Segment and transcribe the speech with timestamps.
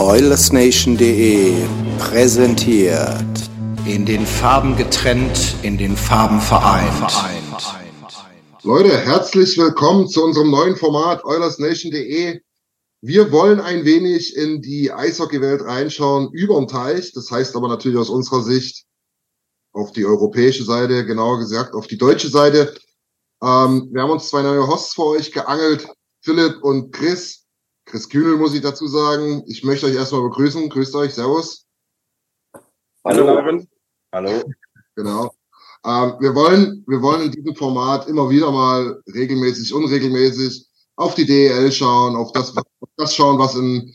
[0.00, 1.54] Oilersnation.de
[2.00, 3.50] präsentiert
[3.86, 7.12] in den Farben getrennt, in den Farben vereint.
[8.64, 12.40] Leute, herzlich willkommen zu unserem neuen Format Oilersnation.de.
[13.02, 17.12] Wir wollen ein wenig in die Eishockeywelt reinschauen über den Teich.
[17.12, 18.86] Das heißt aber natürlich aus unserer Sicht
[19.72, 22.74] auf die europäische Seite, genauer gesagt auf die deutsche Seite.
[23.40, 25.86] Ähm, wir haben uns zwei neue Hosts für euch geangelt,
[26.20, 27.43] Philipp und Chris.
[27.94, 29.44] Chris Kühnel muss ich dazu sagen.
[29.46, 30.68] Ich möchte euch erstmal begrüßen.
[30.68, 31.64] Grüßt euch, Servus.
[33.04, 33.62] Hallo.
[34.12, 34.42] Hallo.
[34.96, 35.32] Genau.
[35.86, 41.24] Ähm, wir wollen, wir wollen in diesem Format immer wieder mal regelmäßig, unregelmäßig auf die
[41.24, 42.64] DEL schauen, auf das, auf
[42.96, 43.94] das schauen, was in,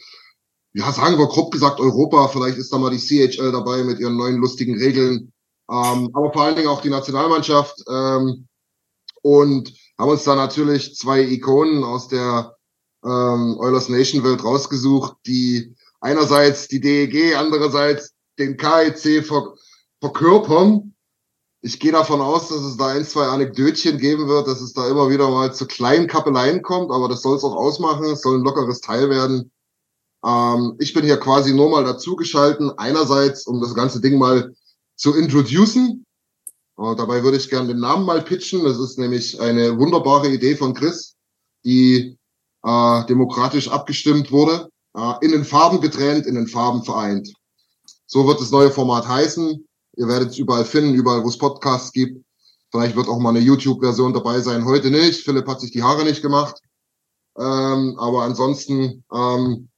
[0.71, 4.15] ja, sagen wir grob gesagt Europa, vielleicht ist da mal die CHL dabei mit ihren
[4.15, 5.33] neuen lustigen Regeln,
[5.69, 8.47] ähm, aber vor allen Dingen auch die Nationalmannschaft, ähm,
[9.23, 12.55] und haben uns da natürlich zwei Ikonen aus der
[13.03, 19.55] ähm, Oilers Nation Welt rausgesucht, die einerseits die DEG, andererseits den KEC ver
[20.01, 20.95] verkörpern.
[21.61, 24.87] Ich gehe davon aus, dass es da ein, zwei Anekdötchen geben wird, dass es da
[24.87, 28.37] immer wieder mal zu kleinen Kappeleien kommt, aber das soll es auch ausmachen, es soll
[28.37, 29.51] ein lockeres Teil werden.
[30.23, 34.55] Ähm, ich bin hier quasi nur mal dazugeschalten, einerseits, um das ganze Ding mal
[34.95, 36.05] zu introducen.
[36.77, 38.63] Äh, dabei würde ich gerne den Namen mal pitchen.
[38.63, 41.15] Das ist nämlich eine wunderbare Idee von Chris,
[41.65, 42.17] die
[42.63, 47.31] äh, demokratisch abgestimmt wurde, äh, in den Farben getrennt, in den Farben vereint.
[48.05, 49.65] So wird das neue Format heißen.
[49.97, 52.23] Ihr werdet es überall finden, überall, wo es Podcasts gibt.
[52.71, 54.65] Vielleicht wird auch mal eine YouTube-Version dabei sein.
[54.65, 55.23] Heute nicht.
[55.23, 56.59] Philipp hat sich die Haare nicht gemacht.
[57.37, 59.69] Ähm, aber ansonsten ähm,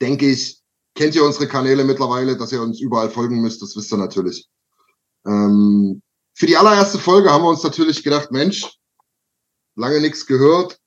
[0.00, 0.60] denke ich,
[0.94, 3.62] kennt ihr unsere Kanäle mittlerweile, dass ihr uns überall folgen müsst.
[3.62, 4.48] Das wisst ihr natürlich.
[5.26, 6.02] Ähm,
[6.34, 8.78] für die allererste Folge haben wir uns natürlich gedacht, Mensch,
[9.74, 10.78] lange nichts gehört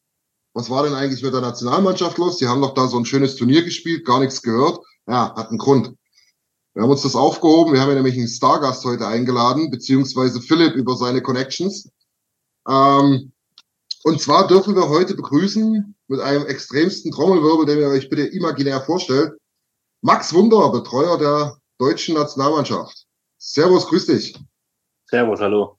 [0.55, 2.38] was war denn eigentlich mit der Nationalmannschaft los?
[2.38, 4.79] Die haben doch da so ein schönes Turnier gespielt, gar nichts gehört.
[5.05, 5.93] Ja, hat einen Grund.
[6.73, 7.73] Wir haben uns das aufgehoben.
[7.73, 11.91] Wir haben ja nämlich einen Stargast heute eingeladen, beziehungsweise Philipp über seine Connections.
[12.69, 13.33] Ähm,
[14.03, 18.79] und zwar dürfen wir heute begrüßen mit einem extremsten Trommelwirbel, den ihr euch bitte imaginär
[18.81, 19.33] vorstellt,
[20.01, 23.05] Max Wunder, Betreuer der deutschen Nationalmannschaft.
[23.37, 24.39] Servus, grüß dich.
[25.09, 25.77] Servus, hallo.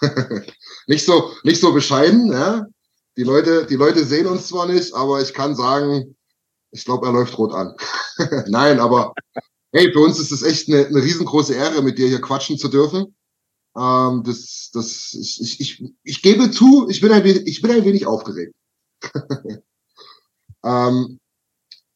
[0.88, 2.66] nicht so, nicht so bescheiden, ja?
[3.16, 6.16] Die Leute, die Leute sehen uns zwar nicht, aber ich kann sagen,
[6.70, 7.76] ich glaube, er läuft rot an.
[8.48, 9.12] Nein, aber
[9.72, 12.68] hey, für uns ist es echt eine, eine riesengroße Ehre, mit dir hier quatschen zu
[12.68, 13.14] dürfen.
[13.76, 17.70] Ähm, das, das, ich, ich, ich, ich gebe zu, ich bin ein wenig, ich bin
[17.70, 18.54] ein wenig aufgeregt.
[20.64, 21.18] ähm,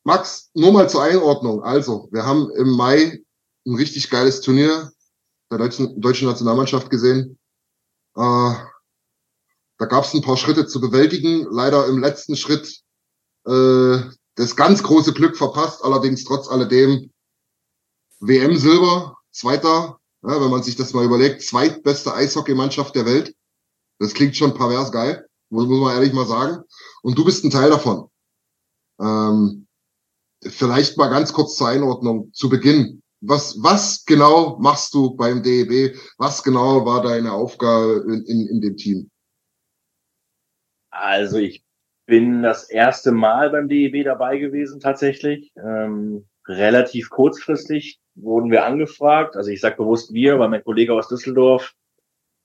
[0.04, 1.62] Max, nur mal zur Einordnung.
[1.62, 3.22] Also, wir haben im Mai
[3.66, 4.92] ein richtig geiles Turnier
[5.50, 7.38] der deutschen, deutschen Nationalmannschaft gesehen.
[8.16, 8.54] Äh,
[9.78, 11.46] da gab es ein paar Schritte zu bewältigen.
[11.50, 12.80] Leider im letzten Schritt
[13.46, 13.98] äh,
[14.36, 15.82] das ganz große Glück verpasst.
[15.84, 17.10] Allerdings trotz alledem
[18.20, 19.98] WM Silber, Zweiter.
[20.22, 23.34] Ja, wenn man sich das mal überlegt, zweitbeste Eishockeymannschaft der Welt.
[23.98, 26.64] Das klingt schon pervers geil, muss, muss man ehrlich mal sagen.
[27.02, 28.08] Und du bist ein Teil davon.
[29.00, 29.66] Ähm,
[30.42, 33.02] vielleicht mal ganz kurz zur Einordnung zu Beginn.
[33.20, 35.96] Was, was genau machst du beim DEB?
[36.18, 39.10] Was genau war deine Aufgabe in, in, in dem Team?
[41.00, 41.64] Also ich
[42.06, 45.52] bin das erste Mal beim DEB dabei gewesen tatsächlich.
[45.56, 49.36] Ähm, relativ kurzfristig wurden wir angefragt.
[49.36, 51.74] Also ich sage bewusst wir, weil mein Kollege aus Düsseldorf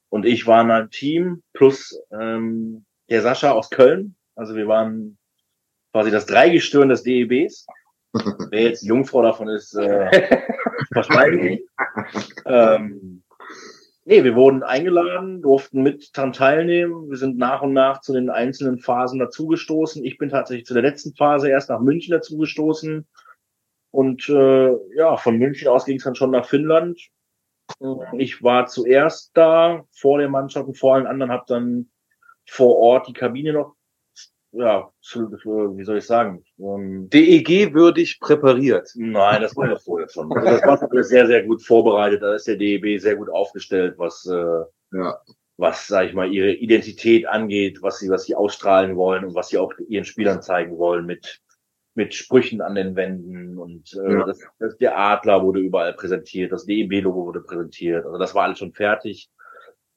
[0.10, 4.16] und ich waren ein Team plus ähm, der Sascha aus Köln.
[4.36, 5.18] Also wir waren
[5.94, 7.66] quasi das Dreigestirn des DEBs.
[8.50, 10.30] Wer jetzt Jungfrau davon ist, äh,
[10.94, 11.60] verschweigen.
[12.46, 13.21] ähm,
[14.04, 17.10] Nee, wir wurden eingeladen, durften mit dran teilnehmen.
[17.10, 20.04] Wir sind nach und nach zu den einzelnen Phasen dazugestoßen.
[20.04, 23.08] Ich bin tatsächlich zu der letzten Phase erst nach München dazugestoßen.
[23.92, 27.00] Und äh, ja, von München aus ging es dann schon nach Finnland.
[28.18, 31.92] Ich war zuerst da, vor der Mannschaft und vor allen anderen, habe dann
[32.48, 33.76] vor Ort die Kabine noch,
[34.54, 38.90] ja, wie soll ich sagen, ähm, DEG-würdig präpariert.
[38.96, 40.32] Nein, das war ja vorher schon.
[40.34, 42.22] Also das war alles sehr, sehr gut vorbereitet.
[42.22, 45.18] Da ist der DEB sehr gut aufgestellt, was, äh, ja.
[45.58, 49.50] was, sag ich mal, ihre Identität angeht, was sie, was sie ausstrahlen wollen und was
[49.50, 51.42] sie auch ihren Spielern zeigen wollen mit
[51.94, 54.26] mit Sprüchen an den Wänden und äh, ja.
[54.26, 58.06] das, das, der Adler wurde überall präsentiert, das DEB-Logo wurde präsentiert.
[58.06, 59.30] Also das war alles schon fertig.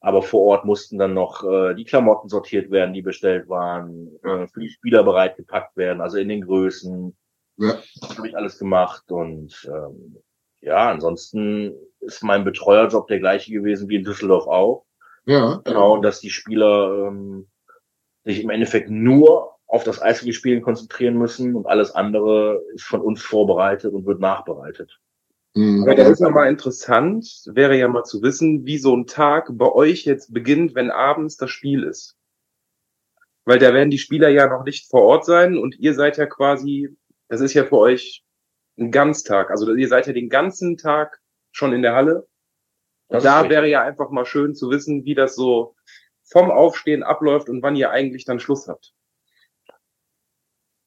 [0.05, 4.45] Aber vor Ort mussten dann noch äh, die Klamotten sortiert werden, die bestellt waren, äh,
[4.45, 7.17] für die Spieler bereit gepackt werden, also in den Größen.
[7.57, 7.73] Ja.
[8.15, 10.17] Habe ich alles gemacht und ähm,
[10.61, 14.85] ja, ansonsten ist mein Betreuerjob der gleiche gewesen wie in Düsseldorf auch.
[15.25, 15.61] Ja.
[15.65, 17.47] Genau, dass die Spieler ähm,
[18.25, 23.23] sich im Endeffekt nur auf das Eishockey-Spielen konzentrieren müssen und alles andere ist von uns
[23.23, 24.99] vorbereitet und wird nachbereitet.
[25.55, 25.83] Mhm.
[25.83, 29.47] Aber das ist ja mal interessant, wäre ja mal zu wissen, wie so ein Tag
[29.51, 32.17] bei euch jetzt beginnt, wenn abends das Spiel ist.
[33.45, 36.25] Weil da werden die Spieler ja noch nicht vor Ort sein und ihr seid ja
[36.25, 36.95] quasi,
[37.29, 38.23] das ist ja für euch
[38.77, 39.49] ein Ganztag.
[39.49, 41.21] Also ihr seid ja den ganzen Tag
[41.51, 42.27] schon in der Halle.
[43.07, 45.75] Das da wäre ja einfach mal schön zu wissen, wie das so
[46.23, 48.93] vom Aufstehen abläuft und wann ihr eigentlich dann Schluss habt.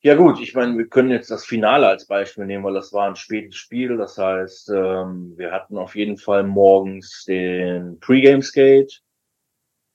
[0.01, 3.09] Ja gut, ich meine, wir können jetzt das Finale als Beispiel nehmen, weil das war
[3.09, 3.97] ein spätes Spiel.
[3.97, 9.03] Das heißt, ähm, wir hatten auf jeden Fall morgens den Pre-Game Skate.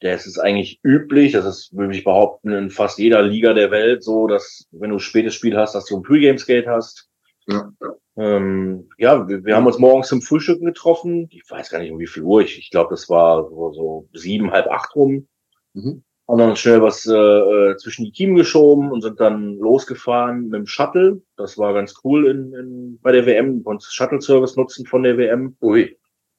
[0.01, 4.03] Das ist eigentlich üblich, das ist, würde ich behaupten, in fast jeder Liga der Welt
[4.03, 7.09] so, dass wenn du ein spätes Spiel hast, dass du ein Pre-Game Skate hast.
[7.47, 7.71] Ja,
[8.17, 11.29] ähm, ja wir, wir, haben uns morgens zum Frühstücken getroffen.
[11.31, 12.41] Ich weiß gar nicht, um wie viel Uhr.
[12.41, 15.29] Ich, ich glaube, das war so, so sieben, halb acht rum.
[15.71, 20.45] Mhm haben dann schnell was äh, äh, zwischen die Kiemen geschoben und sind dann losgefahren
[20.45, 21.21] mit dem Shuttle.
[21.35, 25.57] Das war ganz cool in, in, bei der WM, uns Shuttle-Service nutzen von der WM.
[25.61, 25.97] Ui,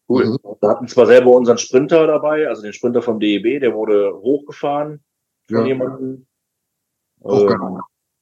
[0.08, 0.26] cool.
[0.26, 0.38] Mhm.
[0.60, 5.04] Wir hatten zwar selber unseren Sprinter dabei, also den Sprinter vom DEB, der wurde hochgefahren
[5.48, 5.66] von ja.
[5.66, 6.26] jemandem.
[7.22, 7.54] Äh,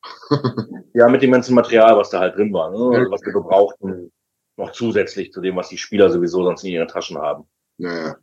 [0.94, 2.98] ja, mit dem ganzen Material, was da halt drin war, ne?
[2.98, 4.10] Also, was wir brauchten,
[4.56, 7.44] noch zusätzlich zu dem, was die Spieler sowieso sonst in ihren Taschen haben.
[7.78, 8.16] Ja, ja.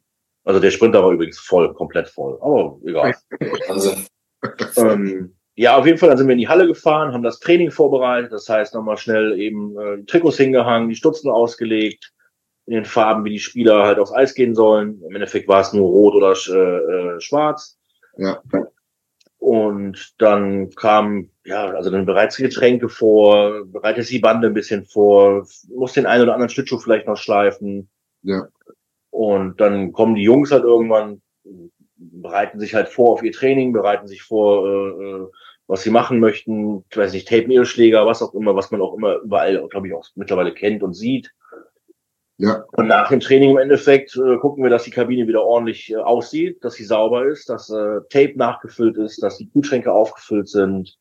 [0.50, 2.40] Also der Sprinter war übrigens voll, komplett voll.
[2.42, 3.14] Aber egal.
[3.70, 3.94] Also.
[4.78, 7.70] ähm, ja, auf jeden Fall, dann sind wir in die Halle gefahren, haben das Training
[7.70, 8.32] vorbereitet.
[8.32, 12.14] Das heißt, nochmal schnell eben äh, Trikots hingehangen, die Stutzen ausgelegt,
[12.66, 15.04] in den Farben, wie die Spieler halt aufs Eis gehen sollen.
[15.08, 17.78] Im Endeffekt war es nur rot oder äh, äh, schwarz.
[18.18, 18.42] Ja.
[19.38, 25.46] Und dann kam, ja, also dann bereits Getränke vor, bereitet die Bande ein bisschen vor,
[25.76, 27.88] muss den einen oder anderen Schlittschuh vielleicht noch schleifen.
[28.24, 28.48] Ja.
[29.20, 31.22] Und dann kommen die Jungs halt irgendwann,
[31.98, 35.28] bereiten sich halt vor auf ihr Training, bereiten sich vor, äh, äh
[35.68, 38.82] was sie machen möchten, ich weiß nicht, tapen ihre Schläger, was auch immer, was man
[38.82, 41.34] auch immer überall, glaube ich, auch mittlerweile kennt und sieht.
[42.38, 42.64] Ja.
[42.72, 45.98] Und nach dem Training im Endeffekt äh, gucken wir, dass die Kabine wieder ordentlich äh,
[45.98, 50.98] aussieht, dass sie sauber ist, dass äh, Tape nachgefüllt ist, dass die Kühlschränke aufgefüllt sind.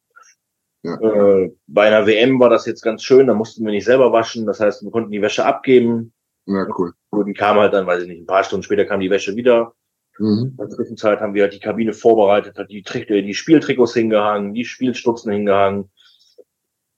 [0.82, 1.00] Ja.
[1.00, 4.44] Äh, bei einer WM war das jetzt ganz schön, da mussten wir nicht selber waschen,
[4.44, 6.12] das heißt, wir konnten die Wäsche abgeben,
[6.48, 6.92] ja, cool.
[7.10, 9.36] Und die kam halt dann, weiß ich nicht, ein paar Stunden später kam die Wäsche
[9.36, 9.74] wieder.
[10.18, 10.52] Mhm.
[10.52, 14.64] In der Zwischenzeit haben wir halt die Kabine vorbereitet, hat die, die Spieltrikots hingehangen, die
[14.64, 15.90] Spielstutzen hingehangen,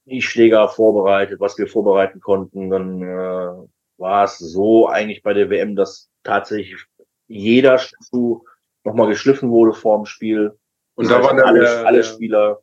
[0.05, 2.69] die Schläger vorbereitet, was wir vorbereiten konnten.
[2.69, 6.85] Dann äh, war es so eigentlich bei der WM, dass tatsächlich
[7.27, 8.45] jeder Schuh
[8.85, 10.57] nochmal geschliffen wurde vor dem Spiel.
[10.95, 12.61] Und das da waren alle, der, alle Spieler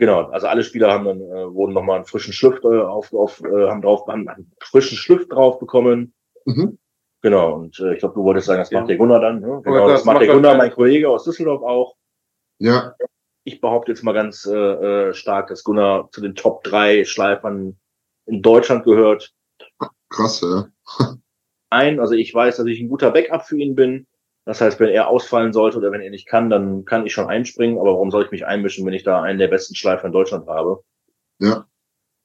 [0.00, 3.42] Genau, also alle Spieler haben dann äh, wurden nochmal einen frischen Schliff äh, auf, auf
[3.44, 6.14] äh, haben drauf haben einen frischen Schliff drauf bekommen.
[6.46, 6.78] Mhm.
[7.20, 9.40] Genau, und äh, ich glaube, du wolltest sagen, das macht der Gunnar dann.
[9.40, 9.60] Ne?
[9.62, 11.96] Genau, das, das macht der Gunnar, mein Kollege aus Düsseldorf auch.
[12.58, 12.94] Ja.
[13.44, 17.78] Ich behaupte jetzt mal ganz äh, äh, stark, dass Gunnar zu den Top drei Schleifern
[18.24, 19.34] in Deutschland gehört.
[20.08, 20.68] Krass, ja.
[21.68, 24.06] Ein, also ich weiß, dass ich ein guter Backup für ihn bin.
[24.50, 27.28] Das heißt, wenn er ausfallen sollte oder wenn er nicht kann, dann kann ich schon
[27.28, 27.78] einspringen.
[27.78, 30.48] Aber warum soll ich mich einmischen, wenn ich da einen der besten Schleifer in Deutschland
[30.48, 30.82] habe?
[31.38, 31.68] Ja.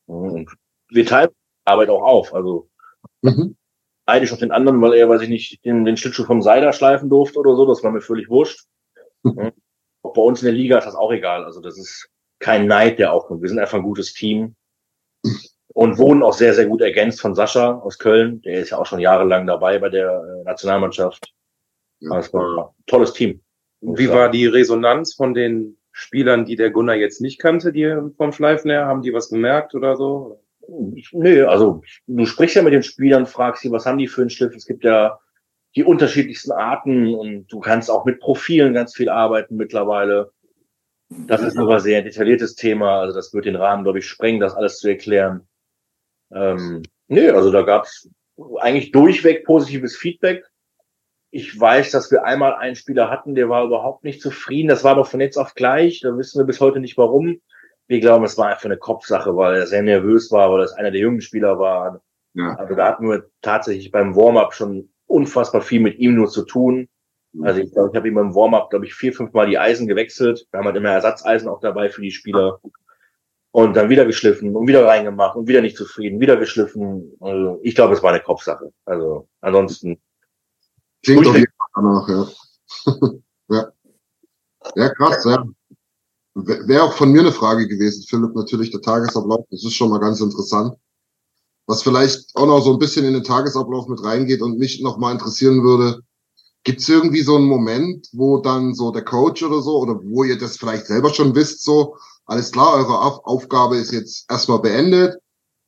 [0.08, 0.50] Und
[0.90, 1.30] wir teilen
[1.66, 2.34] Arbeit auch auf.
[2.34, 2.68] Also
[3.22, 3.56] mhm.
[4.08, 7.12] eigentlich auf den anderen, weil er, weiß ich nicht, den, den Schlittschuh vom Seider schleifen
[7.12, 7.68] durfte oder so.
[7.68, 8.66] Das war mir völlig wurscht.
[9.22, 9.52] Mhm.
[10.02, 11.46] Auch bei uns in der Liga ist das auch egal.
[11.46, 13.44] Also das ist kein Neid, der aufkommt.
[13.44, 14.56] Wir sind einfach ein gutes Team
[15.76, 18.42] und wurden auch sehr, sehr gut ergänzt von Sascha aus Köln.
[18.42, 20.44] Der ist ja auch schon jahrelang dabei bei der äh,
[22.10, 22.34] Nationalmannschaft.
[22.34, 23.42] Das war ein tolles Team.
[23.82, 28.32] Wie war die Resonanz von den Spielern, die der Gunnar jetzt nicht kannte, die vom
[28.32, 28.86] Schleifen her?
[28.86, 30.42] Haben die was gemerkt oder so?
[30.68, 34.30] Nö, also du sprichst ja mit den Spielern, fragst sie, was haben die für einen
[34.30, 34.56] Schliff?
[34.56, 35.20] Es gibt ja
[35.76, 40.32] die unterschiedlichsten Arten und du kannst auch mit Profilen ganz viel arbeiten mittlerweile.
[41.10, 44.56] Das ist aber sehr detailliertes Thema, also das wird den Rahmen, glaube ich, sprengen, das
[44.56, 45.48] alles zu erklären.
[46.34, 48.10] Ähm, nee, also da gab es
[48.60, 50.44] eigentlich durchweg positives Feedback.
[51.36, 54.70] Ich weiß, dass wir einmal einen Spieler hatten, der war überhaupt nicht zufrieden.
[54.70, 56.00] Das war aber von jetzt auf gleich.
[56.00, 57.42] Da wissen wir bis heute nicht warum.
[57.88, 60.92] Wir glauben, es war einfach eine Kopfsache, weil er sehr nervös war, weil das einer
[60.92, 62.02] der jungen Spieler war.
[62.36, 62.56] Ja.
[62.56, 66.88] Also da hatten wir tatsächlich beim Warm-up schon unfassbar viel mit ihm nur zu tun.
[67.42, 69.90] Also ich glaube, ich habe ihm im Warm-up, glaube ich, vier, fünf Mal die Eisen
[69.90, 70.48] gewechselt.
[70.52, 72.62] Wir haben halt immer Ersatzeisen auch dabei für die Spieler.
[73.52, 77.12] Und dann wieder geschliffen und wieder reingemacht und wieder nicht zufrieden, wieder geschliffen.
[77.20, 78.72] Also ich glaube, es war eine Kopfsache.
[78.86, 80.00] Also ansonsten.
[81.06, 82.28] Klingt auf jeden Fall danach, ja.
[83.50, 83.72] ja.
[84.76, 85.46] Ja, krass, ja.
[86.34, 89.46] Wäre auch von mir eine Frage gewesen, Philipp, natürlich der Tagesablauf.
[89.52, 90.76] Das ist schon mal ganz interessant.
[91.68, 94.98] Was vielleicht auch noch so ein bisschen in den Tagesablauf mit reingeht und mich noch
[94.98, 96.02] mal interessieren würde,
[96.64, 100.24] gibt es irgendwie so einen Moment, wo dann so der Coach oder so, oder wo
[100.24, 101.96] ihr das vielleicht selber schon wisst, so,
[102.26, 105.16] alles klar, eure Auf Aufgabe ist jetzt erstmal beendet,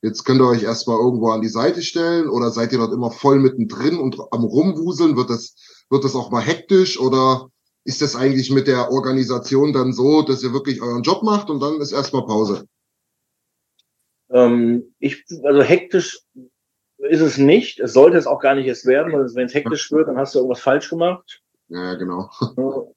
[0.01, 3.12] jetzt könnt ihr euch erstmal irgendwo an die Seite stellen, oder seid ihr dort immer
[3.12, 5.56] voll mittendrin und am Rumwuseln, wird das,
[5.89, 7.50] wird das auch mal hektisch, oder
[7.84, 11.62] ist das eigentlich mit der Organisation dann so, dass ihr wirklich euren Job macht und
[11.62, 12.68] dann ist erstmal Pause?
[14.30, 16.20] Ähm, ich, also hektisch
[16.98, 17.80] ist es nicht.
[17.80, 20.36] Es sollte es auch gar nicht erst werden, weil wenn es hektisch wird, dann hast
[20.36, 21.42] du irgendwas falsch gemacht.
[21.70, 22.30] Ja, genau.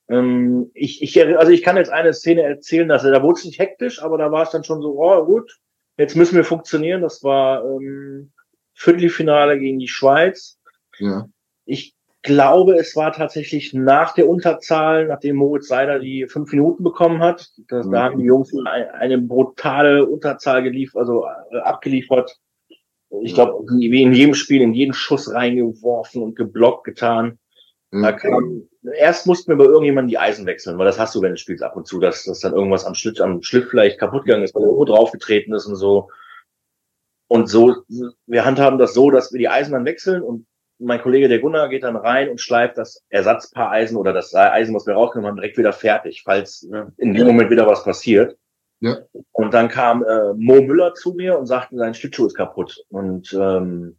[0.09, 3.59] ähm, ich, ich, also ich kann jetzt eine Szene erzählen, dass da wurde es nicht
[3.59, 5.59] hektisch, aber da war es dann schon so, oh gut,
[6.00, 7.02] jetzt müssen wir funktionieren.
[7.02, 8.33] Das war ähm,
[8.75, 10.59] Viertelfinale gegen die Schweiz.
[10.99, 11.28] Ja.
[11.66, 17.23] Ich glaube, es war tatsächlich nach der Unterzahl, nachdem Moritz Seider die fünf Minuten bekommen
[17.23, 17.50] hat.
[17.69, 17.92] Das, mhm.
[17.92, 22.38] Da haben die Jungs eine, eine brutale Unterzahl geliefert, also äh, abgeliefert.
[23.23, 27.38] Ich glaube, wie in jedem Spiel, in jeden Schuss reingeworfen und geblockt getan.
[27.90, 28.02] Mhm.
[28.02, 31.32] Da kam, erst mussten wir bei irgendjemandem die Eisen wechseln, weil das hast du, wenn
[31.32, 34.25] du spielst ab und zu, dass, dass dann irgendwas am Schliff, am Schliff vielleicht kaputt
[34.25, 36.09] gegangen ist, weil irgendwo draufgetreten ist und so.
[37.28, 37.76] Und so,
[38.26, 40.47] wir handhaben das so, dass wir die Eisen dann wechseln und
[40.80, 44.75] mein Kollege der Gunnar geht dann rein und schleift das Ersatzpaar Eisen oder das Eisen,
[44.75, 48.37] was wir rausgenommen haben, direkt wieder fertig, falls in dem Moment wieder was passiert.
[48.80, 48.97] Ja.
[49.32, 52.82] Und dann kam äh, Mo Müller zu mir und sagte, sein Schlittschuh ist kaputt.
[52.88, 53.99] Und ähm,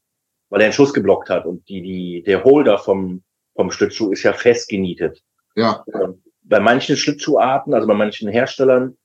[0.50, 3.24] weil er einen Schuss geblockt hat und die, die, der Holder vom,
[3.56, 5.22] vom Schlittschuh ist ja festgenietet.
[5.56, 5.84] Ja.
[5.86, 8.98] Und bei manchen Schlittschuharten, also bei manchen Herstellern,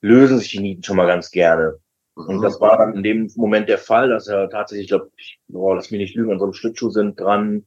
[0.00, 1.78] lösen sich die Nieten schon mal ganz gerne.
[2.14, 5.10] Und das war dann in dem Moment der Fall, dass er tatsächlich, ich glaube,
[5.52, 7.66] oh, lass mich nicht lügen, an so einem Schlittschuh sind dran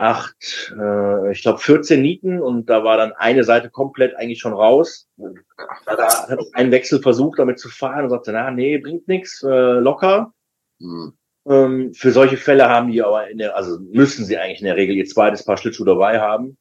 [0.00, 4.54] acht, äh, ich glaube 14 Nieten und da war dann eine Seite komplett eigentlich schon
[4.54, 5.08] raus.
[5.84, 9.78] Da hat ein Wechsel versucht, damit zu fahren und sagte, na, nee, bringt nichts, äh,
[9.78, 10.32] locker.
[10.78, 11.12] Mhm.
[11.48, 14.76] Ähm, für solche Fälle haben die aber in der, also müssen sie eigentlich in der
[14.76, 16.58] Regel ihr zweites Paar Schlittschuh dabei haben.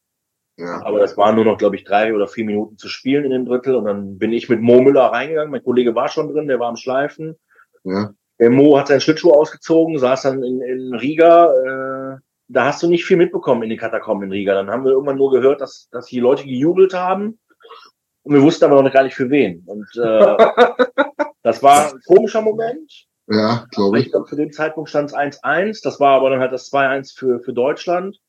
[0.58, 0.84] Ja.
[0.84, 3.46] Aber das waren nur noch, glaube ich, drei oder vier Minuten zu spielen in dem
[3.46, 3.76] Drittel.
[3.76, 5.52] Und dann bin ich mit Mo Müller reingegangen.
[5.52, 7.38] Mein Kollege war schon drin, der war am Schleifen.
[7.86, 8.14] Ja.
[8.40, 11.54] Der Mo hat seinen Schlittschuh ausgezogen, saß dann in, in Riga.
[11.54, 12.20] Äh,
[12.50, 14.54] da hast du nicht viel mitbekommen in den Katakomben in Riga.
[14.54, 17.40] Dann haben wir irgendwann nur gehört, dass, dass die Leute gejubelt haben.
[18.24, 19.64] Und wir wussten aber noch gar nicht für wen.
[19.66, 20.38] Und äh,
[21.42, 23.09] das war ein komischer Moment.
[23.30, 24.06] Ja, glaube ich.
[24.08, 25.82] Ich glaube, zu dem Zeitpunkt stand es 1-1.
[25.84, 28.20] Das war aber dann halt das 2-1 für, für Deutschland.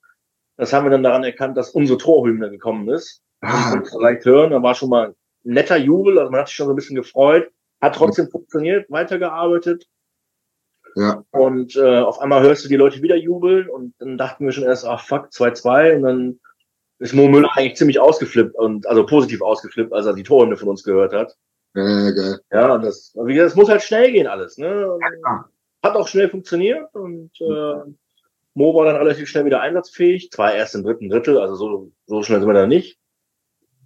[0.57, 3.23] Das haben wir dann daran erkannt, dass unsere Torhymne gekommen ist.
[3.41, 3.89] Ah, okay.
[3.91, 6.75] vielleicht hören, da war schon mal ein netter Jubel, also man hat sich schon so
[6.75, 8.33] ein bisschen gefreut, hat trotzdem okay.
[8.33, 9.87] funktioniert, weitergearbeitet.
[10.97, 11.25] Ja.
[11.31, 14.65] Und äh, auf einmal hörst du die Leute wieder jubeln und dann dachten wir schon
[14.65, 16.41] erst, ach fuck, 2-2 und dann
[16.99, 20.69] ist Mo Müller eigentlich ziemlich ausgeflippt und also positiv ausgeflippt, als er die Torhymne von
[20.69, 21.35] uns gehört hat.
[21.75, 22.41] Ja, geil.
[22.53, 24.99] Ja, und das, wie gesagt, es muss halt schnell gehen alles, ne?
[25.25, 25.49] Ja.
[25.83, 27.91] Hat auch schnell funktioniert und äh,
[28.55, 32.23] Mo war dann relativ schnell wieder einsatzfähig, zwar erst im dritten Drittel, also so, so
[32.23, 32.99] schnell sind wir da nicht.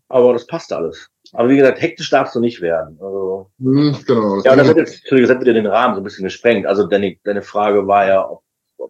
[0.08, 1.10] Aber das passt alles.
[1.32, 2.98] Aber wie gesagt, hektisch darfst du nicht werden.
[3.00, 4.40] Also, mhm, genau.
[4.42, 6.66] Ja, und das hat jetzt, das hat wieder den Rahmen so ein bisschen gesprengt.
[6.66, 8.42] Also deine, deine Frage war ja, ob,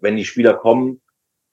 [0.02, 1.00] wenn die Spieler kommen,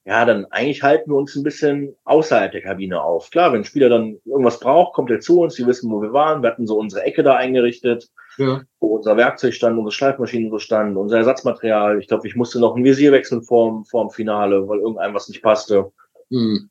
[0.04, 3.30] ja, dann eigentlich halten wir uns ein bisschen außerhalb der Kabine auf.
[3.30, 6.12] Klar, wenn ein Spieler dann irgendwas braucht, kommt er zu uns, die wissen, wo wir
[6.12, 6.42] waren.
[6.42, 8.62] Wir hatten so unsere Ecke da eingerichtet, ja.
[8.80, 12.00] wo unser Werkzeug stand, unsere Schleifmaschinen so standen, unser Ersatzmaterial.
[12.00, 15.42] Ich glaube, ich musste noch ein Visier wechseln vorm, vorm Finale, weil irgendeinem was nicht
[15.42, 15.92] passte.
[16.30, 16.68] Mhm.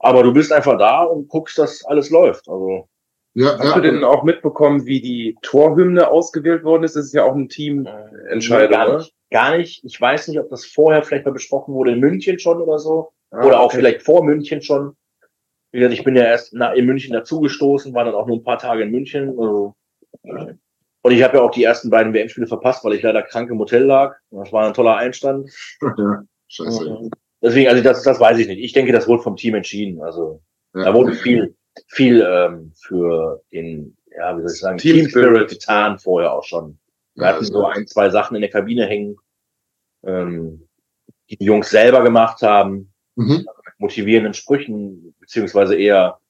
[0.00, 2.48] Aber du bist einfach da und guckst, dass alles läuft.
[2.48, 2.88] Also
[3.38, 3.74] ja, Hast ja.
[3.76, 6.96] du denn auch mitbekommen, wie die Torhymne ausgewählt worden ist?
[6.96, 9.84] Das ist ja auch ein Teamentscheidung, gar nicht, gar nicht.
[9.84, 13.12] Ich weiß nicht, ob das vorher vielleicht mal besprochen wurde in München schon oder so.
[13.30, 13.76] Ah, oder auch okay.
[13.76, 14.96] vielleicht vor München schon.
[15.70, 18.58] Wie gesagt, ich bin ja erst in München dazugestoßen, war dann auch nur ein paar
[18.58, 19.28] Tage in München.
[19.38, 19.74] Also,
[20.22, 23.58] und ich habe ja auch die ersten beiden WM-Spiele verpasst, weil ich leider krank im
[23.60, 24.16] Hotel lag.
[24.30, 25.48] Das war ein toller Einstand.
[25.96, 27.10] Ja, scheiße.
[27.42, 28.58] deswegen, also das, das weiß ich nicht.
[28.58, 30.02] Ich denke, das wurde vom Team entschieden.
[30.02, 30.40] Also
[30.74, 30.84] Ja.
[30.84, 31.54] da wurde viel,
[31.88, 36.44] viel ähm, für den, ja, wie soll ich sagen, Team Team Spirit getan vorher auch
[36.44, 36.78] schon.
[37.14, 39.16] Wir hatten so ein, zwei Sachen in der Kabine hängen,
[40.04, 40.68] ähm,
[41.30, 43.46] die die Jungs selber gemacht haben, Mhm.
[43.78, 46.20] motivierenden Sprüchen, beziehungsweise eher,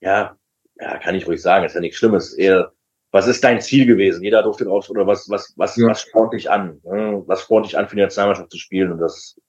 [0.00, 0.36] ja,
[0.80, 2.72] ja, kann ich ruhig sagen, ist ja nichts Schlimmes, eher,
[3.10, 4.22] was ist dein Ziel gewesen?
[4.22, 5.88] Jeder durfte drauf, oder was, was, was, Ja.
[5.88, 6.80] was spornt dich an?
[6.84, 7.22] Ne?
[7.26, 8.92] Was spornt dich an, für die Nationalmannschaft zu spielen?
[8.92, 9.40] Und das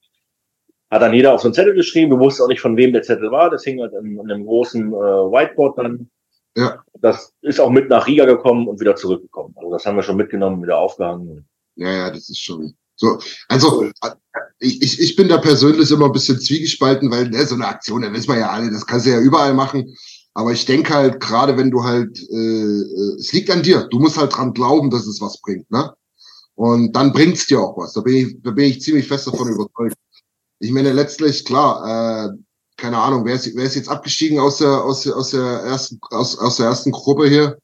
[0.89, 2.11] hat dann jeder auf so einen Zettel geschrieben.
[2.11, 3.49] Wir wussten auch nicht, von wem der Zettel war.
[3.49, 6.09] Das hing halt an, einem großen äh, Whiteboard dann.
[6.57, 6.83] Ja.
[6.99, 9.53] Das ist auch mit nach Riga gekommen und wieder zurückgekommen.
[9.57, 11.47] Also das haben wir schon mitgenommen, wieder aufgehangen.
[11.75, 13.17] Ja, ja, das ist schon so.
[13.47, 13.89] Also,
[14.59, 18.01] ich, ich, ich bin da persönlich immer ein bisschen zwiegespalten, weil ne, so eine Aktion,
[18.01, 19.95] da wissen wir ja alle, das kannst du ja überall machen.
[20.33, 23.87] Aber ich denke halt, gerade wenn du halt, äh, äh, es liegt an dir.
[23.89, 25.93] Du musst halt dran glauben, dass es was bringt, ne?
[26.55, 27.93] Und dann bringt's dir auch was.
[27.93, 29.95] Da bin ich, da bin ich ziemlich fest davon überzeugt.
[30.59, 32.37] Ich meine, letztlich, klar, äh,
[32.77, 35.99] keine Ahnung, wer ist, wer ist jetzt abgestiegen aus der, aus der, aus der ersten,
[36.11, 37.57] aus, aus der ersten Gruppe hier?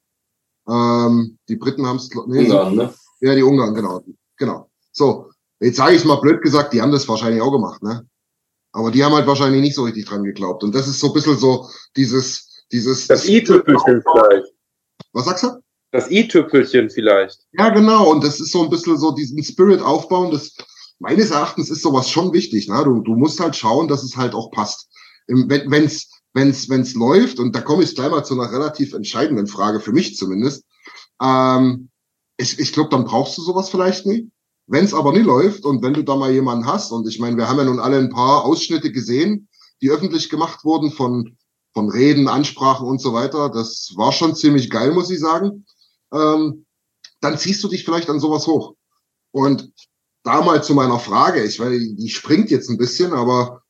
[0.68, 2.94] Ähm, die Briten haben es, nee, Ungarn, ne?
[3.22, 4.02] ja, die Ungarn, genau.
[4.38, 4.70] Genau.
[4.92, 8.08] So, jetzt sage ich mal blöd gesagt, die haben das wahrscheinlich auch gemacht, ne?
[8.72, 10.62] Aber die haben halt wahrscheinlich nicht so richtig dran geglaubt.
[10.64, 13.08] Und das ist so ein bisschen so dieses, dieses.
[13.08, 14.54] Das i-Tüpfelchen vielleicht.
[15.14, 15.62] Was sagst du?
[15.92, 17.40] Das i-Tüpfelchen vielleicht.
[17.54, 18.12] Ja, genau.
[18.12, 20.32] Und das ist so ein bisschen so diesen Spirit aufbauen.
[20.32, 20.54] Das,
[21.00, 22.68] meines Erachtens ist sowas schon wichtig.
[22.68, 22.84] Ne?
[22.84, 24.90] Du, du musst halt schauen, dass es halt auch passt.
[25.28, 29.48] Wenn wenn's, wenn's, wenn's läuft, und da komme ich gleich mal zu einer relativ entscheidenden
[29.48, 30.64] Frage, für mich zumindest,
[31.22, 31.90] ähm,
[32.38, 34.30] ich, ich glaube, dann brauchst du sowas vielleicht nie.
[34.68, 37.38] Wenn es aber nie läuft und wenn du da mal jemanden hast, und ich meine,
[37.38, 39.48] wir haben ja nun alle ein paar Ausschnitte gesehen,
[39.82, 41.38] die öffentlich gemacht wurden von,
[41.74, 45.66] von Reden, Ansprachen und so weiter, das war schon ziemlich geil, muss ich sagen.
[46.12, 46.66] Ähm,
[47.22, 48.76] dann ziehst du dich vielleicht an sowas hoch.
[49.32, 49.72] Und
[50.26, 53.62] da mal zu meiner Frage, ich weiß, die springt jetzt ein bisschen, aber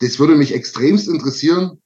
[0.00, 1.82] das würde mich extremst interessieren.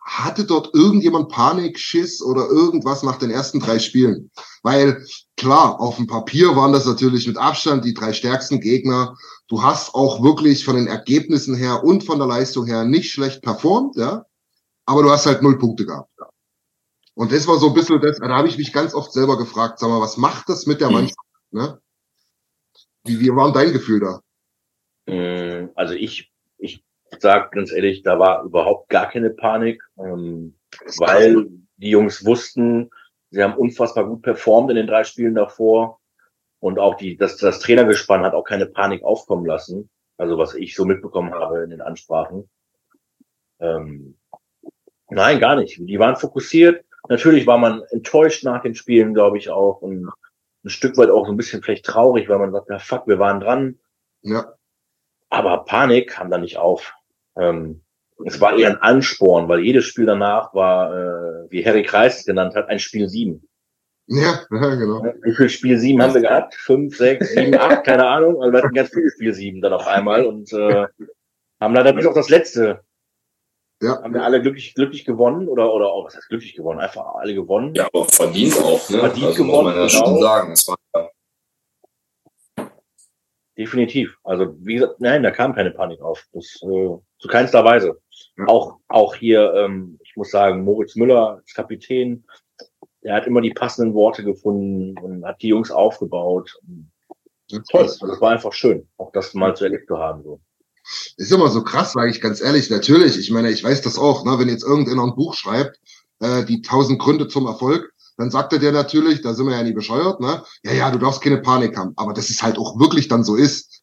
[0.00, 4.30] Hatte dort irgendjemand Panik, Schiss oder irgendwas nach den ersten drei Spielen?
[4.62, 5.04] Weil
[5.36, 9.16] klar, auf dem Papier waren das natürlich mit Abstand die drei stärksten Gegner.
[9.48, 13.42] Du hast auch wirklich von den Ergebnissen her und von der Leistung her nicht schlecht
[13.42, 14.24] performt, ja.
[14.86, 16.10] Aber du hast halt null Punkte gehabt.
[16.18, 16.28] Ja.
[17.14, 19.80] Und das war so ein bisschen das, da habe ich mich ganz oft selber gefragt,
[19.80, 21.18] sag mal, was macht das mit der Mannschaft?
[21.50, 21.80] Ne?
[23.06, 24.20] Wie, wie war dein Gefühl da?
[25.12, 26.84] Mm, Also ich, ich
[27.18, 30.56] sag ganz ehrlich, da war überhaupt gar keine Panik, ähm,
[30.98, 32.90] weil die Jungs wussten,
[33.30, 36.00] sie haben unfassbar gut performt in den drei Spielen davor
[36.60, 39.90] und auch die, das, das Trainergespann hat auch keine Panik aufkommen lassen.
[40.16, 42.48] Also was ich so mitbekommen habe in den Ansprachen.
[43.60, 44.16] Ähm,
[45.10, 45.78] nein, gar nicht.
[45.78, 46.84] Die waren fokussiert.
[47.08, 50.10] Natürlich war man enttäuscht nach den Spielen, glaube ich auch und
[50.66, 53.18] ein Stück weit auch so ein bisschen vielleicht traurig, weil man sagt, na fuck, wir
[53.18, 53.78] waren dran.
[54.22, 54.54] Ja,
[55.30, 56.94] Aber Panik kam da nicht auf.
[57.38, 57.82] Ähm,
[58.24, 62.24] es war eher ein Ansporn, weil jedes Spiel danach war, äh, wie Harry Kreis es
[62.24, 63.48] genannt hat, ein Spiel sieben.
[64.06, 65.04] ja, ja genau.
[65.22, 66.54] Wie viel Spiel sieben haben wir gehabt?
[66.54, 68.42] Fünf, sechs, sieben, acht, keine Ahnung.
[68.42, 70.86] Also wir hatten ganz viele Spiel sieben dann auf einmal und äh,
[71.60, 72.80] haben leider bis auf das letzte
[73.82, 76.80] Ja, haben wir alle glücklich glücklich gewonnen oder oder auch was heißt glücklich gewonnen?
[76.80, 77.74] Einfach alle gewonnen.
[77.74, 78.98] Ja, aber verdient auch, ne?
[79.00, 80.06] Verdient also muss gewonnen, man ja genau.
[80.06, 80.52] schon sagen.
[80.52, 81.10] Es war ja
[83.58, 84.18] Definitiv.
[84.22, 86.26] Also wie gesagt, nein, da kam keine Panik auf.
[86.32, 87.98] Das äh, zu keinster Weise.
[88.36, 88.48] Ja.
[88.48, 92.24] Auch auch hier, ähm, ich muss sagen, Moritz Müller als Kapitän,
[93.02, 96.58] der hat immer die passenden Worte gefunden und hat die Jungs aufgebaut.
[97.70, 97.82] Toll.
[97.82, 100.22] Also das war einfach schön, auch das mal zu erlebt zu haben.
[100.22, 100.40] So.
[101.16, 102.70] Ist immer so krass, sage ich ganz ehrlich.
[102.70, 104.38] Natürlich, ich meine, ich weiß das auch, ne?
[104.38, 105.78] wenn jetzt irgendeiner ein Buch schreibt,
[106.20, 109.62] äh, die tausend Gründe zum Erfolg, dann sagt er dir natürlich, da sind wir ja
[109.62, 110.42] nie bescheuert, ne?
[110.62, 111.92] Ja, ja, du darfst keine Panik haben.
[111.96, 113.82] Aber dass es halt auch wirklich dann so ist.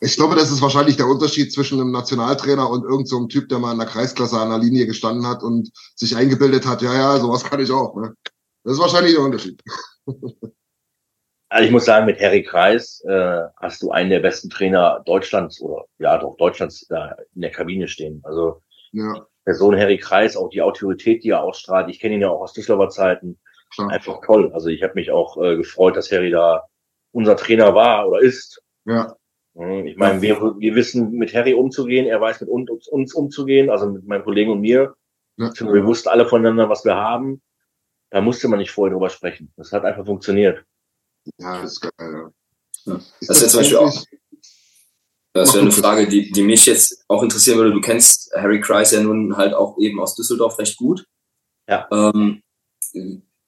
[0.00, 3.58] Ich glaube, das ist wahrscheinlich der Unterschied zwischen einem Nationaltrainer und irgendeinem so Typ, der
[3.58, 7.20] mal in der Kreisklasse an der Linie gestanden hat und sich eingebildet hat, ja, ja,
[7.20, 8.14] sowas kann ich auch, ne?
[8.64, 9.62] Das ist wahrscheinlich der Unterschied.
[11.56, 15.60] Also ich muss sagen, mit Harry Kreis äh, hast du einen der besten Trainer Deutschlands
[15.60, 18.20] oder ja doch Deutschlands da in der Kabine stehen.
[18.24, 21.88] Also Ja, Person Harry Kreis, auch die Autorität, die er ausstrahlt.
[21.88, 23.38] Ich kenne ihn ja auch aus Düsseldorfer Zeiten.
[23.74, 23.90] klar.
[23.90, 24.50] Einfach toll.
[24.52, 26.64] Also ich habe mich auch äh, gefreut, dass Harry da
[27.12, 28.62] unser Trainer war oder ist.
[28.84, 29.16] Ja,
[29.56, 33.70] Mhm, Ich meine, wir, wir wissen mit Harry umzugehen, er weiß mit uns, uns umzugehen,
[33.70, 34.94] also mit meinem Kollegen und mir.
[35.38, 35.50] ja.
[35.72, 37.40] Wir wussten alle voneinander, was wir haben.
[38.10, 39.52] Da musste man nicht vorher drüber sprechen.
[39.56, 40.62] Das hat einfach funktioniert.
[41.38, 42.30] Ja das ist geil, ja.
[42.92, 43.00] Ja.
[43.20, 44.04] Das ist ja zum Beispiel auch-
[45.32, 47.72] Das wäre eine Frage, die, die mich jetzt auch interessieren würde.
[47.72, 51.04] Du kennst Harry Kreis ja nun halt auch eben aus Düsseldorf recht gut.
[51.68, 51.86] Ja.
[51.90, 52.42] Ähm,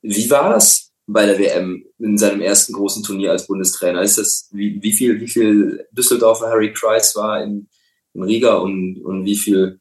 [0.03, 4.03] wie war das bei der WM in seinem ersten großen Turnier als Bundestrainer?
[4.03, 7.69] Ist das, wie, wie viel, wie viel Düsseldorfer Harry Kreis war in,
[8.13, 9.81] in Riga und, und wie viel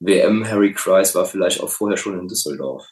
[0.00, 2.86] WM Harry Kreis war vielleicht auch vorher schon in Düsseldorf?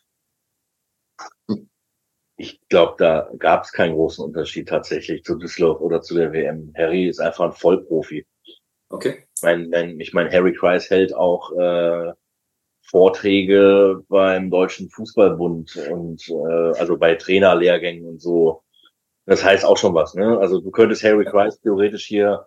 [2.40, 6.72] Ich glaube, da gab es keinen großen Unterschied tatsächlich zu Düsseldorf oder zu der WM.
[6.74, 8.26] Harry ist einfach ein Vollprofi.
[8.88, 9.24] Okay.
[9.36, 12.14] Ich meine, ich mein, Harry Kreis hält auch äh,
[12.80, 18.62] Vorträge beim Deutschen Fußballbund und äh, also bei Trainerlehrgängen und so.
[19.26, 20.38] Das heißt auch schon was, ne?
[20.38, 22.46] Also du könntest Harry Kreis theoretisch hier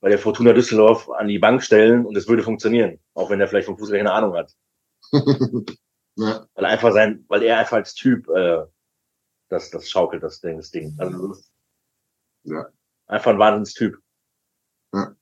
[0.00, 3.48] bei der Fortuna Düsseldorf an die Bank stellen und es würde funktionieren, auch wenn er
[3.48, 4.52] vielleicht vom Fußball keine Ahnung hat.
[6.18, 6.46] ja.
[6.54, 8.62] Weil einfach sein, weil er einfach als Typ äh,
[9.54, 10.94] das, das schaukelt, das Ding, das Ding.
[10.98, 11.36] Also,
[12.44, 12.66] ja.
[13.06, 13.96] Einfach ein Wahnsinnstyp.
[14.92, 15.14] Ja.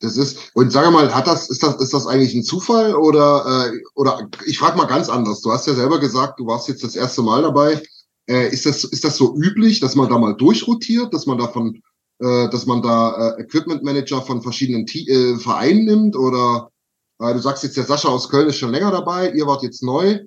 [0.00, 3.70] Das ist, und sage mal, hat das, ist das, ist das eigentlich ein Zufall oder,
[3.72, 5.40] äh, oder ich frage mal ganz anders.
[5.40, 7.82] Du hast ja selber gesagt, du warst jetzt das erste Mal dabei.
[8.28, 11.80] Äh, ist das, ist das so üblich, dass man da mal durchrotiert, dass man davon
[12.18, 16.70] äh, dass man da äh, Equipment Manager von verschiedenen T äh, Vereinen nimmt oder
[17.18, 19.82] äh, du sagst jetzt, der Sascha aus Köln ist schon länger dabei, ihr wart jetzt
[19.82, 20.20] neu.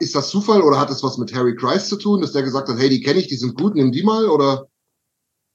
[0.00, 2.68] Ist das Zufall oder hat es was mit Harry Christ zu tun, dass der gesagt
[2.68, 4.68] hat, hey, die kenne ich, die sind gut, nimm die mal oder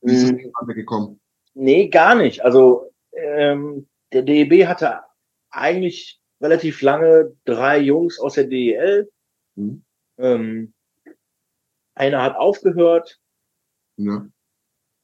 [0.01, 0.67] wie ist das hm.
[0.75, 1.19] gekommen?
[1.53, 2.43] Nee, gar nicht.
[2.43, 5.01] Also ähm, der DEB hatte
[5.49, 9.09] eigentlich relativ lange drei Jungs aus der DEL.
[9.55, 9.83] Mhm.
[10.17, 10.73] Ähm,
[11.95, 13.19] einer hat aufgehört.
[13.97, 14.27] Ja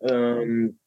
[0.02, 0.80] ähm,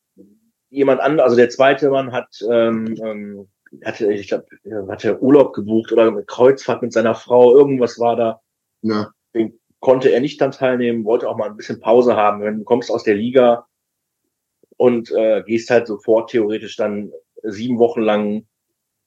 [0.70, 3.48] jemand anderes, also der zweite Mann hat, ähm, ähm,
[3.84, 4.46] hatte, ich glaube,
[4.88, 8.40] hatte Urlaub gebucht oder eine Kreuzfahrt mit seiner Frau, irgendwas war da.
[8.82, 9.10] Ja.
[9.34, 12.42] Den konnte er nicht dann teilnehmen, wollte auch mal ein bisschen Pause haben.
[12.42, 13.66] Wenn du kommst aus der Liga
[14.76, 18.46] und äh, gehst halt sofort theoretisch dann sieben Wochen lang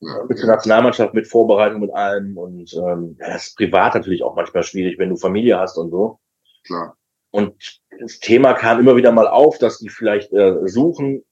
[0.01, 2.37] ja, mit der Nationalmannschaft, mit Vorbereitung, mit allem.
[2.37, 5.91] Und ähm, ja, das ist privat natürlich auch manchmal schwierig, wenn du Familie hast und
[5.91, 6.19] so.
[6.65, 6.97] Klar.
[7.31, 11.23] Und das Thema kam immer wieder mal auf, dass die vielleicht äh, suchen.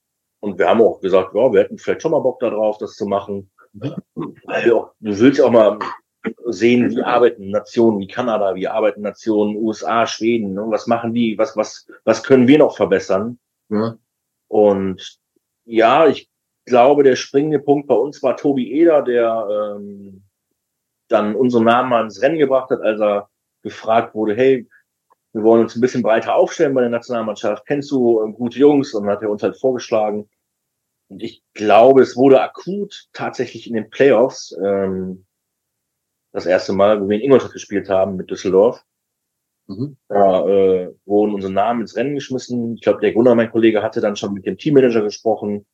[0.44, 3.06] Und wir haben auch gesagt, ja, wir hätten vielleicht schon mal Bock darauf, das zu
[3.06, 3.50] machen.
[3.72, 5.80] Weil du willst ja auch mal
[6.48, 10.66] sehen, wie arbeiten Nationen wie Kanada, wie arbeiten Nationen USA, Schweden, ne?
[10.68, 13.40] was machen die, was, was, was können wir noch verbessern?
[13.70, 13.96] Ja.
[14.50, 15.18] Und
[15.64, 16.30] ja, ich
[16.66, 20.24] glaube, der springende Punkt bei uns war Tobi Eder, der ähm,
[21.08, 23.30] dann unseren Namen mal ins Rennen gebracht hat, als er
[23.62, 24.68] gefragt wurde, hey,
[25.34, 27.66] wir wollen uns ein bisschen breiter aufstellen bei der Nationalmannschaft.
[27.66, 28.94] Kennst du äh, gute Jungs?
[28.94, 30.30] Und dann hat er uns halt vorgeschlagen.
[31.10, 35.26] Und ich glaube, es wurde akut tatsächlich in den Playoffs, ähm,
[36.32, 38.84] das erste Mal, wo wir in Ingolstadt gespielt haben mit Düsseldorf.
[39.68, 39.98] Mhm.
[40.08, 42.76] Da äh, wurden unsere Namen ins Rennen geschmissen.
[42.76, 45.66] Ich glaube, der Gunnar, mein Kollege, hatte dann schon mit dem Teammanager gesprochen.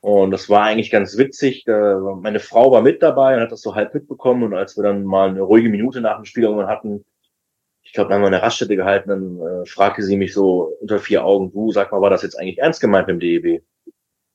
[0.00, 1.64] Und das war eigentlich ganz witzig.
[1.66, 4.42] meine Frau war mit dabei und hat das so halb mitbekommen.
[4.42, 7.04] Und als wir dann mal eine ruhige Minute nach dem Spiel irgendwann hatten,
[7.92, 10.98] ich glaube, dann haben wir eine Raststätte gehalten, dann äh, fragte sie mich so unter
[10.98, 13.62] vier Augen, du, sag mal, war das jetzt eigentlich ernst gemeint mit dem DEB?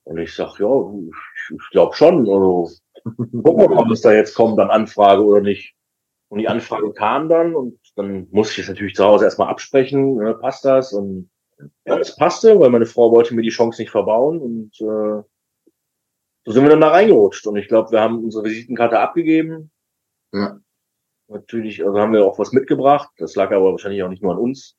[0.03, 2.19] Und ich sag, ja, ich, ich glaube schon.
[2.29, 2.69] Also,
[3.03, 5.73] gucken wir mal, ob es da jetzt kommt an Anfrage oder nicht.
[6.29, 10.21] Und die Anfrage kam dann und dann musste ich es natürlich zu Hause erstmal absprechen,
[10.21, 10.93] äh, passt das?
[10.93, 11.31] Und
[11.87, 15.23] ja, es passte, weil meine Frau wollte mir die Chance nicht verbauen und äh,
[16.45, 17.47] so sind wir dann da reingerutscht.
[17.47, 19.71] Und ich glaube, wir haben unsere Visitenkarte abgegeben.
[20.31, 20.59] Ja
[21.27, 23.09] natürlich, also haben wir auch was mitgebracht.
[23.17, 24.75] Das lag aber wahrscheinlich auch nicht nur an uns.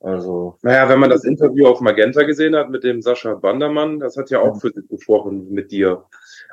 [0.00, 0.58] Also.
[0.62, 4.28] Naja, wenn man das Interview auf Magenta gesehen hat mit dem Sascha Bandermann, das hat
[4.28, 6.04] ja auch für sich gesprochen mit dir.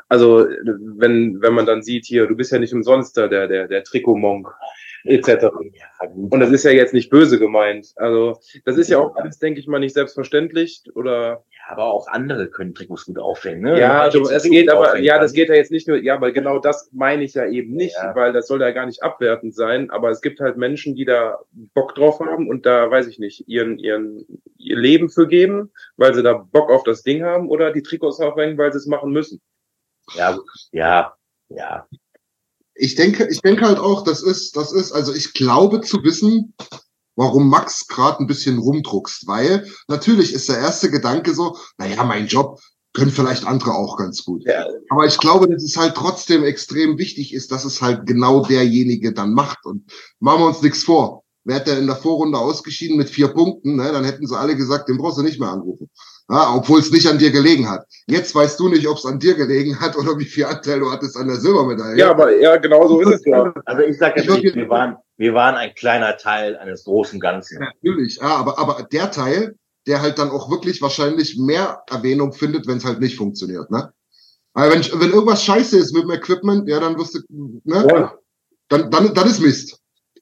[0.08, 3.68] Also, wenn, wenn man dann sieht hier, du bist ja nicht umsonst da, der, der,
[3.68, 4.54] der Trikotmonk
[5.04, 5.48] etc.
[6.00, 7.94] Und das ist ja jetzt nicht böse gemeint.
[7.96, 11.44] Also das ist ja auch alles, denke ich mal, nicht selbstverständlich oder.
[11.52, 13.62] Ja, aber auch andere können Trikots gut aufhängen.
[13.62, 13.80] Ne?
[13.80, 16.60] Ja, also, es geht aber, ja, das geht ja jetzt nicht nur, ja, weil genau
[16.60, 18.16] das meine ich ja eben nicht, ja.
[18.16, 19.90] weil das soll ja gar nicht abwertend sein.
[19.90, 21.40] Aber es gibt halt Menschen, die da
[21.74, 24.26] Bock drauf haben und da, weiß ich nicht, ihren, ihren,
[24.58, 28.20] ihr Leben für geben, weil sie da Bock auf das Ding haben oder die Trikots
[28.20, 29.42] aufhängen, weil sie es machen müssen.
[30.16, 30.38] Ja,
[30.72, 31.14] ja,
[31.50, 31.88] ja
[32.76, 36.54] ich denke, ich denke halt auch, das ist, das ist, also ich glaube zu wissen,
[37.16, 42.28] warum Max gerade ein bisschen rumdruckst, weil natürlich ist der erste Gedanke so, naja, mein
[42.28, 42.60] Job
[42.94, 44.44] können vielleicht andere auch ganz gut.
[44.46, 44.66] Ja.
[44.90, 49.14] Aber ich glaube, dass es halt trotzdem extrem wichtig ist, dass es halt genau derjenige
[49.14, 49.66] dann macht.
[49.66, 51.21] Und machen wir uns nichts vor.
[51.44, 54.88] Wäre der in der Vorrunde ausgeschieden mit vier Punkten, ne, dann hätten sie alle gesagt,
[54.90, 55.90] den brauchst du nicht mehr anrufen.
[56.30, 57.86] Ja, obwohl es nicht an dir gelegen hat.
[58.08, 60.92] Jetzt weißt du nicht, ob es an dir gelegen hat oder wie viel Anteil du
[60.92, 61.98] hattest an der Silbermedaille.
[61.98, 63.52] Ja, aber ja, genau so ist es ja.
[63.66, 67.60] Also ich sage natürlich, wir waren, wir waren ein kleiner Teil eines großen Ganzen.
[67.60, 69.56] natürlich, ja, aber, aber der Teil,
[69.88, 73.92] der halt dann auch wirklich wahrscheinlich mehr Erwähnung findet, wenn es halt nicht funktioniert, ne?
[74.54, 77.20] Aber wenn, wenn irgendwas scheiße ist mit dem Equipment, ja, dann wirst du,
[77.64, 77.88] ne?
[77.90, 78.14] Ja.
[78.70, 79.81] Dann, dann, dann ist Mist.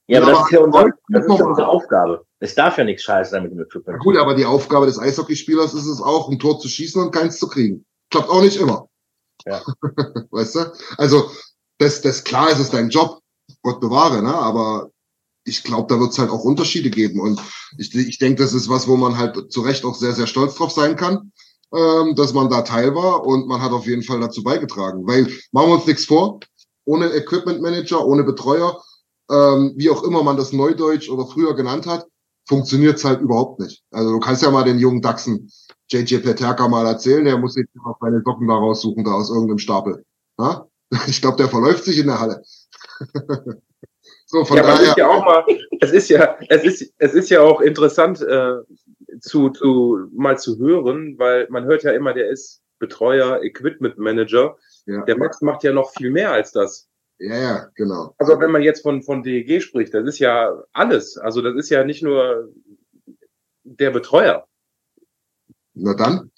[0.10, 2.26] Ja, aber, das ist ja unser, das ist ja unsere Aufgabe.
[2.40, 4.00] Es darf ja nichts scheiße sein mit dem Equipment.
[4.00, 7.38] Gut, aber die Aufgabe des Eishockeyspielers ist es auch, ein Tor zu schießen und keins
[7.38, 7.86] zu kriegen.
[8.10, 8.88] Klappt auch nicht immer.
[9.46, 9.62] Ja.
[10.32, 10.74] weißt du?
[10.98, 11.30] Also,
[11.78, 13.20] das, das klar ist es dein Job,
[13.62, 14.34] Gott bewahre, ne?
[14.34, 14.90] Aber
[15.46, 17.20] ich glaube, da wird es halt auch Unterschiede geben.
[17.20, 17.40] Und
[17.78, 20.56] ich, ich denke, das ist was, wo man halt zu Recht auch sehr, sehr stolz
[20.56, 21.32] drauf sein kann,
[21.72, 25.06] ähm, dass man da Teil war und man hat auf jeden Fall dazu beigetragen.
[25.06, 26.40] Weil, machen wir uns nichts vor,
[26.86, 28.82] ohne Equipment Manager, ohne Betreuer,
[29.30, 32.08] ähm, wie auch immer man das Neudeutsch oder früher genannt hat,
[32.48, 33.84] funktioniert's halt überhaupt nicht.
[33.92, 35.52] Also du kannst ja mal den jungen Dachsen
[35.92, 39.60] JJ Peterka mal erzählen, der muss sich auf seine Socken da raussuchen, da aus irgendeinem
[39.60, 40.04] Stapel.
[40.38, 40.66] Ja?
[41.08, 42.42] Ich glaube, der verläuft sich in der Halle.
[44.26, 44.90] so, von ja, daher.
[44.90, 45.46] Ist ja auch mal,
[45.80, 48.56] es ist ja, es ist, es ist ja auch interessant, äh,
[49.22, 54.58] zu, zu, mal zu hören, weil man hört ja immer, der ist Betreuer, Equipment Manager.
[54.88, 55.04] Ja.
[55.06, 56.89] Der Max macht ja noch viel mehr als das.
[57.20, 58.16] Ja, ja, genau.
[58.18, 61.18] Also wenn man jetzt von, von DEG spricht, das ist ja alles.
[61.18, 62.50] Also das ist ja nicht nur
[63.64, 64.48] der Betreuer.
[65.74, 66.32] Na dann.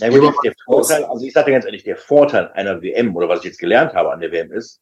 [0.00, 3.28] Ja, gut, der Vorteil, also ich sage dir ganz ehrlich, der Vorteil einer WM oder
[3.28, 4.80] was ich jetzt gelernt habe an der WM ist,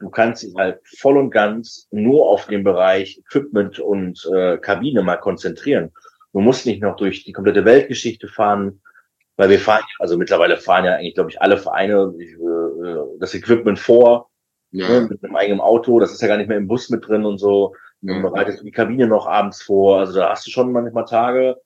[0.00, 5.02] du kannst dich halt voll und ganz nur auf den Bereich Equipment und äh, Kabine
[5.02, 5.92] mal konzentrieren.
[6.32, 8.80] Du musst nicht noch durch die komplette Weltgeschichte fahren,
[9.36, 13.78] weil wir fahren, also mittlerweile fahren ja eigentlich, glaube ich, alle Vereine äh, das Equipment
[13.78, 14.28] vor,
[14.70, 14.88] ja.
[14.88, 17.24] ne, mit einem eigenen Auto, das ist ja gar nicht mehr im Bus mit drin
[17.24, 17.74] und so.
[18.00, 19.98] Dann bereitest du die Kabine noch abends vor.
[19.98, 21.56] Also da hast du schon manchmal Tage,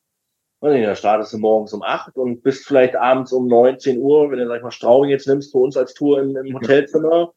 [0.63, 4.47] da startest du morgens um acht und bist vielleicht abends um 19 Uhr, wenn du,
[4.47, 7.33] sag ich mal, Straubing jetzt nimmst für uns als Tour im, im Hotelzimmer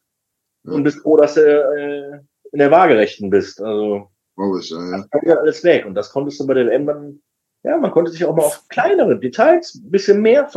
[0.63, 0.71] ja.
[0.71, 2.19] und bist froh, dass du äh,
[2.51, 3.61] in der Waagerechten bist.
[3.61, 5.05] Also, oh, ist, ja, ja.
[5.23, 5.85] ja alles weg.
[5.85, 7.21] Und das konntest du bei der WM dann,
[7.63, 10.47] ja, man konnte sich auch mal auf kleinere Details ein bisschen mehr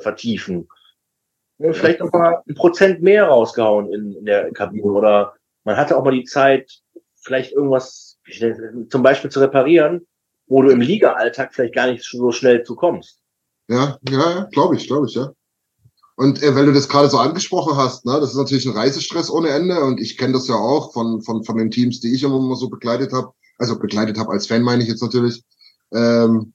[0.00, 0.68] vertiefen.
[1.58, 5.96] Ja, vielleicht noch mal ein Prozent mehr rausgehauen in, in der Kabine oder man hatte
[5.96, 6.80] auch mal die Zeit,
[7.16, 8.18] vielleicht irgendwas
[8.88, 10.06] zum Beispiel zu reparieren
[10.46, 12.76] wo du im Liga-Alltag vielleicht gar nicht so schnell zu.
[13.68, 15.32] Ja, ja, ja, glaube ich, glaube ich, ja.
[16.16, 19.30] Und äh, weil du das gerade so angesprochen hast, ne, das ist natürlich ein Reisestress
[19.30, 22.22] ohne Ende und ich kenne das ja auch von, von, von den Teams, die ich
[22.22, 25.42] immer so begleitet habe, also begleitet habe als Fan meine ich jetzt natürlich.
[25.92, 26.54] Ähm,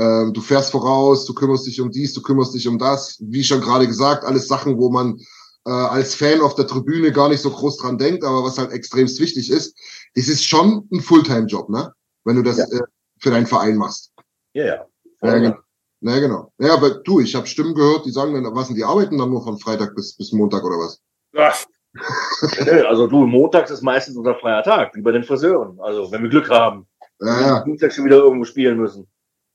[0.00, 3.18] ähm, du fährst voraus, du kümmerst dich um dies, du kümmerst dich um das.
[3.20, 5.18] Wie schon gerade gesagt, alles Sachen, wo man
[5.66, 8.72] äh, als Fan auf der Tribüne gar nicht so groß dran denkt, aber was halt
[8.72, 9.76] extremst wichtig ist.
[10.14, 11.92] Es ist schon ein Fulltime-Job, ne?
[12.24, 12.64] Wenn du das ja.
[12.64, 12.80] äh,
[13.18, 14.12] für deinen Verein machst.
[14.54, 14.86] Ja, ja.
[15.22, 15.56] Ja, genau.
[16.00, 16.52] Ja, genau.
[16.58, 19.28] Ja, aber du, ich habe Stimmen gehört, die sagen dann, was sind die arbeiten dann
[19.28, 20.98] nur von Freitag bis, bis Montag oder was?
[21.32, 21.68] Was?
[22.88, 25.78] also du, montags ist meistens unser freier Tag, wie bei den Friseuren.
[25.80, 26.86] Also wenn wir Glück haben.
[27.20, 27.64] Ja, ja.
[27.64, 29.06] Dienstag schon wieder irgendwo spielen müssen.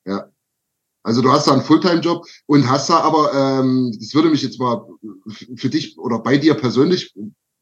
[0.05, 0.29] Ja.
[1.05, 4.59] Also du hast da einen Fulltime-Job und hast da aber, ähm, das würde mich jetzt
[4.59, 4.87] mal
[5.55, 7.13] für dich oder bei dir persönlich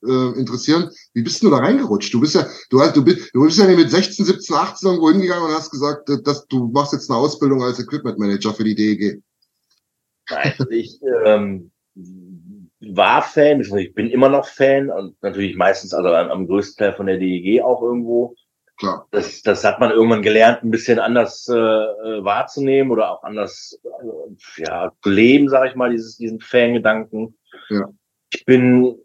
[0.02, 2.14] äh, interessieren, wie bist du da reingerutscht?
[2.14, 5.12] Du bist ja, du hast, du bist, du bist ja mit 16, 17, 18 irgendwo
[5.12, 8.76] hingegangen und hast gesagt, dass du machst jetzt eine Ausbildung als Equipment Manager für die
[8.76, 9.22] DEG.
[10.30, 11.70] Also ich ähm,
[12.80, 17.08] war Fan, ich bin immer noch Fan und natürlich meistens also am größten Teil von
[17.08, 18.36] der DEG auch irgendwo.
[18.84, 19.08] Klar.
[19.12, 23.80] Das, das hat man irgendwann gelernt, ein bisschen anders äh, äh wahrzunehmen oder auch anders
[23.86, 27.38] äh, ja, zu leben, sage ich mal, dieses, diesen Fangedanken.
[27.70, 27.88] Ja.
[28.34, 28.98] Ich bin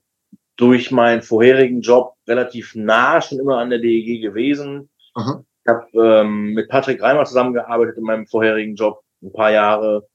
[0.57, 4.91] durch meinen vorherigen Job relativ nah schon immer an der DEG gewesen.
[5.15, 5.45] Aha.
[5.65, 10.09] Ich habe ähm, mit Patrick Reimer zusammengearbeitet in meinem vorherigen Job ein paar Jahre.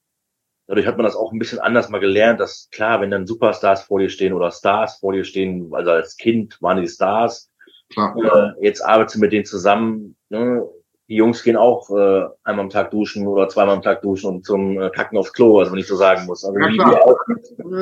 [0.68, 3.84] Dadurch hat man das auch ein bisschen anders mal gelernt, dass klar, wenn dann Superstars
[3.84, 7.50] vor dir stehen oder Stars vor dir stehen, also als Kind waren die Stars.
[7.94, 10.16] Klar, äh, jetzt arbeitest du mit denen zusammen.
[10.30, 10.68] Ne?
[11.10, 14.46] die Jungs gehen auch äh, einmal am Tag duschen oder zweimal am Tag duschen und
[14.46, 16.46] zum äh, Kacken aufs Klo, also wenn ich so sagen muss.
[16.46, 17.18] Also ja, wie wir auch,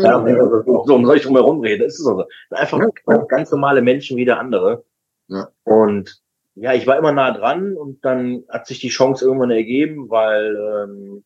[0.01, 1.83] ja, so, um soll ich drum herum reden?
[1.83, 2.25] Das ist so.
[2.49, 3.17] Einfach ja.
[3.29, 4.83] ganz normale Menschen wie der andere.
[5.27, 5.49] Ja.
[5.63, 6.19] Und
[6.55, 10.57] ja, ich war immer nah dran und dann hat sich die Chance irgendwann ergeben, weil
[10.57, 11.23] ähm,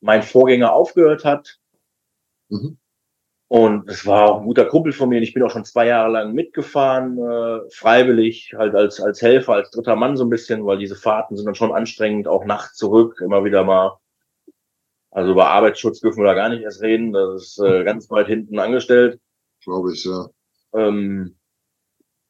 [0.00, 1.58] mein Vorgänger aufgehört hat.
[2.48, 2.78] Mhm.
[3.48, 5.18] Und es war auch ein guter Kumpel von mir.
[5.18, 9.54] Und ich bin auch schon zwei Jahre lang mitgefahren, äh, freiwillig, halt als, als Helfer,
[9.54, 12.76] als dritter Mann so ein bisschen, weil diese Fahrten sind dann schon anstrengend, auch nachts
[12.76, 13.98] zurück, immer wieder mal.
[15.12, 17.12] Also über Arbeitsschutz dürfen wir da gar nicht erst reden.
[17.12, 19.20] Das ist äh, ganz weit hinten angestellt.
[19.62, 20.26] Glaube ich, ja.
[20.74, 21.36] Ähm,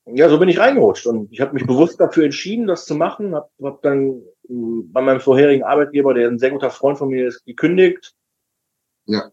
[0.05, 3.35] ja, so bin ich reingerutscht und ich habe mich bewusst dafür entschieden, das zu machen.
[3.35, 7.27] Hab, hab dann mh, bei meinem vorherigen Arbeitgeber, der ein sehr guter Freund von mir
[7.27, 8.15] ist, gekündigt.
[9.07, 9.33] Ja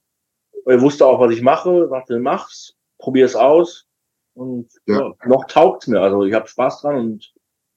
[0.65, 3.86] er wusste auch, was ich mache, sagte, mach's, probier es aus.
[4.34, 4.99] Und ja.
[4.99, 6.02] ja noch taugt's mir.
[6.02, 7.34] Also ich habe Spaß dran und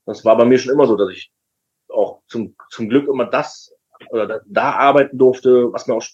[0.07, 1.33] das war bei mir schon immer so, dass ich
[1.88, 3.72] auch zum, zum Glück immer das
[4.11, 6.05] oder da, da arbeiten durfte, was mir auch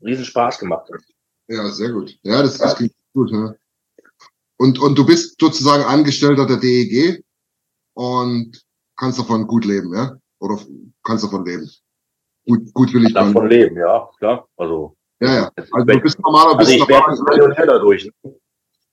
[0.00, 1.02] riesen Spaß gemacht hat.
[1.48, 2.16] Ja, sehr gut.
[2.22, 3.30] Ja, das, das klingt gut.
[3.30, 3.54] Ja.
[4.58, 7.24] Und, und du bist sozusagen Angestellter der DEG
[7.94, 8.64] und
[8.96, 10.16] kannst davon gut leben, ja?
[10.38, 10.58] Oder
[11.02, 11.68] kannst davon leben?
[12.46, 14.48] Gut, gut will ich Davon leben, ja, klar.
[14.56, 15.50] Also Ja, ja.
[15.72, 17.36] Also du bist normaler, Also bist ich werde nicht normaler.
[17.48, 18.10] Millionär dadurch.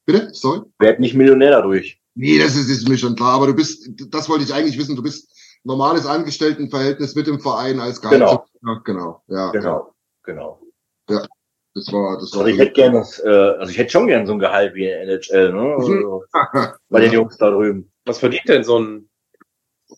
[0.06, 0.30] Bitte?
[0.34, 0.62] Sorry?
[0.80, 2.00] Werd nicht Millionär dadurch.
[2.16, 4.96] Nee, das ist, ist mir schon klar, aber du bist, das wollte ich eigentlich wissen,
[4.96, 5.32] du bist
[5.64, 8.20] normales Angestelltenverhältnis mit dem Verein als Gehalt.
[8.20, 8.46] Genau.
[8.64, 9.24] Ja, genau.
[9.28, 10.60] Ja, Genau, genau.
[11.08, 12.42] das war, das war.
[12.42, 14.86] Also ich hätte gern das, äh, also ich hätte schon gern so ein Gehalt wie
[14.86, 15.76] in NHL, ne?
[15.78, 16.24] Also
[16.90, 17.92] bei den Jungs da drüben.
[18.06, 19.10] Was verdient denn so ein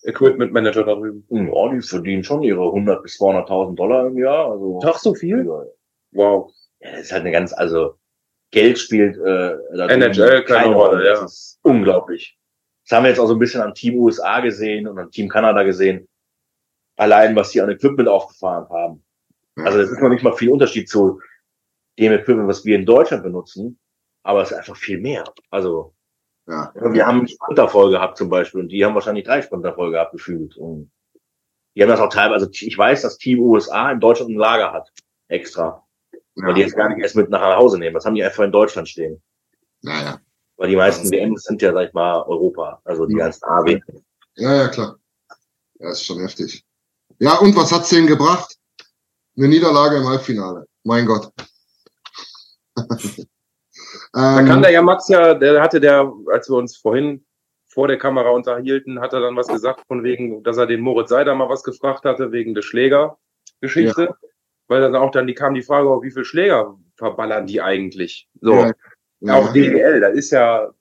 [0.04, 1.26] Equipment Manager da drüben?
[1.30, 4.52] Ja, die verdienen schon ihre 100 bis 200.000 Dollar im Jahr.
[4.52, 5.46] Also, Doch so viel?
[5.46, 5.64] ja,
[6.12, 6.52] Wow.
[6.80, 7.98] das ist halt eine ganz, also
[8.52, 11.22] Geld spielt äh, NHL keine Rolle, ja.
[11.22, 12.38] Das ist unglaublich.
[12.86, 15.30] Das haben wir jetzt auch so ein bisschen am Team USA gesehen und am Team
[15.30, 16.08] Kanada gesehen.
[16.98, 19.04] Allein, was die an Equipment aufgefahren haben.
[19.56, 21.22] Also es ist noch nicht mal viel Unterschied zu
[21.98, 23.80] dem Equipment, was wir in Deutschland benutzen,
[24.24, 25.24] aber es ist einfach viel mehr.
[25.50, 25.94] Also
[26.48, 26.72] Ja.
[26.76, 29.92] wir haben einen Sprinter voll gehabt zum Beispiel und die haben wahrscheinlich drei Sprinter voll
[29.92, 30.58] gehabt gefühlt.
[30.58, 30.92] Und
[31.76, 34.74] die haben das auch teilweise, also ich weiß, dass Team USA in Deutschland ein Lager
[34.74, 34.92] hat,
[35.30, 35.86] extra.
[36.36, 37.94] Weil die jetzt gar nicht erst mit nach Hause nehmen.
[37.94, 39.22] Das haben die einfach in Deutschland stehen.
[39.82, 40.20] Naja.
[40.58, 42.82] Weil die meisten WMs sind ja, sag ich mal, Europa.
[42.86, 43.26] Also die Ja.
[43.26, 43.80] ganzen AW.
[44.36, 44.98] Ja, ja, klar.
[45.80, 46.64] Ja, ist schon heftig.
[47.20, 48.56] Ja, und was hat's denen gebracht?
[49.38, 50.66] Eine Niederlage im Halbfinale.
[50.84, 51.32] Mein Gott.
[54.14, 57.26] Da ähm, kann der ja Max ja, der hatte der, als wir uns vorhin
[57.68, 61.10] vor der Kamera unterhielten, hat er dann was gesagt von wegen, dass er den Moritz
[61.10, 64.16] Seider mal was gefragt hatte wegen der Schlägergeschichte.
[64.72, 68.30] Weil dann auch dann die kam die Frage, auf wie viel Schläger verballern die eigentlich?
[68.40, 68.54] So.
[68.54, 68.72] Ja,
[69.20, 70.72] ja, Auch DL, da ist ja,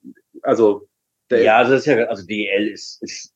[0.43, 0.87] also,
[1.29, 3.35] der, Ja, also das ist ja, also DEL ist, ist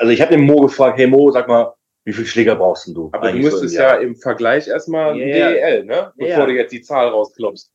[0.00, 1.72] also ich habe den Mo gefragt, hey Mo, sag mal,
[2.04, 3.08] wie viel Schläger brauchst denn du?
[3.14, 3.94] aber du so im müsstest Jahr?
[3.94, 5.48] ja im Vergleich erstmal ja.
[5.50, 6.12] DEL, ne?
[6.18, 6.46] Bevor Ja.
[6.46, 7.72] du jetzt die Zahl rausklopfst.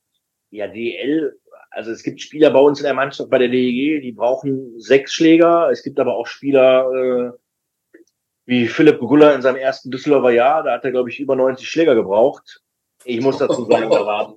[0.52, 1.39] Ja, DL,
[1.71, 5.12] also es gibt Spieler bei uns in der Mannschaft bei der DEG, die brauchen sechs
[5.12, 5.69] Schläger.
[5.71, 7.38] Es gibt aber auch Spieler äh,
[8.50, 11.70] wie Philipp Gugulla in seinem ersten Düsseldorfer Jahr, da hat er, glaube ich, über 90
[11.70, 12.62] Schläger gebraucht.
[13.04, 14.36] Ich muss dazu sagen, da waren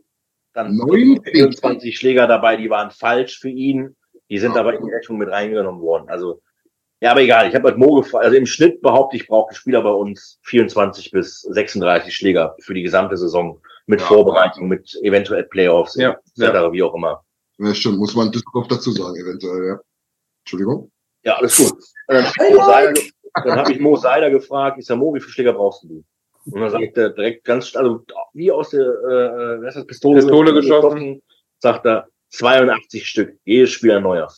[0.53, 1.33] dann 90?
[1.33, 3.97] 24 Schläger dabei, die waren falsch für ihn.
[4.29, 6.11] Die sind aber in die Rechnung mit reingenommen worden.
[6.11, 6.43] Also,
[7.01, 7.49] ja, aber egal.
[7.49, 8.25] Ich habe halt Mo gefragt.
[8.27, 12.75] Also im Schnitt behaupte ich, braucht ein Spieler bei uns 24 bis 36 Schläger für
[12.75, 13.63] die gesamte Saison.
[13.87, 14.07] Mit Ja.
[14.07, 17.25] Vorbereitung, mit eventuell Playoffs, Ja, etc., wie auch immer.
[17.59, 19.81] Ja, stimmt, muss man Düsseldorf dazu sagen, eventuell, ja.
[20.45, 20.93] Entschuldigung.
[21.25, 21.73] Ja, alles gut.
[22.09, 25.53] Und dann ge- dann hab ich Mo Seider gefragt, ich sag, Mo, wie viele Schläger
[25.53, 26.05] brauchst du?
[26.47, 30.21] Und dann sagt er direkt ganz, also wie aus der äh, was ist das, Pistole,
[30.21, 31.23] Pistole geschossen.
[31.59, 34.29] sagt er 82 Stück, jedes Spiel ein neuer.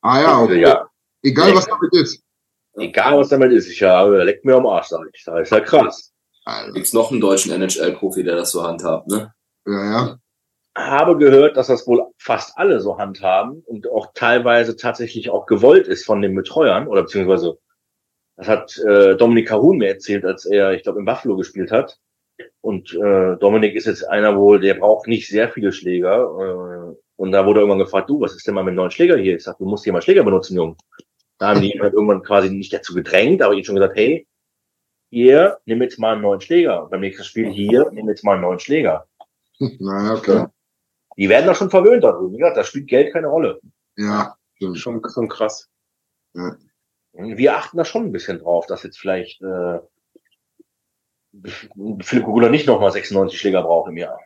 [0.00, 0.60] Ah ja, okay.
[0.60, 0.88] ja.
[1.22, 2.22] Egal was damit ist.
[2.74, 5.22] Egal was damit ist, ich habe, leckt mir am Arsch, sag ich.
[5.24, 6.12] Das ist ja krass.
[6.44, 6.72] Alter.
[6.72, 9.32] Gibt's noch einen deutschen NHL-Profi, der das so handhabt, ne?
[9.66, 10.18] Ja, ja.
[10.74, 15.86] Habe gehört, dass das wohl fast alle so handhaben und auch teilweise tatsächlich auch gewollt
[15.86, 17.58] ist von den Betreuern oder beziehungsweise
[18.36, 21.98] das hat äh, Dominik Kahun mir erzählt, als er, ich glaube, in Buffalo gespielt hat.
[22.60, 26.92] Und äh, Dominik ist jetzt einer wohl, der braucht nicht sehr viele Schläger.
[26.92, 29.16] Äh, und da wurde irgendwann gefragt, du, was ist denn mal mit dem neuen Schläger
[29.16, 29.36] hier?
[29.36, 30.76] Ich sag, du musst hier mal Schläger benutzen, Junge.
[31.38, 34.26] Da haben die ihn halt irgendwann quasi nicht dazu gedrängt, aber ihn schon gesagt, hey,
[35.10, 36.88] hier, nimm jetzt mal einen neuen Schläger.
[36.90, 39.06] Beim nächsten Spiel hier, nimm jetzt mal einen neuen Schläger.
[39.58, 40.46] Naja, okay.
[41.16, 42.32] Die werden da schon verwöhnt darüber.
[42.32, 43.60] Wie gesagt, da spielt Geld keine Rolle.
[43.96, 44.78] Ja, stimmt.
[44.78, 45.68] Schon, schon krass.
[47.12, 49.80] Wir achten da schon ein bisschen drauf, dass jetzt vielleicht äh,
[52.00, 54.18] Philipp Kugula nicht nochmal 96 Schläger braucht im Jahr.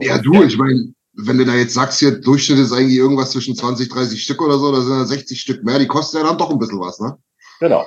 [0.00, 3.54] Ja, du, ich meine, wenn du da jetzt sagst, hier Durchschnitt ist eigentlich irgendwas zwischen
[3.54, 6.38] 20, 30 Stück oder so, da sind ja 60 Stück mehr, die kosten ja dann
[6.38, 7.16] doch ein bisschen was, ne?
[7.60, 7.86] Genau.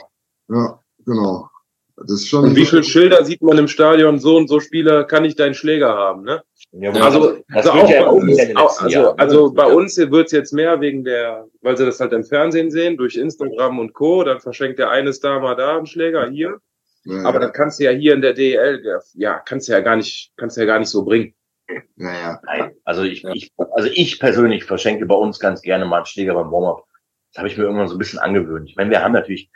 [0.50, 1.50] Ja, genau.
[1.98, 2.44] Das ist schon.
[2.46, 4.20] Und wie viele Schilder sieht man im Stadion?
[4.20, 6.44] So und so Spieler kann ich deinen Schläger haben, ne?
[6.74, 9.74] Ja, Also, also auch ja bei uns, auch, also, Jahren, also bei Ja.
[9.74, 13.80] uns wird's jetzt mehr wegen der, weil sie das halt im Fernsehen sehen, durch Instagram
[13.80, 14.24] und Co.
[14.24, 16.60] Dann verschenkt der eine Star mal da einen Schläger hier.
[17.06, 19.96] ja, Aber das kannst du ja hier in der DEL, ja, kannst du ja gar
[19.96, 21.34] nicht, kannst du ja gar nicht so bringen.
[21.96, 22.42] ja, ja.
[22.46, 26.34] Nein, also ich, ich, also ich persönlich verschenke bei uns ganz gerne mal einen Schläger
[26.36, 26.84] beim Warm-up.
[27.32, 28.70] Das habe ich mir irgendwann so ein bisschen angewöhnt.
[28.70, 29.50] Ich meine, wir haben natürlich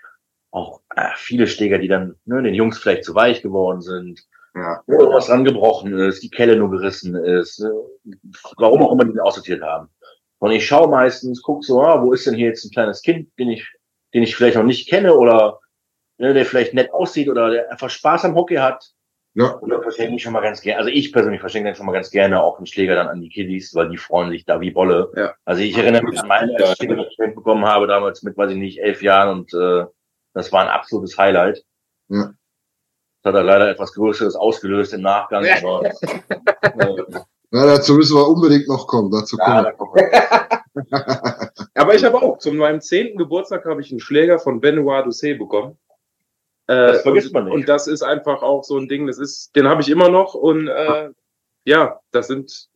[0.52, 4.22] auch äh, viele Schläger, die dann ne, den Jungs vielleicht zu weich geworden sind,
[4.54, 4.82] ja.
[4.86, 8.14] wo irgendwas dran gebrochen ist, die Kelle nur gerissen ist, äh,
[8.58, 9.90] warum auch immer die aussortiert haben.
[10.40, 13.30] Und ich schaue meistens, guck so, ah, wo ist denn hier jetzt ein kleines Kind,
[13.40, 13.68] den ich,
[14.14, 15.60] den ich vielleicht noch nicht kenne oder
[16.18, 18.92] ne, der vielleicht nett aussieht oder der einfach Spaß am Hockey hat.
[19.34, 21.86] Ja, Und dann verschenke ich schon mal ganz gerne, also ich persönlich verschenke dann schon
[21.86, 24.60] mal ganz gerne auch einen Schläger dann an die Kiddies, weil die freuen sich da
[24.60, 25.10] wie Bolle.
[25.16, 25.34] Ja.
[25.46, 28.36] Also ich erinnere mich an meine ersten Schläger, die ich geschenkt bekommen habe, damals mit,
[28.36, 29.86] weiß ich nicht, elf Jahren und äh,
[30.34, 31.64] das war ein absolutes Highlight.
[32.10, 32.34] Ja.
[33.24, 35.92] Das hat er leider etwas Größeres ausgelöst im Nachgang, aber äh,
[37.52, 39.12] ja, dazu müssen wir unbedingt noch kommen.
[39.12, 39.64] Dazu ja, kommen.
[39.64, 40.52] da kommen wir.
[41.76, 45.38] Aber ich habe auch, zu meinem zehnten Geburtstag habe ich einen Schläger von Benoit Doucet
[45.38, 45.78] bekommen.
[46.68, 47.56] Äh, Das vergisst man und, nicht.
[47.56, 50.34] Und das ist einfach auch so ein Ding, das ist, den habe ich immer noch
[50.34, 51.10] und äh,
[51.66, 52.70] ja, das sind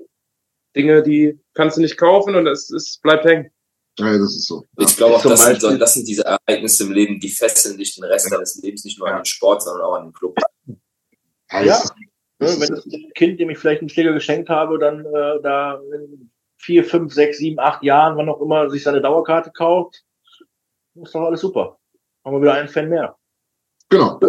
[0.76, 3.52] Dinge, die kannst du nicht kaufen und es, es bleibt hängen.
[3.98, 4.66] Ja, das ist so.
[4.78, 8.04] Ich glaube auch, das sind, das sind diese Ereignisse im Leben, die fesseln dich den
[8.04, 10.38] Rest deines Lebens, nicht nur an den Sport, sondern auch an den Club.
[11.52, 11.84] Ja, Ja.
[12.40, 12.86] Ne, wenn das
[13.16, 17.38] Kind, dem ich vielleicht einen Schläger geschenkt habe, dann äh, da in vier, fünf, sechs,
[17.38, 20.04] sieben, acht Jahren, wann auch immer, sich seine Dauerkarte kauft,
[20.96, 21.78] ist doch alles super.
[22.26, 23.16] Haben wir wieder einen Fan mehr.
[23.90, 24.20] Genau.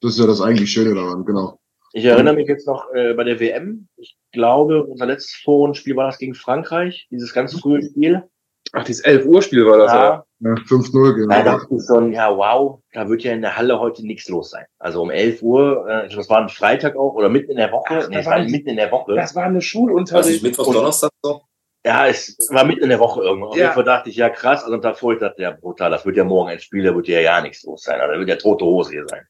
[0.00, 1.58] Das ist ja das eigentlich Schöne daran, genau.
[1.92, 3.88] Ich erinnere mich jetzt noch äh, bei der WM.
[3.96, 8.28] Ich glaube, unser letztes Forenspiel war das gegen Frankreich, dieses ganz frühe Spiel.
[8.72, 10.24] Ach, dieses 11 Uhr Spiel war das ja.
[10.40, 11.34] Ja, Ja, 5-0, genau.
[11.34, 14.50] da dachte ich so, ja wow, da wird ja in der Halle heute nichts los
[14.50, 14.66] sein.
[14.78, 17.56] Also um 11 Uhr, äh, ich glaube, das war ein Freitag auch, oder mitten in
[17.56, 17.84] der Woche.
[18.02, 19.14] Ach, nee, da es war mitten in der Woche.
[19.14, 20.28] Das war eine Schulunterricht.
[20.36, 21.40] ist Mittwoch, Und- Donnerstag so?
[21.86, 23.50] Ja, es war mitten in der Woche irgendwann.
[23.50, 23.62] Auf Ja.
[23.64, 26.24] jeden Fall dachte ich, ja krass, also davor ich dachte, ja brutal, das wird ja
[26.24, 28.64] morgen ein Spiel, da wird ja ja nichts los sein, also da wird ja tote
[28.64, 29.24] Hose hier sein.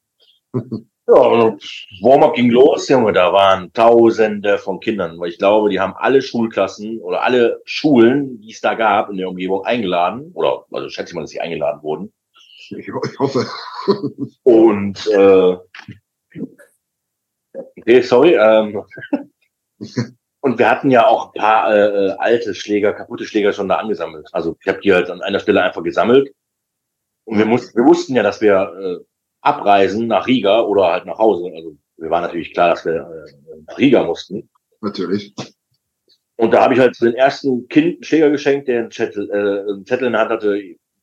[1.09, 1.63] ja, und
[2.03, 6.21] Warm-up ging los, Junge, da waren Tausende von Kindern, weil ich glaube, die haben alle
[6.23, 11.11] Schulklassen oder alle Schulen, die es da gab in der Umgebung, eingeladen, oder also schätze
[11.11, 12.13] ich mal, dass sie eingeladen wurden.
[12.71, 13.47] Ich, ho- ich hoffe.
[14.45, 15.57] Und äh,
[17.55, 18.35] okay, sorry.
[18.35, 18.83] Ähm,
[20.41, 23.77] und wir hatten ja auch ein paar äh, äh, alte Schläger, kaputte Schläger schon da
[23.77, 24.29] angesammelt.
[24.33, 26.33] Also ich habe die halt an einer Stelle einfach gesammelt.
[27.25, 29.05] Und wir, mussten, wir wussten ja, dass wir äh,
[29.41, 31.51] abreisen nach Riga oder halt nach Hause.
[31.55, 34.49] Also wir waren natürlich klar, dass wir äh, nach Riga mussten.
[34.81, 35.35] Natürlich.
[36.37, 39.29] Und da habe ich halt zu den ersten Kind einen Schläger geschenkt, der einen Zettel,
[39.31, 40.61] äh, einen Zettel in der Hand hatte,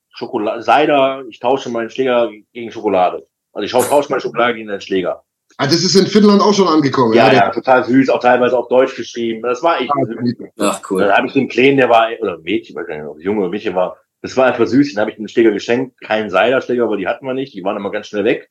[0.10, 3.28] Schokolade, Cider, ich tausche meinen Schläger gegen Schokolade.
[3.52, 5.24] Also ich tausche tausche meine Schokolade gegen den Schläger.
[5.58, 7.14] Ah, das ist in Finnland auch schon angekommen.
[7.14, 9.42] Ja, der- ja, total süß, auch teilweise auf Deutsch geschrieben.
[9.42, 10.36] Das war echt süß.
[10.60, 11.12] Ach, Dann cool.
[11.14, 13.50] habe ich den Kleinen, der war, oder Mädchen, ich weiß gar nicht, ob Junge oder
[13.50, 14.94] Mädchen war, das war einfach süß.
[14.94, 17.78] Dann habe ich den Schläger geschenkt, keinen Seiderschläger, aber die hatten wir nicht, die waren
[17.78, 18.50] immer ganz schnell weg.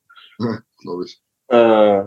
[0.80, 1.20] glaube ich.
[1.48, 2.04] Äh,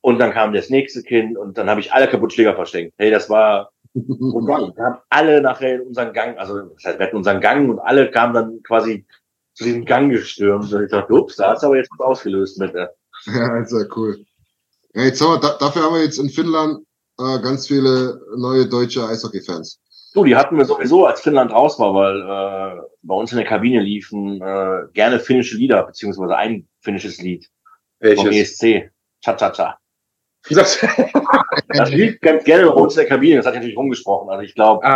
[0.00, 2.94] und dann kam das nächste Kind und dann habe ich alle Kaputtschläger verschenkt.
[2.98, 6.98] Hey, das war und dann, wir haben alle nachher in unseren Gang, also das heißt,
[6.98, 9.06] wir hatten unseren Gang und alle kamen dann quasi
[9.54, 10.72] zu diesem Gang gestürmt.
[10.72, 12.74] Und ich dachte, ups, da hat's aber jetzt was ausgelöst mit.
[12.74, 12.88] Äh.
[13.26, 14.24] Ja, ist ja cool.
[14.94, 16.84] Ja, jetzt haben wir, da, dafür haben wir jetzt in Finnland
[17.18, 19.80] äh, ganz viele neue deutsche Eishockey-Fans.
[20.14, 23.46] Du, die hatten wir sowieso, als Finnland raus war, weil äh, bei uns in der
[23.46, 27.50] Kabine liefen äh, gerne finnische Lieder, beziehungsweise ein finnisches Lied
[28.00, 28.62] vom Welches?
[28.62, 28.90] ESC.
[29.22, 29.78] Cha-Cha-Cha.
[30.50, 30.78] Das,
[31.68, 34.30] Das lief ganz gerne bei uns in der Kabine, das hat natürlich rumgesprochen.
[34.30, 34.86] Also ich glaube,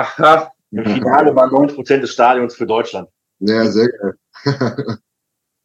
[0.71, 3.09] im Finale waren 90% des Stadions für Deutschland.
[3.41, 4.15] Ja, sehr geil.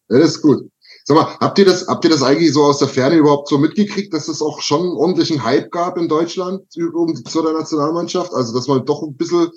[0.07, 0.69] das ist gut.
[1.05, 3.57] Sag mal, habt ihr das, habt ihr das eigentlich so aus der Ferne überhaupt so
[3.57, 8.33] mitgekriegt, dass es auch schon einen ordentlichen Hype gab in Deutschland um, zu der Nationalmannschaft?
[8.33, 9.51] Also, dass man doch ein bisschen,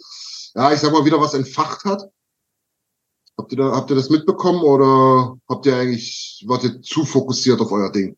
[0.54, 2.02] ja, ich sag mal, wieder was entfacht hat?
[3.38, 7.60] Habt ihr da, habt ihr das mitbekommen oder habt ihr eigentlich, wart ihr zu fokussiert
[7.60, 8.16] auf euer Ding?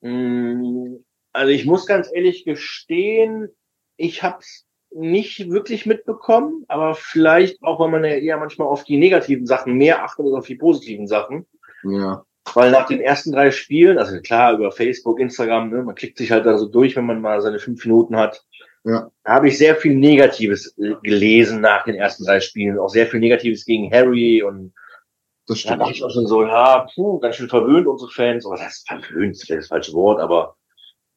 [0.00, 0.96] Mm,
[1.32, 3.50] Also ich muss ganz ehrlich gestehen,
[3.96, 8.82] ich habe es nicht wirklich mitbekommen, aber vielleicht auch, weil man ja eher manchmal auf
[8.82, 11.46] die negativen Sachen mehr achtet als auf die positiven Sachen.
[11.84, 12.24] Ja.
[12.54, 16.32] Weil nach den ersten drei Spielen, also klar über Facebook, Instagram, ne, man klickt sich
[16.32, 18.44] halt da so durch, wenn man mal seine fünf Minuten hat.
[18.84, 19.10] Ja.
[19.24, 23.06] Da habe ich sehr viel Negatives äh, gelesen nach den ersten drei Spielen, auch sehr
[23.06, 24.72] viel Negatives gegen Harry und
[25.46, 25.80] Das da stimmt.
[25.82, 28.46] dachte ich auch schon so, ja, puh, ganz schön verwöhnt unsere Fans.
[28.46, 30.56] Oder das heißt verwöhnt, ist vielleicht das falsche Wort, aber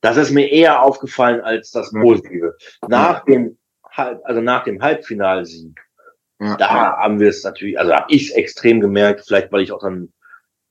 [0.02, 1.90] das ist mir eher aufgefallen als das.
[1.92, 2.56] Positive.
[2.90, 3.58] Nach dem
[3.90, 5.80] Halb, also nach dem Halbfinalsieg,
[6.42, 6.58] Ja.
[6.58, 9.80] da haben wir es natürlich, also habe ich es extrem gemerkt, vielleicht weil ich auch
[9.80, 10.12] dann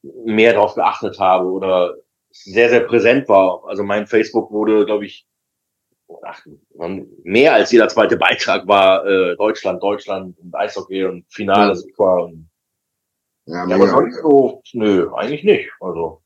[0.03, 1.95] mehr darauf geachtet habe oder
[2.31, 3.63] sehr, sehr präsent war.
[3.67, 5.27] Also mein Facebook wurde, glaube ich,
[6.25, 6.45] ach,
[7.23, 11.75] mehr als jeder zweite Beitrag war äh, Deutschland, Deutschland und Eishockey und Finale Ja.
[11.75, 12.49] super und
[13.47, 15.71] Ja, ja, aber sonst so, nö, eigentlich nicht.
[15.81, 16.23] Also,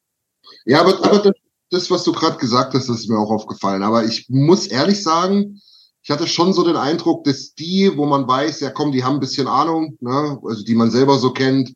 [0.65, 1.35] Ja, aber, aber das,
[1.71, 3.83] das, was du gerade gesagt hast, das ist mir auch aufgefallen.
[3.83, 5.61] Aber ich muss ehrlich sagen,
[6.03, 9.15] ich hatte schon so den Eindruck, dass die, wo man weiß, ja komm, die haben
[9.15, 11.73] ein bisschen Ahnung, ne, also die man selber so kennt,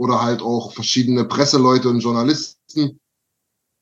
[0.00, 2.98] oder halt auch verschiedene Presseleute und Journalisten.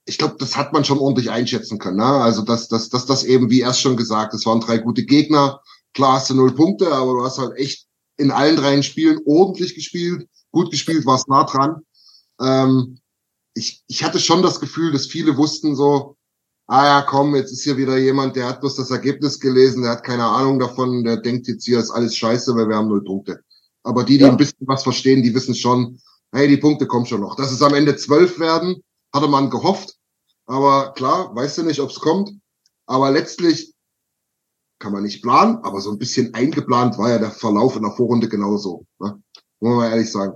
[0.04, 1.98] Ich glaube, das hat man schon ordentlich einschätzen können.
[1.98, 2.04] Ne?
[2.04, 5.60] Also, dass, dass, dass das eben, wie erst schon gesagt, es waren drei gute Gegner.
[5.94, 9.76] Klar hast du null Punkte, aber du hast halt echt in allen drei Spielen ordentlich
[9.76, 11.82] gespielt, gut gespielt, warst nah dran.
[12.40, 12.98] Ähm,
[13.54, 16.16] ich, ich hatte schon das Gefühl, dass viele wussten so,
[16.66, 19.92] ah ja, komm, jetzt ist hier wieder jemand, der hat bloß das Ergebnis gelesen, der
[19.92, 23.04] hat keine Ahnung davon, der denkt jetzt hier ist alles scheiße, weil wir haben null
[23.04, 23.44] Punkte.
[23.88, 24.30] Aber die, die Ja.
[24.30, 25.98] ein bisschen was verstehen, die wissen schon,
[26.32, 27.36] hey, die Punkte kommen schon noch.
[27.36, 28.82] Dass es am Ende zwölf werden,
[29.14, 29.94] hatte man gehofft.
[30.44, 32.30] Aber klar, weißt du nicht, ob es kommt.
[32.86, 33.72] Aber letztlich
[34.78, 37.92] kann man nicht planen, aber so ein bisschen eingeplant war ja der Verlauf in der
[37.92, 38.84] Vorrunde genauso.
[39.00, 39.20] Ne?
[39.60, 40.34] Muss man mal ehrlich sagen.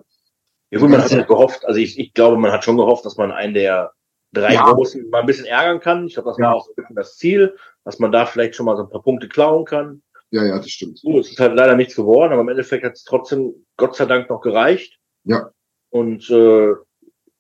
[0.71, 3.17] ja gut, man hat ja gehofft, also ich, ich glaube, man hat schon gehofft, dass
[3.19, 3.93] man einen der
[4.33, 4.73] drei Ja.
[4.73, 6.07] Großen mal ein bisschen ärgern kann.
[6.07, 6.53] Ich glaube, das war Ja.
[6.55, 9.03] auch so ein bisschen das Ziel, dass man da vielleicht schon mal so ein paar
[9.03, 10.03] Punkte klauen kann.
[10.33, 10.99] Ja, ja, das stimmt.
[10.99, 14.07] So, es ist halt leider nichts geworden, aber im Endeffekt hat es trotzdem Gott sei
[14.07, 14.99] Dank noch gereicht.
[15.25, 15.51] Ja.
[15.91, 16.73] Und äh,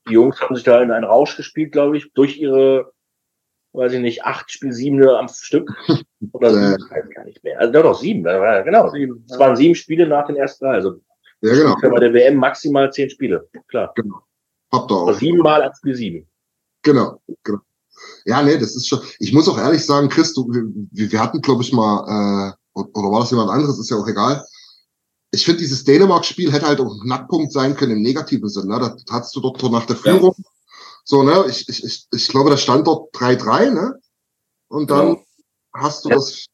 [0.09, 2.93] die Jungs haben sich da in einen Rausch gespielt, glaube ich, durch ihre,
[3.73, 5.71] weiß ich nicht, acht Spiel sieben am Stück.
[6.33, 6.53] Oder Äh.
[6.53, 7.59] sieben, ich weiß gar nicht mehr.
[7.59, 8.91] Also doch, doch sieben, genau.
[8.91, 9.25] Sieben.
[9.29, 10.73] Es waren sieben Spiele nach den ersten drei.
[10.75, 11.01] Also
[11.41, 11.77] Ja, genau.
[11.81, 13.49] bei der WM maximal zehn Spiele.
[13.69, 13.95] Klar.
[14.71, 15.13] Habt ihr auch.
[15.15, 16.29] siebenmal an Spiel sieben.
[16.83, 17.61] Genau, genau.
[18.27, 19.01] Ja, nee, das ist schon.
[19.19, 23.11] Ich muss auch ehrlich sagen, Chris, du, wir, wir hatten, glaube ich, mal, äh, oder
[23.11, 24.45] war das jemand anderes, ist ja auch egal.
[25.31, 28.69] Ich finde, dieses Dänemark-Spiel hätte halt auch ein Knackpunkt sein können im negativen Sinn.
[28.69, 28.79] Ne?
[28.79, 30.35] Da hattest du dort nach der Führung.
[31.05, 33.99] So, ne, ich, ich, ich, ich glaube, da stand dort 3-3, ne?
[34.69, 35.25] Und dann Genau.
[35.75, 36.17] hast du Ja.
[36.17, 36.45] das.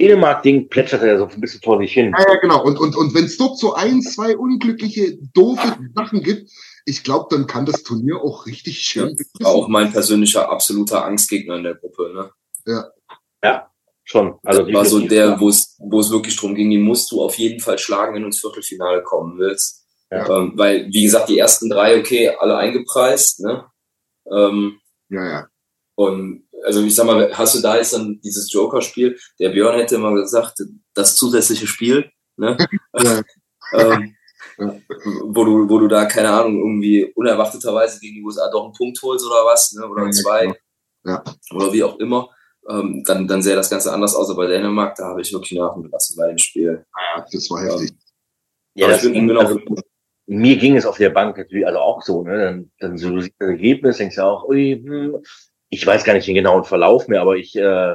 [0.00, 2.12] Dänemark-Ding plätscherte ja so ein bisschen vor sich hin.
[2.18, 2.64] Ja, ja, genau.
[2.64, 6.50] Und, und, und wenn es dort so ein, zwei unglückliche, doofe Sachen gibt,
[6.84, 9.16] ich glaube, dann kann das Turnier auch richtig Ja, schön.
[9.38, 12.12] war auch mein persönlicher absoluter Angstgegner in der Gruppe.
[12.66, 12.90] Ne?
[14.14, 14.38] Schon.
[14.44, 17.20] Also das war so der, wo es, wo es wirklich drum ging, die musst du
[17.20, 19.84] auf jeden Fall schlagen, wenn du ins Viertelfinale kommen willst.
[20.10, 20.28] Ja.
[20.38, 23.64] Ähm, weil, wie gesagt, die ersten drei, okay, alle eingepreist, ne?
[24.30, 25.46] Ähm, Ja, ja.
[25.96, 29.18] und also ich sag mal, hast du da jetzt dann dieses Joker-Spiel?
[29.40, 30.62] Der Björn hätte immer gesagt,
[30.94, 32.56] das zusätzliche Spiel, ne?
[32.96, 33.22] Ja.
[33.74, 34.14] ähm,
[34.58, 34.76] Ja.
[35.24, 39.02] wo du, wo du da, keine Ahnung, irgendwie unerwarteterweise gegen die USA doch einen Punkt
[39.02, 39.88] holst oder was, ne?
[39.88, 40.40] Oder Ja, zwei.
[40.42, 40.54] genau.
[41.06, 41.24] Ja.
[41.52, 42.30] Oder wie auch immer.
[42.68, 45.52] Ähm, dann, dann sähe das Ganze anders aus, aber bei Dänemark, da habe ich wirklich
[45.52, 46.84] Nerven gelassen bei dem Spiel.
[47.16, 47.92] Ja, das war heftig.
[48.74, 49.60] Ja, das ging, auch, also,
[50.26, 52.38] mir ging es auf der Bank natürlich also auch so, ne?
[52.38, 55.22] Dann, dann so das Ergebnis, denkst du auch, ui, hm,
[55.68, 57.94] ich weiß gar nicht den genauen Verlauf mehr, aber ich äh,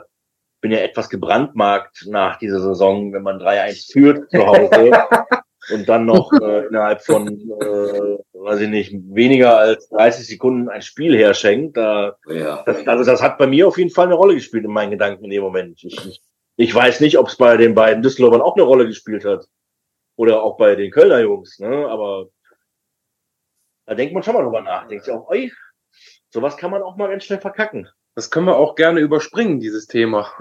[0.61, 4.70] bin ja etwas gebrandmarkt nach dieser Saison, wenn man 3-1 führt zu Hause
[5.72, 10.82] und dann noch äh, innerhalb von, äh, weiß ich nicht, weniger als 30 Sekunden ein
[10.82, 11.78] Spiel herschenkt.
[11.78, 12.63] Da, ja.
[12.65, 15.26] das, also das hat bei mir auf jeden Fall eine Rolle gespielt in meinen Gedanken
[15.26, 15.84] in dem Moment.
[15.84, 16.22] Ich, ich,
[16.55, 19.45] ich weiß nicht, ob es bei den beiden Düsseldorfern auch eine Rolle gespielt hat.
[20.15, 21.88] Oder auch bei den Kölner Jungs, ne?
[21.88, 22.28] Aber
[23.86, 24.88] da denkt man schon mal drüber nach.
[24.88, 25.51] Denkt sich auch, oi,
[26.30, 27.88] sowas kann man auch mal ganz schnell verkacken.
[28.15, 30.32] Das können wir auch gerne überspringen, dieses Thema.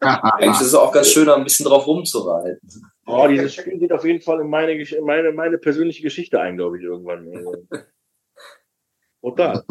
[0.00, 2.60] Eigentlich ist es auch ganz schön, da ein bisschen drauf rumzureiten.
[3.06, 6.78] Oh, dieses Spiel geht auf jeden Fall in meine, meine, meine persönliche Geschichte ein, glaube
[6.78, 7.30] ich, irgendwann.
[9.22, 9.64] Total.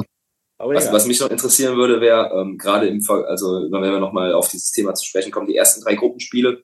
[0.58, 4.34] Was, was mich noch interessieren würde, wäre ähm, gerade im Ver also wenn wir nochmal
[4.34, 6.64] auf dieses Thema zu sprechen kommen, die ersten drei Gruppenspiele.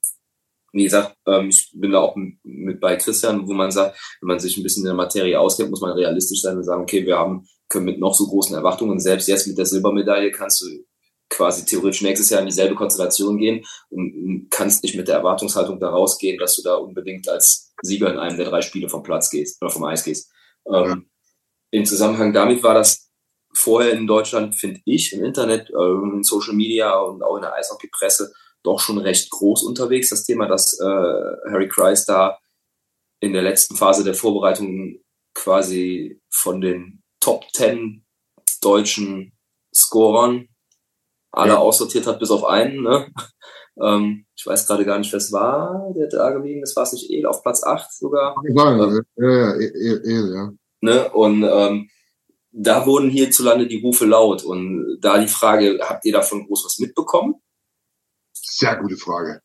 [0.72, 4.39] Wie gesagt, ähm, ich bin da auch mit bei Christian, wo man sagt, wenn man
[4.39, 7.17] sich ein bisschen in der Materie auskennt, muss man realistisch sein und sagen, okay, wir
[7.17, 10.86] haben können mit noch so großen Erwartungen, selbst jetzt mit der Silbermedaille kannst du
[11.32, 15.89] quasi theoretisch nächstes Jahr in dieselbe Konstellation gehen und kannst nicht mit der Erwartungshaltung da
[15.89, 19.61] rausgehen, dass du da unbedingt als Sieger in einem der drei Spiele vom Platz gehst
[19.61, 20.29] oder vom Eis gehst.
[20.71, 21.09] Ähm,
[21.71, 23.09] Im Zusammenhang damit war das
[23.53, 27.53] vorher in Deutschland, finde ich, im Internet, ähm, in Social Media und auch in der
[27.53, 28.32] Eishockey-Presse
[28.63, 32.38] doch schon recht groß unterwegs, das Thema, dass äh, Harry Kreis da
[33.19, 34.99] in der letzten Phase der Vorbereitung
[35.34, 38.05] quasi von den Top 10
[38.61, 39.34] deutschen
[39.73, 40.47] Scorern
[41.32, 41.57] alle Ja.
[41.57, 42.84] aussortiert hat, bis auf einen.
[42.84, 43.07] Ne?
[43.82, 46.75] Ähm, ich weiß gerade gar nicht, wer es war, der da geblieben ist.
[46.75, 48.36] War es nicht El auf Platz 8 sogar?
[48.53, 50.51] Sagen, ja, ja, eh, eh, eh, ja.
[50.82, 51.09] Ne?
[51.11, 51.89] Und ähm,
[52.51, 54.43] da wurden hierzulande die Rufe laut.
[54.43, 57.36] Und da die Frage, habt ihr davon groß was mitbekommen?
[58.34, 59.41] Sehr gute Frage.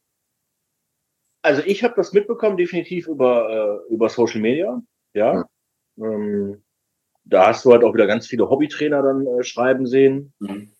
[1.42, 4.82] Also ich habe das mitbekommen, definitiv über, äh, über Social Media.
[5.14, 5.46] Ja.
[5.98, 6.64] Ähm,
[7.24, 10.34] da hast du halt auch wieder ganz viele Hobbytrainer dann äh, schreiben sehen.
[10.40, 10.72] Mhm.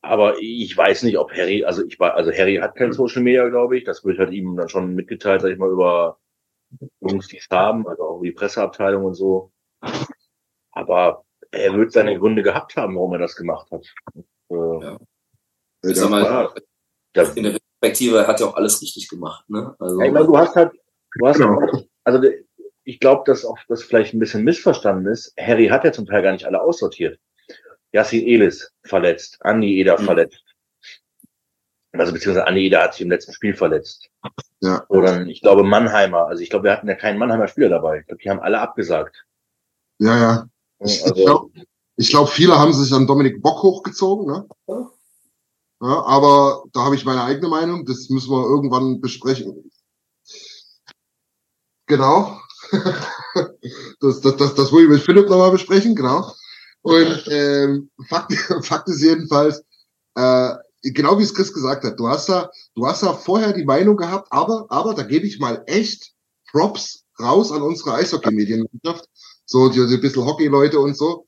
[0.00, 3.48] Aber ich weiß nicht, ob Harry, also ich war, also Harry hat kein Social Media,
[3.48, 3.84] glaube ich.
[3.84, 6.18] Das wird halt ihm dann schon mitgeteilt, sag ich mal, über
[7.00, 9.50] Jungs, die es haben, also auch die Presseabteilung und so.
[10.72, 13.86] Aber er wird seine Gründe gehabt haben, warum er das gemacht hat.
[14.50, 14.98] Äh, Ja.
[15.82, 16.52] Ich sag mal,
[17.12, 19.48] das, in der Perspektive hat er auch alles richtig gemacht.
[19.48, 19.74] Ne?
[19.78, 20.72] Also, Ja, ich meine, du hast halt,
[21.18, 21.60] du hast Genau.
[21.60, 22.28] halt, also
[22.84, 25.32] ich glaube, dass auch das vielleicht ein bisschen missverstanden ist.
[25.38, 27.18] Harry hat ja zum Teil gar nicht alle aussortiert.
[27.92, 30.04] Yassin Elis verletzt, Andi Eder Mhm.
[30.04, 30.44] verletzt.
[31.92, 34.08] Also beziehungsweise Andi Eder hat sich im letzten Spiel verletzt.
[34.60, 34.84] Ja.
[34.88, 36.26] Oder ich glaube Mannheimer.
[36.26, 38.00] Also ich glaube, wir hatten ja keinen Mannheimer Spieler dabei.
[38.00, 39.24] Ich glaube, die haben alle abgesagt.
[39.98, 40.48] Ja, ja.
[40.80, 41.50] Ich, ich Also, glaube,
[41.96, 44.48] ich glaub, viele haben sich an Dominik Bock hochgezogen, ne?
[45.80, 47.84] Ja, aber da habe ich meine eigene Meinung.
[47.84, 49.70] Das müssen wir irgendwann besprechen.
[51.86, 52.38] Genau.
[54.00, 56.32] das, das, das, das will ich mit Philipp nochmal besprechen, genau.
[56.82, 59.62] Und ähm, Fakt, Fakt ist jedenfalls,
[60.14, 63.64] äh, genau wie es Chris gesagt hat, du hast da, du hast da vorher die
[63.64, 66.12] Meinung gehabt, aber, aber da gebe ich mal echt
[66.50, 69.04] Props raus an unsere Eishockey-Medienlandschaft.
[69.44, 71.26] So, die, die bisschen Hockey-Leute und so.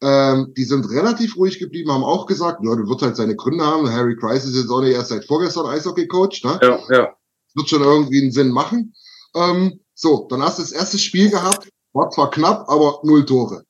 [0.00, 3.66] Ähm, die sind relativ ruhig geblieben, haben auch gesagt, ja, du wird halt seine Gründe
[3.66, 3.90] haben.
[3.90, 6.58] Harry Kreis ist jetzt auch nicht erst seit vorgestern Eishockey-Coach, ne?
[6.62, 7.16] Ja, ja.
[7.54, 8.94] Wird schon irgendwie einen Sinn machen.
[9.34, 13.64] Ähm, so, dann hast du das erste Spiel gehabt, war zwar knapp, aber null Tore.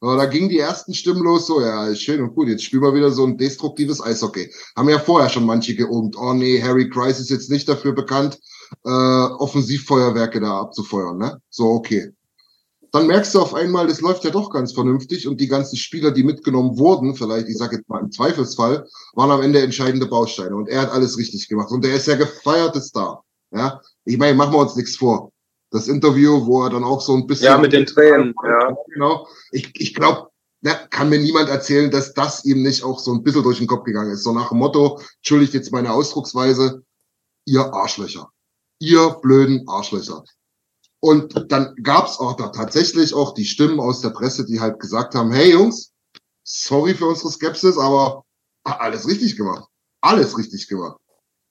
[0.00, 2.94] Aber da gingen die ersten Stimmen los, so, ja, schön und gut, jetzt spielen wir
[2.94, 4.52] wieder so ein destruktives Eishockey.
[4.76, 8.38] Haben ja vorher schon manche geohmt, oh nee, Harry Kreis ist jetzt nicht dafür bekannt,
[8.84, 11.40] äh, Offensivfeuerwerke da abzufeuern, ne?
[11.50, 12.12] So, okay
[12.96, 16.12] dann merkst du auf einmal, das läuft ja doch ganz vernünftig und die ganzen Spieler,
[16.12, 20.56] die mitgenommen wurden, vielleicht, ich sage jetzt mal im Zweifelsfall, waren am Ende entscheidende Bausteine
[20.56, 23.22] und er hat alles richtig gemacht und er ist ja gefeierter Star.
[23.50, 25.30] Ja, ich meine, machen wir uns nichts vor.
[25.70, 27.46] Das Interview, wo er dann auch so ein bisschen.
[27.46, 28.76] Ja, mit den Tränen, ja.
[28.92, 29.26] Genau.
[29.50, 30.28] Ich, ich glaube,
[30.60, 33.66] na, kann mir niemand erzählen, dass das ihm nicht auch so ein bisschen durch den
[33.66, 34.22] Kopf gegangen ist.
[34.22, 36.82] So nach dem Motto, entschuldigt jetzt meine Ausdrucksweise,
[37.44, 38.30] ihr Arschlöcher.
[38.78, 40.24] Ihr blöden Arschlöcher.
[41.00, 45.14] Und dann gab's auch da tatsächlich auch die Stimmen aus der Presse, die halt gesagt
[45.14, 45.92] haben, hey Jungs,
[46.42, 48.24] sorry für unsere Skepsis, aber
[48.64, 49.68] alles richtig gemacht.
[50.00, 50.98] Alles richtig gemacht.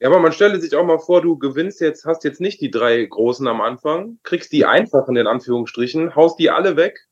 [0.05, 2.69] Ja, aber man stelle sich auch mal vor, du gewinnst jetzt, hast jetzt nicht die
[2.69, 7.07] drei Großen am Anfang, kriegst die einfachen in Anführungsstrichen, haust die alle weg,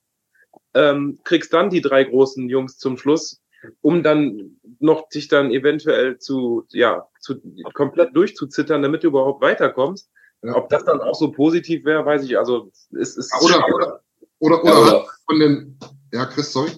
[0.76, 3.42] ähm, kriegst dann die drei großen Jungs zum Schluss,
[3.82, 7.42] um dann noch dich dann eventuell zu, ja, zu
[7.74, 10.12] komplett durchzuzittern, damit du überhaupt weiterkommst.
[10.44, 10.56] Ja.
[10.56, 13.34] Ob das dann auch so positiv wäre, weiß ich, also es ist.
[13.42, 14.02] Oder, oder,
[14.38, 15.80] oder, oder, ja, oder von den,
[16.12, 16.70] ja, Chris, sorry.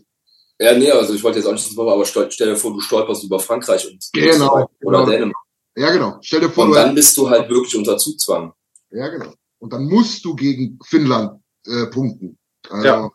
[0.62, 2.80] Ja, nee, also ich wollte jetzt auch nicht das aber stell, stell dir vor, du
[2.80, 5.06] stolperst über Frankreich und genau, oder genau.
[5.06, 5.45] Dänemark.
[5.76, 6.18] Ja, genau.
[6.22, 8.54] Stell dir vor, und dann bist du halt wirklich unter Zugzwang.
[8.92, 9.34] Ja, genau.
[9.60, 12.38] Und dann musst du gegen Finnland äh, punkten.
[12.70, 13.10] Also, ja.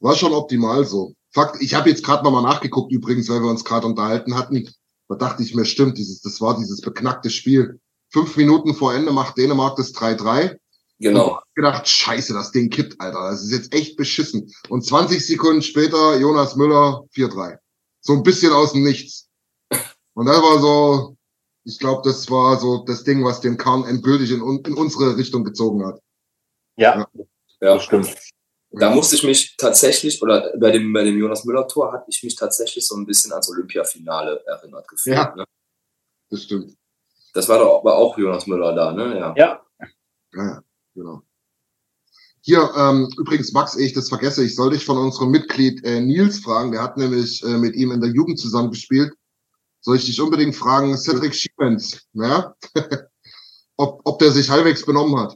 [0.00, 1.14] War schon optimal so.
[1.32, 4.68] Fakt, ich habe jetzt gerade nochmal nachgeguckt übrigens, weil wir uns gerade unterhalten hatten.
[5.08, 7.80] Da dachte ich mir, stimmt, dieses, das war dieses beknackte Spiel
[8.10, 10.56] fünf Minuten vor Ende macht Dänemark das 3-3.
[11.00, 11.36] Genau.
[11.36, 13.30] Und gedacht, scheiße, das Ding kippt, Alter.
[13.30, 14.52] Das ist jetzt echt beschissen.
[14.68, 17.58] Und 20 Sekunden später Jonas Müller 4-3.
[18.00, 19.28] So ein bisschen aus dem Nichts.
[20.14, 21.16] Und das war so,
[21.68, 25.44] ich glaube, das war so das Ding, was den Kahn endgültig in, in unsere Richtung
[25.44, 26.00] gezogen hat.
[26.76, 27.08] Ja, ja,
[27.60, 27.74] ja.
[27.74, 28.16] das stimmt.
[28.70, 32.36] Da musste ich mich tatsächlich, oder bei dem, bei dem Jonas Müller-Tor hatte ich mich
[32.36, 35.16] tatsächlich so ein bisschen ans Olympiafinale erinnert gefühlt.
[35.16, 35.44] Ja, ne?
[36.30, 36.74] das stimmt.
[37.34, 39.18] Das war doch aber auch Jonas Müller da, ne?
[39.18, 39.34] Ja.
[39.36, 39.64] Ja,
[40.34, 40.62] ja
[40.94, 41.22] genau.
[42.40, 46.00] Hier, ähm, übrigens, Max, ehe ich das vergesse, ich soll dich von unserem Mitglied äh,
[46.00, 49.12] Nils fragen, der hat nämlich äh, mit ihm in der Jugend zusammengespielt.
[49.88, 52.54] Soll ich dich unbedingt fragen, Cedric Schiemens, ja?
[53.78, 55.34] ob, ob der sich halbwegs benommen hat?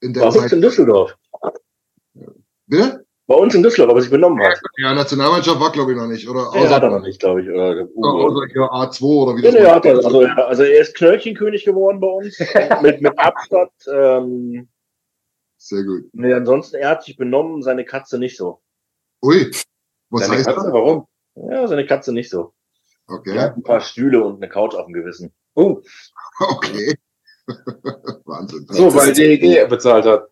[0.00, 0.52] In der Warum Zeit.
[0.52, 1.14] in Düsseldorf?
[2.64, 3.04] Bitte?
[3.26, 4.58] Bei uns in Düsseldorf, aber sich benommen hat.
[4.78, 6.50] Ja, Nationalmannschaft war, glaube ich, noch nicht, oder?
[6.54, 7.50] Ja, hat er noch nicht, glaube ich.
[7.50, 10.94] Oder, oder ja, A2 oder wie das nee, nee, hat er, also, also er ist
[10.94, 12.38] Knöllchenkönig geworden bei uns.
[12.80, 13.70] mit, mit Abstand.
[13.86, 14.66] Ähm,
[15.58, 16.04] Sehr gut.
[16.14, 18.62] Nee, ansonsten, er hat sich benommen, seine Katze nicht so.
[19.22, 19.50] Ui.
[20.08, 20.72] Was seine heißt Katze, das?
[20.72, 21.06] Warum?
[21.34, 22.53] Ja, seine Katze nicht so.
[23.06, 23.36] Okay.
[23.36, 25.32] Er hat ein paar Stühle und eine Couch auf dem Gewissen.
[25.54, 25.80] Oh.
[26.40, 26.96] Okay.
[28.24, 28.66] Wahnsinn.
[28.70, 30.28] So, weil DEG bezahlt hat.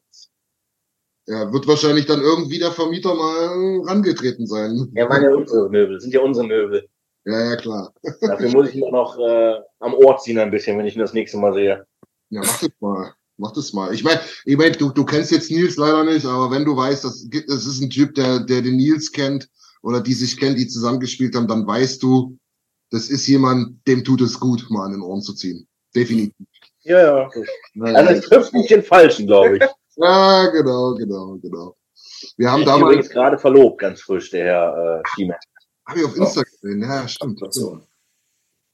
[1.26, 4.90] Ja, wird wahrscheinlich dann irgendwie der Vermieter mal rangetreten sein.
[4.94, 6.88] Ja, meine unsere Möbel, sind ja unsere Möbel.
[7.24, 7.94] Ja, ja, klar.
[8.20, 11.12] Dafür muss ich ihn noch äh, am Ohr ziehen ein bisschen, wenn ich ihn das
[11.12, 11.86] nächste Mal sehe.
[12.30, 13.14] Ja, mach das mal.
[13.36, 13.94] Mach das mal.
[13.94, 17.04] Ich meine, ich mein, du, du kennst jetzt Nils leider nicht, aber wenn du weißt,
[17.04, 19.48] dass das ist ein Typ, der, der den Nils kennt
[19.82, 22.36] oder die sich kennt, die zusammengespielt haben, dann weißt du,
[22.92, 25.66] das ist jemand, dem tut es gut, mal an den Ohren zu ziehen.
[25.94, 26.46] Definitiv.
[26.82, 27.30] Ja, ja.
[27.94, 29.62] Also es trifft nicht den Falschen, glaube ich.
[29.96, 31.76] Ja, genau, genau, genau.
[32.38, 32.94] Wir haben ich damals.
[32.94, 35.36] übrigens gerade verlobt, ganz frisch, der Herr äh, Schiemann.
[35.86, 37.42] Habe ich auf Insta gesehen, ja, stimmt.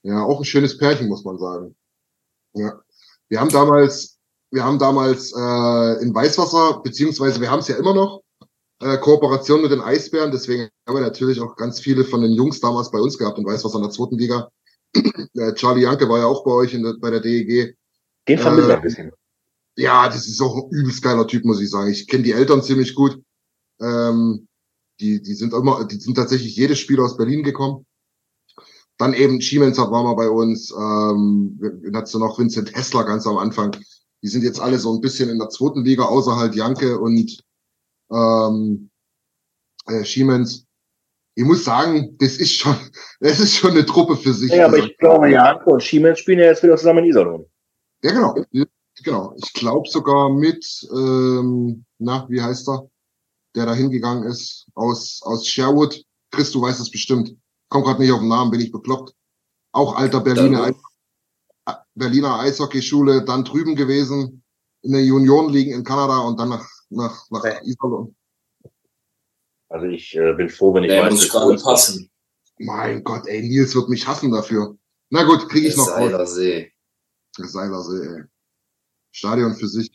[0.03, 1.75] Ja, auch ein schönes Pärchen, muss man sagen.
[2.53, 2.79] Ja.
[3.27, 4.17] Wir haben damals,
[4.49, 8.23] wir haben damals äh, in Weißwasser, beziehungsweise wir haben es ja immer noch,
[8.81, 12.59] äh, Kooperation mit den Eisbären, deswegen haben wir natürlich auch ganz viele von den Jungs
[12.59, 14.49] damals bei uns gehabt in Weißwasser in der zweiten Liga.
[14.95, 17.75] äh, Charlie Janke war ja auch bei euch in der, bei der DEG.
[18.27, 19.11] Den vermissen äh, ein bisschen.
[19.75, 21.89] Ja, das ist auch ein übelst geiler Typ, muss ich sagen.
[21.89, 23.21] Ich kenne die Eltern ziemlich gut.
[23.81, 24.47] Ähm,
[24.99, 27.85] die, die sind immer, die sind tatsächlich jedes Spiel aus Berlin gekommen.
[28.97, 33.25] Dann eben Siemens war mal bei uns, ähm, dann hattest du noch Vincent Hessler ganz
[33.25, 33.77] am Anfang.
[34.21, 37.41] Die sind jetzt alle so ein bisschen in der zweiten Liga, außer halt Janke und
[38.11, 38.89] ähm,
[39.87, 40.65] äh, Siemens.
[41.35, 42.75] Ich muss sagen, das ist schon,
[43.19, 44.51] das ist schon eine Truppe für sich.
[44.51, 47.45] Ja, aber ich glaube, Janke und Siemens spielen ja jetzt wieder zusammen in Iserlohn.
[48.03, 48.35] Ja, genau.
[49.03, 49.33] Genau.
[49.37, 52.89] Ich glaube sogar mit, ähm, na, wie heißt er?
[53.55, 56.03] Der da hingegangen ist aus, aus Sherwood.
[56.31, 57.35] Chris, du weißt es bestimmt.
[57.69, 59.13] Komm gerade nicht auf den Namen, bin ich bekloppt.
[59.71, 60.75] Auch alter Berliner, Eis
[61.95, 64.43] Berliner Eishockeyschule, dann drüben gewesen,
[64.81, 67.59] in der Union liegen in Kanada und dann nach, nach, nach okay.
[67.63, 68.15] Iserlohn.
[69.69, 72.11] Also ich äh, bin froh, wenn ich Der weiß, muss dass gerade passen.
[72.57, 74.75] Mein Gott, ey, Nils wird mich hassen dafür.
[75.09, 76.11] Na gut, kriege ich Der noch raus.
[76.11, 76.73] Seilersee.
[77.37, 78.23] Der Seilersee, ey.
[79.11, 79.89] Stadion für sich.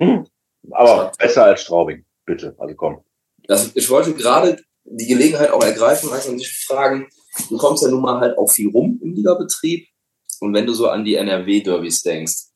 [0.00, 0.26] Hm.
[0.70, 2.54] Aber besser als Straubing, bitte.
[2.58, 3.04] Also komm.
[3.44, 7.08] Das, ich wollte gerade die Gelegenheit auch ergreifen, also und dich fragen,
[7.48, 9.86] du kommst ja nun mal halt auch viel rum im Ligabetrieb.
[10.40, 12.52] Und wenn du so an die NRW-Derbys denkst,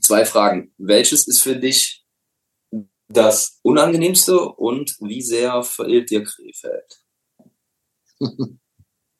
[0.00, 0.74] zwei Fragen.
[0.78, 2.01] Welches ist für dich
[3.08, 7.02] das Unangenehmste und wie sehr verirrt dir Krefeld?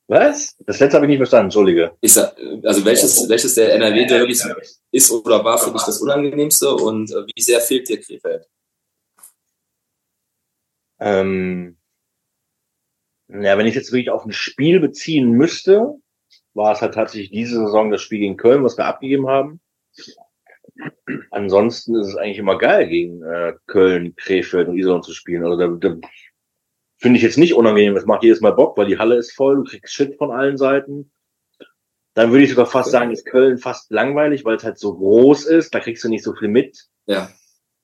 [0.09, 0.57] Was?
[0.67, 1.97] Das letzte habe ich nicht verstanden, entschuldige.
[2.01, 4.47] Ist, also welches, welches der NRW-Derbys
[4.91, 8.47] ist oder war für dich das Unangenehmste und äh, wie sehr fehlt dir Krefeld?
[11.01, 11.79] Ähm,
[13.29, 15.95] ja, wenn ich jetzt wirklich auf ein Spiel beziehen müsste,
[16.55, 19.61] war es halt tatsächlich diese Saison das Spiel gegen Köln, was wir abgegeben haben.
[21.31, 25.45] Ansonsten ist es eigentlich immer geil, gegen äh, Köln, Krefeld und Iserlohn zu spielen.
[25.45, 25.97] Also da, da
[26.99, 27.95] finde ich jetzt nicht unangenehm.
[27.95, 30.57] Das macht jedes Mal Bock, weil die Halle ist voll, du kriegst Shit von allen
[30.57, 31.13] Seiten.
[32.15, 35.47] Dann würde ich sogar fast sagen, ist Köln fast langweilig, weil es halt so groß
[35.47, 35.75] ist.
[35.75, 36.87] Da kriegst du nicht so viel mit.
[37.07, 37.31] Ja.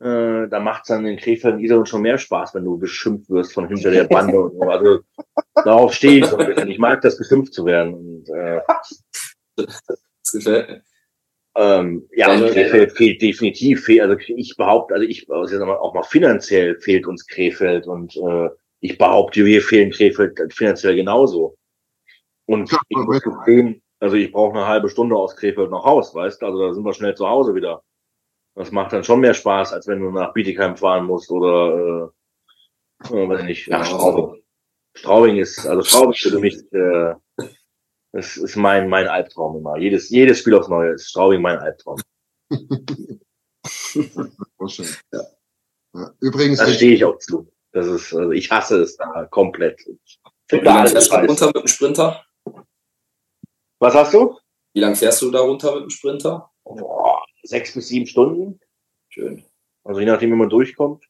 [0.00, 3.52] Äh, da macht's dann in Krefeld und Iserlohn schon mehr Spaß, wenn du beschimpft wirst
[3.52, 4.60] von hinter der Bande und so.
[4.62, 5.00] Also
[5.54, 6.68] darauf stehe ich so ein bisschen.
[6.68, 7.94] Ich mag das, beschimpft zu werden.
[7.94, 8.60] Und, äh,
[9.56, 10.82] Das gefällt mir.
[11.58, 13.84] Ähm, ja, also Krefeld fehlt definitiv.
[13.84, 18.16] Fehl, also ich behaupte, also ich also jetzt auch mal finanziell fehlt uns Krefeld und
[18.16, 18.48] äh,
[18.78, 21.56] ich behaupte, wir fehlen Krefeld finanziell genauso.
[22.46, 26.40] Und ich muss gestehen, also ich brauche eine halbe Stunde aus Krefeld nach Haus, weißt
[26.40, 26.46] du?
[26.46, 27.82] Also da sind wir schnell zu Hause wieder.
[28.54, 32.12] Das macht dann schon mehr Spaß, als wenn du nach Bietigheim fahren musst oder
[33.04, 34.42] äh, äh, weiß ich nicht, nach Straubing.
[34.94, 37.14] Straubing ist, also Straubing ist für mich, äh,
[38.12, 39.76] das ist mein, mein Albtraum immer.
[39.78, 42.00] Jedes, jedes Spiel aufs Neue ist Straubing mein Albtraum.
[45.12, 45.20] Ja.
[45.94, 46.10] Ja.
[46.20, 47.50] Übrigens, Da stehe ich auch zu.
[47.72, 49.80] Das ist, also ich hasse es da komplett.
[49.86, 51.26] Wie da lange fährst du scheiße.
[51.28, 52.24] runter mit dem Sprinter?
[53.80, 54.38] Was hast du?
[54.74, 56.50] Wie lange fährst du da runter mit dem Sprinter?
[56.64, 58.60] Boah, sechs bis sieben Stunden.
[59.10, 59.44] Schön.
[59.84, 61.04] Also je nachdem, wie man durchkommt.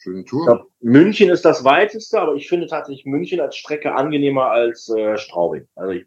[0.00, 0.46] Schöne Ich Tour.
[0.46, 5.16] glaub, München ist das weiteste, aber ich finde tatsächlich München als Strecke angenehmer als äh,
[5.18, 5.68] Straubing.
[5.76, 6.06] Also ich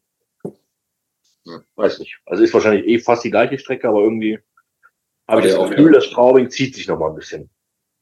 [1.45, 1.61] Ja.
[1.75, 2.19] weiß nicht.
[2.25, 4.39] Also ist wahrscheinlich eh fast die gleiche Strecke, aber irgendwie
[5.27, 5.93] habe ich Ja, das auch, Gefühl, ja.
[5.93, 7.49] dass Straubing zieht sich noch mal ein bisschen.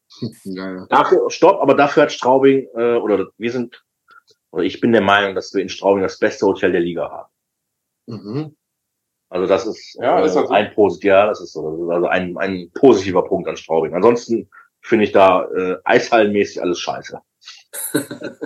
[0.43, 0.85] Ja, ja.
[0.89, 3.83] Dafür, stopp, aber dafür hat Straubing, äh, oder wir sind,
[4.51, 7.29] oder ich bin der Meinung, dass wir in Straubing das beste Hotel der Liga haben.
[8.07, 8.55] Mhm.
[9.29, 10.53] Also das ist, Ja, äh, ist das so?
[10.53, 11.71] ein Posit, ja, das ist so.
[11.71, 13.93] Das ist also ein, ein positiver Punkt an Straubing.
[13.95, 14.49] Ansonsten
[14.81, 17.19] finde ich da äh, eishallenmäßig alles scheiße.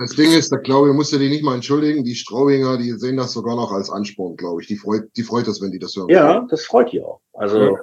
[0.00, 2.02] Das Ding ist, da glaube ich, musst du dich nicht mal entschuldigen.
[2.04, 4.66] Die Straubinger, die sehen das sogar noch als Ansporn, glaube ich.
[4.66, 6.08] Die freut, die freut das, wenn die das hören.
[6.08, 7.20] Ja, das freut die auch.
[7.34, 7.82] Also Ja.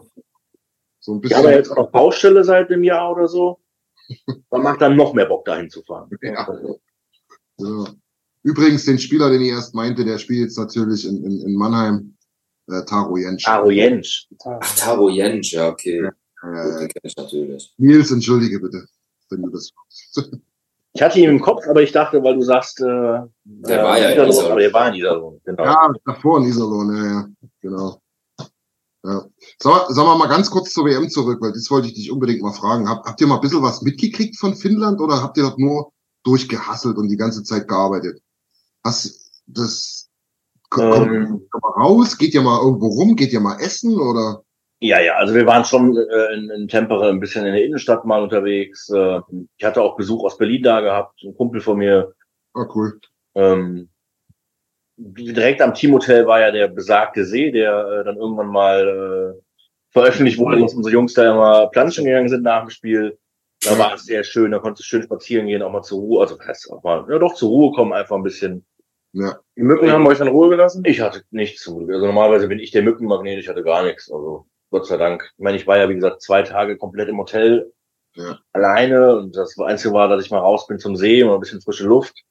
[0.99, 1.37] So ein ich bisschen.
[1.37, 3.59] habe ja jetzt auch noch Baustelle seit einem Jahr oder so.
[4.49, 6.09] Man macht dann noch mehr Bock, dahin zu fahren.
[6.23, 6.47] Ja.
[7.59, 7.85] Ja.
[8.41, 12.17] Übrigens, den Spieler, den ich erst meinte, der spielt jetzt natürlich in, in, in Mannheim,
[12.67, 13.45] äh, Taro Jentsch.
[13.45, 14.27] Taro Jentsch.
[14.43, 16.01] Ach, Taro Jentsch, ja, okay.
[16.01, 16.11] Ja,
[16.43, 16.79] ja, ja.
[16.79, 17.73] den kenne ich natürlich.
[17.77, 18.85] Nils, entschuldige bitte,
[19.29, 19.71] wenn du das.
[20.93, 24.09] Ich hatte ihn im Kopf, aber ich dachte, weil du sagst, äh, Der war ja
[24.09, 25.63] in Iserlohn, aber der war in Iserlohn, genau.
[25.63, 27.27] Ja, davor in Iserlohn, ja, ja,
[27.61, 28.01] genau.
[29.03, 29.25] Ja.
[29.59, 32.41] Sag, sag mal mal ganz kurz zur WM zurück, weil das wollte ich dich unbedingt
[32.41, 32.89] mal fragen.
[32.89, 35.91] Habt, habt ihr mal ein bisschen was mitgekriegt von Finnland oder habt ihr dort nur
[36.23, 38.19] durchgehasselt und die ganze Zeit gearbeitet?
[38.81, 40.09] Was, das,
[40.69, 42.17] kommt, Ähm, kommt mal raus?
[42.17, 43.15] Geht ihr mal irgendwo rum?
[43.15, 44.43] Geht ihr mal essen oder?
[44.79, 48.05] Ja, ja, also wir waren schon äh, in, in Tempere ein bisschen in der Innenstadt
[48.05, 48.89] mal unterwegs.
[48.89, 49.19] Äh,
[49.57, 52.13] ich hatte auch Besuch aus Berlin da gehabt, ein Kumpel von mir.
[52.53, 52.99] Ah, cool.
[53.33, 53.89] Ähm,
[54.97, 59.41] direkt am Teamhotel war ja der besagte See, der äh, dann irgendwann mal äh,
[59.91, 63.17] veröffentlicht wurde, dass unsere Jungs da immer planschen gegangen sind nach dem Spiel.
[63.63, 66.21] Da war es sehr schön, da konntest du schön spazieren gehen, auch mal zur Ruhe,
[66.21, 68.63] also heißt auch mal, ja doch zur Ruhe kommen, einfach ein bisschen.
[69.13, 69.39] Ja.
[69.55, 70.83] Die Mücken haben euch in Ruhe gelassen?
[70.85, 71.95] Ich hatte nichts zum Glück.
[71.95, 74.11] Also normalerweise bin ich der Mückenmagnet, ich hatte gar nichts.
[74.11, 75.31] Also Gott sei Dank.
[75.37, 77.71] Ich meine, ich war ja wie gesagt zwei Tage komplett im Hotel
[78.15, 78.39] Ja.
[78.53, 81.61] alleine und das Einzige war, dass ich mal raus bin zum See und ein bisschen
[81.61, 82.23] frische Luft.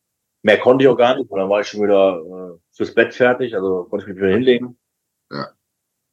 [0.43, 3.15] Mehr konnte ich auch gar nicht, und dann war ich schon wieder äh, fürs Bett
[3.15, 4.79] fertig, also konnte ich mich wieder hinlegen.
[5.31, 5.51] Ja.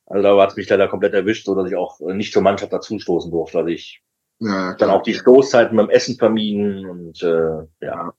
[0.06, 2.42] Also da hat es mich leider komplett erwischt, so dass ich auch äh, nicht zur
[2.42, 3.60] Mannschaft dazustoßen durfte.
[3.60, 4.02] Also ich
[4.40, 8.14] Ja, ja, dann auch die Stoßzeiten beim Essen vermieden und äh, ja.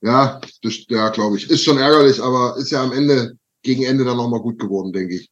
[0.00, 1.48] Ja, das, ja, glaube ich.
[1.50, 5.14] Ist schon ärgerlich, aber ist ja am Ende, gegen Ende dann nochmal gut geworden, denke
[5.14, 5.30] ich.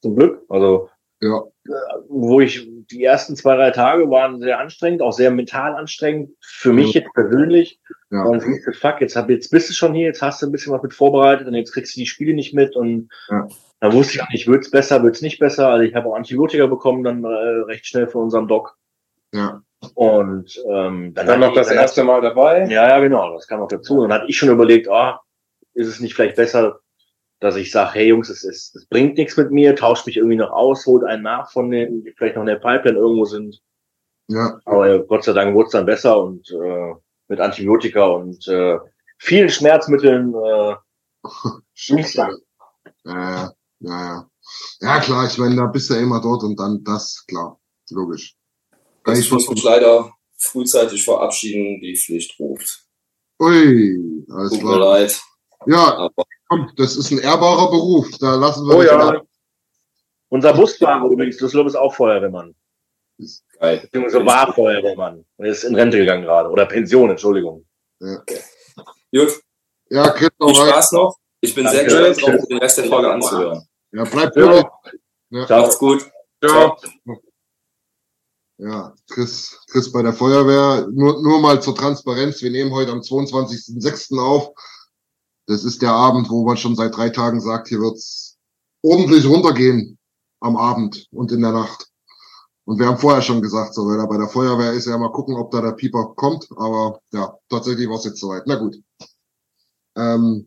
[0.00, 0.42] Zum Glück.
[0.48, 0.88] Also
[1.20, 1.42] Ja.
[2.08, 6.30] wo ich die ersten zwei, drei Tage waren sehr anstrengend, auch sehr mental anstrengend.
[6.40, 7.80] Für mich jetzt persönlich.
[8.10, 8.22] Ja.
[8.24, 10.52] Und ich dachte, fuck, jetzt, hab, jetzt bist du schon hier, jetzt hast du ein
[10.52, 12.76] bisschen was mit vorbereitet und jetzt kriegst du die Spiele nicht mit.
[12.76, 13.46] Und Ja.
[13.80, 15.68] dann wusste ich auch nicht, wird's besser, wird's nicht besser.
[15.68, 18.76] Also ich habe auch Antibiotika bekommen dann äh, recht schnell von unserem Doc.
[19.34, 19.60] Ja.
[19.94, 22.64] Und ähm, dann, Dann noch das ich- dann erste Mal dabei.
[22.68, 23.98] Ja, ja, genau, das kam noch dazu.
[23.98, 25.20] Und dann hatte ich schon überlegt, ah,
[25.74, 26.80] ist es nicht vielleicht besser,
[27.40, 30.36] dass ich sage, hey Jungs, es, ist, es bringt nichts mit mir, tauscht mich irgendwie
[30.36, 33.60] noch aus, holt einen nach von denen, die vielleicht noch in der Pipeline irgendwo sind.
[34.28, 36.94] Ja, Aber Gott sei Dank wurde es dann besser und äh,
[37.28, 38.78] mit Antibiotika und äh,
[39.18, 40.74] vielen Schmerzmitteln äh,
[41.90, 42.28] nicht ja,
[43.04, 44.30] ja, ja.
[44.80, 47.60] Ja, klar, ich meine, da bist du ja immer dort und dann das, klar,
[47.90, 48.34] logisch.
[49.02, 52.84] Kann Ich ich muss mich leider frühzeitig verabschieden, die Pflicht ruft.
[53.40, 54.78] Ui, alles Tut mir klar.
[54.78, 55.20] leid.
[55.66, 59.08] Ja, Aber komm, das ist ein ehrbarer Beruf, da lassen wir Oh ja.
[59.08, 59.26] ab.
[60.30, 62.54] Unser Busfahrer übrigens, Düsseldorf ist auch Feuerwehrmann.
[63.58, 63.80] geil.
[63.82, 65.24] Beziehungsweise war Feuerwehrmann.
[65.38, 66.50] Er ist in Rente gegangen gerade.
[66.50, 67.64] Oder Pension, Entschuldigung.
[67.98, 69.40] Gut,
[69.90, 70.68] Ja, Chris, viel noch rein.
[70.68, 71.16] Spaß noch.
[71.40, 72.08] Ich bin sehr Danke.
[72.10, 73.62] gespannt drauf, den Rest der Folge anzuhören.
[73.92, 74.70] Ja, bleib Ja.
[75.30, 75.60] Ja, Ciao.
[75.62, 76.10] Macht's gut.
[76.44, 76.76] Ciao.
[78.58, 80.86] ja, Chris, Chris bei der Feuerwehr.
[80.92, 82.42] Nur, nur mal zur Transparenz.
[82.42, 84.18] Wir nehmen heute am 22.06.
[84.18, 84.50] auf.
[85.48, 88.36] Das ist der Abend, wo man schon seit drei Tagen sagt, hier wird's
[88.82, 89.98] ordentlich runtergehen
[90.40, 91.88] am Abend und in der Nacht.
[92.66, 95.10] Und wir haben vorher schon gesagt, so, weil er bei der Feuerwehr ist, ja mal
[95.10, 96.46] gucken, ob da der Pieper kommt.
[96.54, 98.42] Aber ja, tatsächlich war es jetzt soweit.
[98.44, 98.76] Na gut.
[99.96, 100.46] Ähm,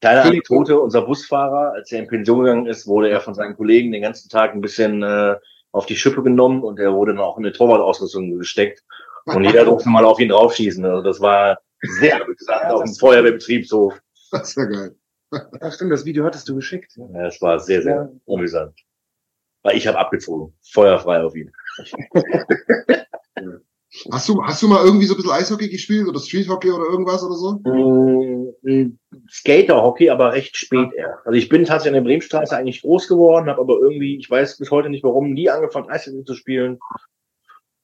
[0.00, 3.92] Kleine Anekdote, unser Busfahrer, als er in Pension gegangen ist, wurde er von seinen Kollegen
[3.92, 5.36] den ganzen Tag ein bisschen äh,
[5.70, 8.82] auf die Schippe genommen und er wurde dann auch in eine Torwartausrüstung gesteckt.
[9.26, 10.84] Und jeder durfte mal auf ihn draufschießen.
[10.84, 14.01] Also das war sehr amüsant auf dem Feuerwehrbetriebshof.
[14.32, 14.96] Das ist ja geil.
[15.60, 16.96] Ja, stimmt, das Video hattest du geschickt.
[16.96, 18.78] Ja, es war sehr, sehr amüsant.
[19.62, 20.52] Weil ich habe abgezogen.
[20.62, 21.52] Feuerfrei auf ihn.
[24.10, 27.22] Hast du, hast du mal irgendwie so ein bisschen Eishockey gespielt oder Streethockey oder irgendwas
[27.22, 27.60] oder so?
[28.62, 28.98] Mm,
[29.30, 31.26] Skaterhockey, aber recht spät erst.
[31.26, 34.56] Also ich bin tatsächlich in der Bremenstraße eigentlich groß geworden, habe aber irgendwie, ich weiß
[34.56, 36.78] bis heute nicht warum, nie angefangen Eishockey zu spielen.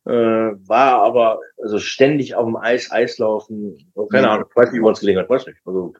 [0.07, 3.93] Äh, war aber also ständig auf dem Eis, Eislaufen.
[4.11, 5.59] Keine Ahnung, ich weiß nicht, wie uns gelingen hat, weiß nicht.
[5.67, 5.93] Also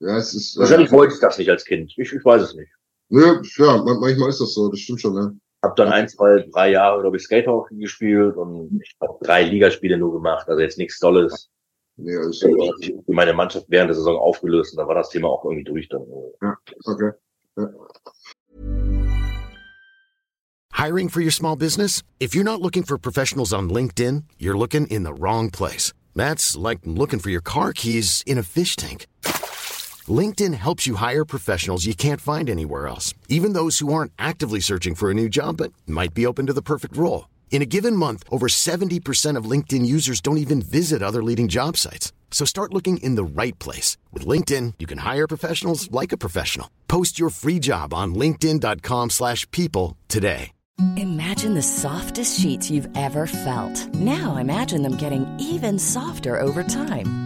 [0.00, 0.58] Ja, es ist.
[0.58, 1.92] wahrscheinlich wollte ich das nicht als Kind.
[1.96, 2.70] Ich, ich weiß es nicht.
[3.08, 5.36] Nö, ja, man- manchmal ist das so, das stimmt schon, ne?
[5.62, 9.96] Hab dann ein, zwei, drei Jahre, glaube ich, Skaterhockey gespielt und ich habe drei Ligaspiele
[9.96, 11.48] nur gemacht, also jetzt nichts Tolles.
[11.96, 15.28] Nee, ist Ich habe meine Mannschaft während der Saison aufgelöst und da war das Thema
[15.28, 16.02] auch irgendwie durch dann.
[16.84, 17.12] okay.
[20.72, 22.02] Hiring for your small business?
[22.20, 25.94] If you're not looking for professionals on LinkedIn, you're looking in the wrong place.
[26.14, 29.06] That's like looking for your car keys in a fish tank.
[30.08, 34.60] LinkedIn helps you hire professionals you can't find anywhere else, even those who aren't actively
[34.60, 37.28] searching for a new job but might be open to the perfect role.
[37.50, 41.78] In a given month, over 70% of LinkedIn users don't even visit other leading job
[41.78, 42.12] sites.
[42.30, 43.96] So start looking in the right place.
[44.12, 46.68] With LinkedIn, you can hire professionals like a professional.
[46.86, 50.52] Post your free job on linkedin.com/people slash people today.
[50.96, 53.94] Imagine the softest sheets you've ever felt.
[53.94, 57.25] Now imagine them getting even softer over time.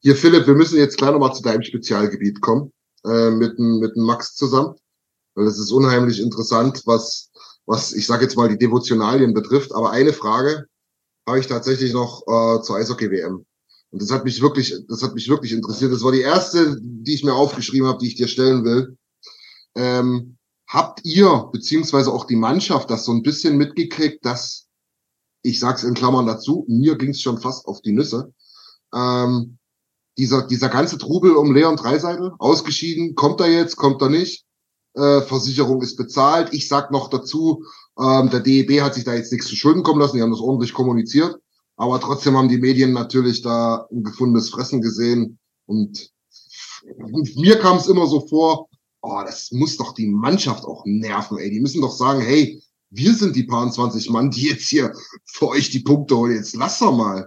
[0.00, 2.72] Hier, Philipp, wir müssen jetzt gleich nochmal zu deinem Spezialgebiet kommen,
[3.04, 4.74] äh, mit, mit Max zusammen.
[5.34, 7.30] Weil es ist unheimlich interessant, was,
[7.66, 9.74] was, ich sage jetzt mal, die Devotionalien betrifft.
[9.74, 10.66] Aber eine Frage
[11.26, 13.44] habe ich tatsächlich noch äh, zur Eishockey-WM.
[13.90, 15.92] Und das hat mich wirklich, das hat mich wirklich interessiert.
[15.92, 18.96] Das war die erste, die ich mir aufgeschrieben habe, die ich dir stellen will.
[19.74, 20.36] Ähm,
[20.66, 24.66] habt ihr, beziehungsweise auch die Mannschaft, das so ein bisschen mitgekriegt, dass,
[25.42, 28.32] ich sag's in Klammern dazu, mir ging's schon fast auf die Nüsse,
[28.94, 29.58] ähm,
[30.18, 34.44] dieser, dieser ganze Trubel um Leon Dreiseitel, ausgeschieden, kommt er jetzt, kommt er nicht,
[34.94, 36.52] äh, Versicherung ist bezahlt.
[36.52, 37.64] Ich sag noch dazu,
[37.98, 40.40] ähm, der DEB hat sich da jetzt nichts zu Schulden kommen lassen, die haben das
[40.40, 41.36] ordentlich kommuniziert,
[41.76, 46.10] aber trotzdem haben die Medien natürlich da ein gefundenes Fressen gesehen und
[47.36, 48.68] mir kam es immer so vor,
[49.02, 51.50] oh, das muss doch die Mannschaft auch nerven, ey.
[51.50, 54.94] Die müssen doch sagen, hey, wir sind die paar 20 Mann, die jetzt hier
[55.24, 56.36] für euch die Punkte holen.
[56.36, 57.26] Jetzt lass doch mal.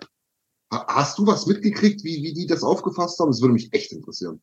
[0.75, 3.29] Ha- Hast du was mitgekriegt, wie, wie die das aufgefasst haben?
[3.31, 4.41] Das würde mich echt interessieren.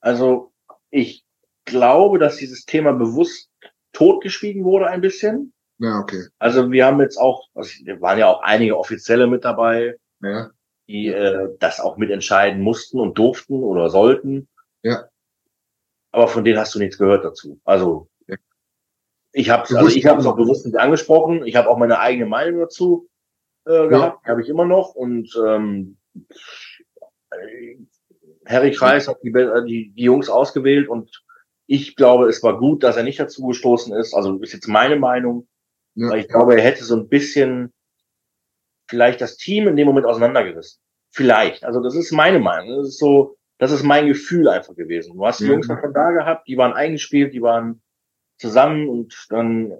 [0.00, 0.52] Also
[0.90, 1.24] ich
[1.64, 3.50] glaube, dass dieses Thema bewusst
[3.92, 5.52] totgeschwiegen wurde ein bisschen.
[5.78, 6.26] Ja, okay.
[6.38, 10.50] Also wir haben jetzt auch, also wir waren ja auch einige Offizielle mit dabei, Ja.
[10.88, 14.48] die äh, das auch mitentscheiden mussten und durften oder sollten.
[14.82, 15.08] Ja.
[16.12, 17.60] Aber von denen hast du nichts gehört dazu.
[17.64, 18.36] Also Ja.
[19.32, 21.44] ich habe also ich habe es auch bewusst nicht angesprochen.
[21.46, 23.08] Ich habe auch meine eigene Meinung dazu
[23.66, 24.94] äh, gehabt, habe ich immer noch.
[24.94, 25.96] Und ähm,
[27.30, 27.76] äh,
[28.46, 31.22] Harry Kreis hat die, Be- die, die Jungs ausgewählt und
[31.66, 34.14] ich glaube, es war gut, dass er nicht dazu gestoßen ist.
[34.14, 35.48] Also ist jetzt meine Meinung.
[35.96, 36.10] Ja.
[36.10, 37.72] Weil ich glaube, er hätte so ein bisschen
[38.86, 40.80] vielleicht das Team in dem Moment auseinandergerissen.
[41.10, 41.64] Vielleicht.
[41.64, 42.76] Also das ist meine Meinung.
[42.76, 45.16] Das ist so, das ist mein Gefühl einfach gewesen.
[45.16, 45.50] Du hast die Mhm.
[45.52, 47.82] Jungs von da gehabt, die waren eingespielt, die waren
[48.38, 49.72] zusammen und dann,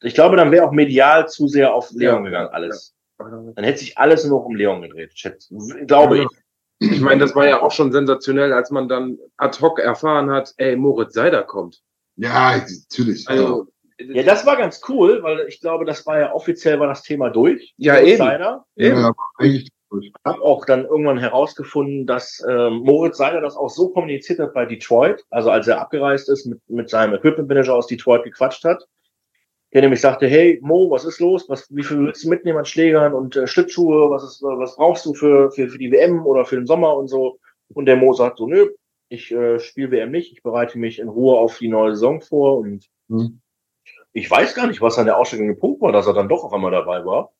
[0.00, 2.30] ich glaube, dann wäre auch medial zu sehr auf Leon Ja.
[2.30, 2.94] gegangen, alles.
[3.18, 5.54] Dann hätte sich alles nur noch um Leon gedreht, schätze,
[5.86, 6.26] glaube ich.
[6.80, 10.52] Ich meine, das war ja auch schon sensationell, als man dann ad hoc erfahren hat,
[10.56, 11.80] ey, Moritz Seider kommt.
[12.16, 13.28] Ja, natürlich.
[13.28, 17.02] Also, Ja, das war ganz cool, weil ich glaube, das war ja offiziell war das
[17.02, 17.74] Thema durch.
[17.76, 18.18] Ja, Moritz eben.
[18.18, 18.64] Seider.
[18.76, 18.98] eben.
[18.98, 19.70] ja, eigentlich.
[20.24, 24.66] habe auch dann irgendwann herausgefunden, dass ähm, Moritz Seider das auch so kommuniziert hat bei
[24.66, 28.84] Detroit, also als er abgereist ist, mit, mit seinem Equipment Manager aus Detroit gequatscht hat,
[29.74, 31.48] der nämlich sagte, hey Mo, was ist los?
[31.48, 34.10] Was, wie viel willst du mitnehmen an Schlägern und äh, Schlittschuhe?
[34.10, 36.96] Was ist, äh, was brauchst du für, für, für die WM oder für den Sommer
[36.96, 37.38] und so?
[37.74, 38.70] Und der Mo sagt so, nö,
[39.08, 42.58] ich äh, spiele WM nicht, ich bereite mich in Ruhe auf die neue Saison vor
[42.58, 43.40] und Hm.
[44.12, 46.52] ich weiß gar nicht, was dann der ausschlaggebende Punkt war, dass er dann doch auf
[46.52, 47.32] einmal dabei war.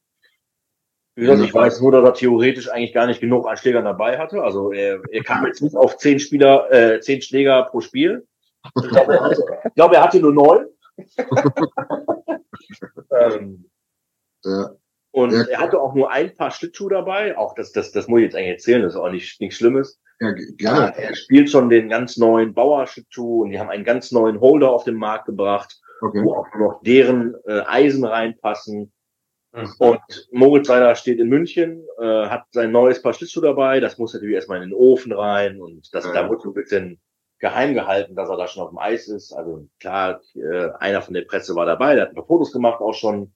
[1.17, 4.19] Wie gesagt, ich weiß nur, dass er theoretisch eigentlich gar nicht genug an Schlägern dabei
[4.19, 4.43] hatte.
[4.43, 8.27] Also er, er kam jetzt nicht auf zehn Spieler, äh, zehn Schläger pro Spiel.
[8.77, 10.67] Ich glaube, er hatte, ich glaube, er hatte nur neun.
[13.11, 13.71] Ähm,
[14.45, 14.71] Ja.
[15.13, 15.43] und Ja.
[15.45, 17.37] er hatte auch nur ein paar Schlittschuhe dabei.
[17.39, 19.99] Auch das, das, das muss ich jetzt eigentlich erzählen, das ist auch nicht, nichts Schlimmes.
[20.21, 20.99] Ja, ge- Ja, gerne.
[20.99, 24.85] er spielt schon den ganz neuen Bauer-Schlittschuh und die haben einen ganz neuen Holder auf
[24.85, 26.23] den Markt gebracht Okay.
[26.23, 28.93] wo auch noch deren äh, Eisen reinpassen.
[29.79, 30.01] Und
[30.33, 34.35] Moritz Seider steht in München, äh, hat sein neues Paar Schlittschuhe dabei, das muss natürlich
[34.35, 36.13] erstmal in den Ofen rein und das, Ja.
[36.13, 37.01] da wird so ein bisschen
[37.45, 39.33] geheim gehalten, dass er da schon auf dem Eis ist.
[39.35, 42.81] Also klar, äh, einer von der Presse war dabei, der hat ein paar Fotos gemacht
[42.81, 43.35] auch schon.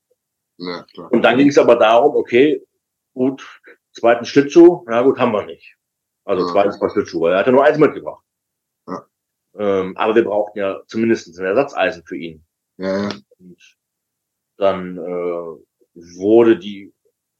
[0.56, 1.12] Ja, klar.
[1.12, 2.66] Und dann ging es aber darum, okay,
[3.12, 3.61] gut,
[3.92, 5.76] zweiten Schlittschuh, na gut, haben wir nicht.
[6.24, 6.52] Also Ja.
[6.52, 8.24] zweites Paar Schlittschuh, weil er hatte nur eins mitgebracht.
[8.86, 9.06] Ja.
[9.59, 12.44] Ähm, aber wir brauchten ja zumindest ein Ersatzeisen für ihn.
[12.78, 13.11] Ja, ja.
[13.38, 13.76] Und
[14.56, 16.94] dann äh, wurde die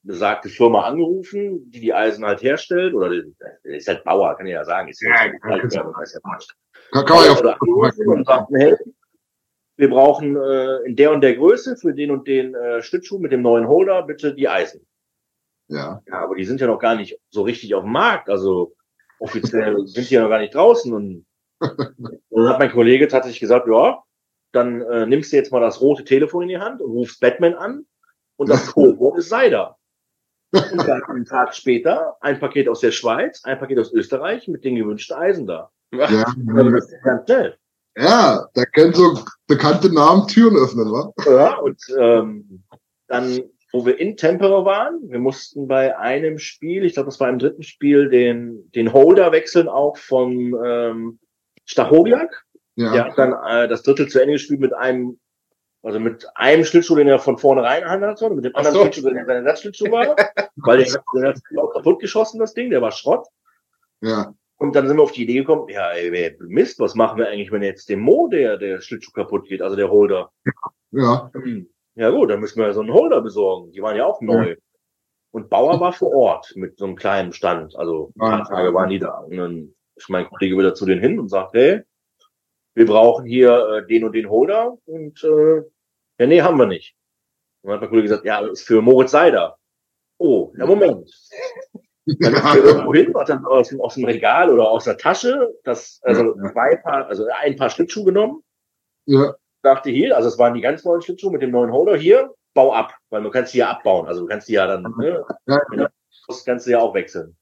[0.09, 3.13] besagte Firma angerufen, die die Eisen halt herstellt, oder
[3.63, 4.89] ist halt Bauer, kann ich ja sagen.
[4.89, 6.49] Ist ja, Ja, halt, ja, ist ja Quatsch.
[6.93, 7.57] Kann, kann man ja
[8.07, 8.77] und sagten, hey,
[9.77, 13.33] wir brauchen äh, in der und der Größe für den und den äh, Schlittschuh mit
[13.33, 14.87] dem neuen Holder bitte die Eisen.
[15.69, 16.03] Ja.
[16.07, 18.31] Ja, aber die sind ja noch gar nicht so richtig auf dem Markt.
[18.31, 18.75] Also
[19.21, 20.93] offiziell sind die ja noch gar nicht draußen.
[20.93, 21.27] Und
[21.61, 24.03] dann hat mein Kollege tatsächlich gesagt, ja,
[24.53, 27.55] dann äh, nimmst du jetzt mal das rote Telefon in die Hand und rufst Batman
[27.55, 27.87] an
[28.37, 29.78] und das Codewort ist Seider.
[30.53, 34.65] Und dann einen Tag später ein Paket aus der Schweiz, ein Paket aus Österreich mit
[34.65, 35.71] den gewünschten Eisen da.
[35.93, 36.07] Ja,
[36.55, 37.57] Also das ist ganz schnell.
[37.97, 41.13] ja, da können so bekannte Namen Türen öffnen, wa?
[41.27, 42.63] Ja, und ähm,
[43.09, 43.41] dann,
[43.73, 47.39] wo wir in Tempera waren, wir mussten bei einem Spiel, ich glaube, das war im
[47.39, 51.19] dritten Spiel, den, den Holder wechseln auch von ähm,
[51.67, 52.45] Stachowiak.
[52.77, 52.93] Ja.
[52.93, 55.19] Der hat dann äh, das Drittel zu Ende gespielt mit einem,
[55.83, 58.83] also mit einem Schlittschuh, den er von vorne rein hatte, und mit dem anderen so.
[58.83, 60.17] Schlittschuh, der sein Ersatzschlittschuh war,
[60.57, 63.27] weil der, der hat auch kaputt geschossen, das Ding, der war Schrott.
[64.01, 64.35] Ja.
[64.57, 67.53] Und dann sind wir auf die Idee gekommen, ja, ey, Mist, was machen wir eigentlich,
[67.53, 70.33] wenn jetzt dem Mo der, der Schlittschuh kaputt geht, also der Holder?
[70.91, 71.31] Ja.
[71.95, 73.73] Ja gut, dann müssen wir so einen Holder besorgen.
[73.73, 74.55] Die waren ja auch neu.
[75.33, 77.77] Und Bauer war vor Ort mit so einem kleinen Stand.
[77.77, 78.49] Also ein paar.
[78.49, 79.19] Tage waren die da.
[79.19, 81.83] Und dann ist mein Kollege wieder zu denen hin und sagt, hey,
[82.79, 83.51] wir brauchen hier
[83.83, 84.79] äh, den und den Holder.
[84.87, 85.57] Und äh,
[86.19, 86.95] ja, nee, haben wir nicht.
[87.63, 89.59] Und dann hat mein Kollege gesagt, ja, ist für Moritz Seider.
[90.19, 91.11] Oh, ja, Moment.
[92.21, 94.97] Dann ist er irgendwo hin, hat dann aus, dem- aus dem Regal oder aus der
[94.97, 98.43] Tasche das, also zwei Paar, also ein paar Schlittschuhe genommen
[99.05, 99.35] Ja.
[99.63, 102.73] dachte hier, also es waren die ganz neuen Schlittschuhe mit dem neuen Holder hier, bau
[102.73, 105.91] ab, weil du kannst die ja abbauen, also du kannst die ja dann, ne, Ja.
[106.29, 107.37] das kannst du ja auch wechseln.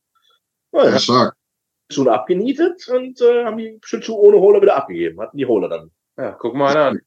[0.72, 0.98] Ja, Ja, ja.
[0.98, 1.36] stark.
[1.90, 5.90] Schlittschuhe abgenietet und äh, haben die Schlittschuhe ohne Holder wieder abgegeben, hatten die Holder dann.
[6.16, 7.00] Ja, guck mal einer an.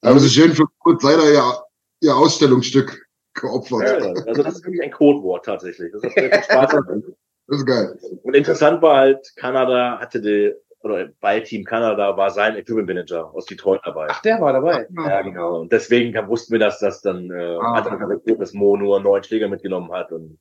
[0.00, 1.62] Da haben sie schön für Kurt Seider ja
[2.00, 3.82] ihr Ausstellungsstück geopfert.
[4.02, 5.92] ja, also das ist wirklich ein Codewort tatsächlich.
[5.92, 6.76] Das Spaß.
[7.46, 7.98] Das ist geil.
[8.22, 10.54] Und interessant war halt, Kanada hatte die,
[10.84, 14.06] oder bei Team Kanada war sein Equipment Manager aus Detroit dabei.
[14.08, 14.86] Ach, der war dabei.
[14.96, 15.62] Ja, genau.
[15.62, 17.74] Und deswegen wussten wir, dass das dann äh, Ah.
[17.84, 20.38] hat dass Mo nur neun Schläger mitgenommen hat und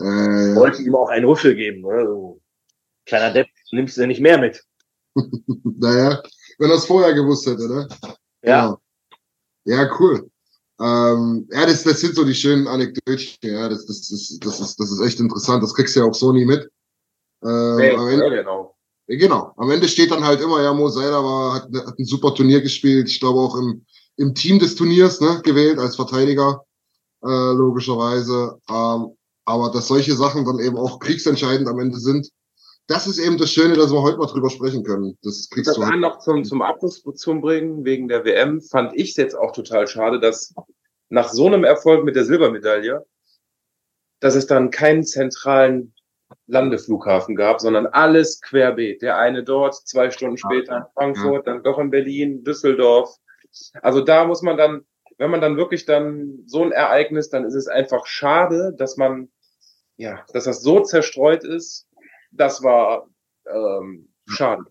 [0.00, 0.02] Äh,
[0.54, 1.80] wollte ihm auch einen Rüffel geben.
[1.80, 2.04] Ne?
[2.04, 2.42] So,
[3.10, 4.62] kleiner Depp, nimmst du nicht mehr mit.
[5.16, 6.22] naja,
[6.58, 7.88] wenn er es vorher gewusst hätte, ne?
[8.42, 8.66] Ja.
[8.66, 8.80] Genau.
[9.64, 10.30] Ja, cool.
[10.80, 14.80] Ähm, ja, das, das sind so die schönen Anekdötchen, ja, das, das, ist, das, ist,
[14.80, 16.70] das ist echt interessant, das kriegst du ja auch so nie mit.
[17.44, 18.74] Ähm, Nee, am Ende, ja, genau.
[19.08, 22.06] ja, genau, am Ende steht dann halt immer, ja, Mo Seider war, hat, hat ein
[22.06, 23.84] super Turnier gespielt, ich glaube auch im,
[24.16, 26.64] im Team des Turniers, ne, gewählt als Verteidiger,
[27.22, 28.58] äh, logischerweise.
[28.70, 32.30] Ähm, aber dass solche Sachen dann eben auch kriegsentscheidend am Ende sind,
[32.90, 35.16] das ist eben das Schöne, dass wir heute mal drüber sprechen können.
[35.22, 36.00] Das kriegst Das du halt.
[36.00, 39.86] noch zum, zum Abschluss zu bringen, wegen der WM, fand ich es jetzt auch total
[39.86, 40.52] schade, dass
[41.08, 43.06] nach so einem Erfolg mit der Silbermedaille,
[44.18, 45.94] dass es dann keinen zentralen
[46.48, 49.02] Landeflughafen gab, sondern alles querbeet.
[49.02, 53.16] Der eine dort, zwei Stunden später in Frankfurt, dann doch in Berlin, Düsseldorf.
[53.82, 54.84] Also da muss man dann,
[55.16, 59.30] wenn man dann wirklich dann so ein Ereignis, dann ist es einfach schade, dass man,
[59.96, 61.86] ja, dass das so zerstreut ist.
[62.30, 63.08] Das war
[63.46, 64.64] ähm, schade.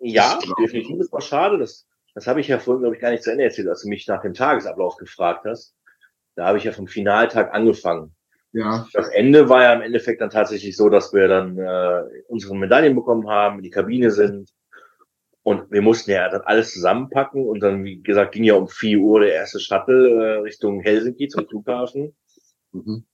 [0.00, 0.98] Ja, definitiv.
[0.98, 1.58] Das war schade.
[1.58, 3.88] Das, das habe ich ja vorhin, glaube ich, gar nicht zu Ende erzählt, als du
[3.88, 5.74] mich nach dem Tagesablauf gefragt hast.
[6.34, 8.14] Da habe ich ja vom Finaltag angefangen.
[8.52, 12.56] Ja, Das Ende war ja im Endeffekt dann tatsächlich so, dass wir dann äh, unsere
[12.56, 14.50] Medaillen bekommen haben, in die Kabine sind.
[15.42, 17.46] Und wir mussten ja dann alles zusammenpacken.
[17.46, 21.28] Und dann, wie gesagt, ging ja um 4 Uhr der erste Shuttle äh, Richtung Helsinki
[21.28, 22.16] zum Flughafen.
[22.72, 23.04] mhm.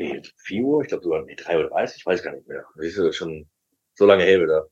[0.00, 2.64] Nee, 4 Uhr, ich glaube sogar, nee, 3 Uhr, ich weiß gar nicht mehr.
[2.74, 3.46] Das ist ja schon
[3.94, 4.68] so lange her wieder.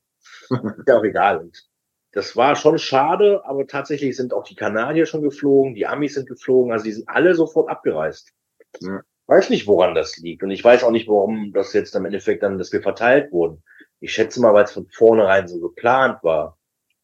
[0.79, 1.39] ist ja auch egal.
[1.41, 1.69] Und
[2.13, 6.31] das war schon schade, aber tatsächlich sind auch die Kanadier schon geflogen, die Amis sind
[6.31, 8.33] geflogen, also die sind alle sofort abgereist.
[8.81, 9.03] Ja.
[9.27, 10.43] Weiß nicht, woran das liegt.
[10.43, 13.63] Und ich weiß auch nicht, warum das jetzt im Endeffekt dann, dass wir verteilt wurden.
[14.01, 16.57] Ich schätze mal, weil es von vornherein so geplant war.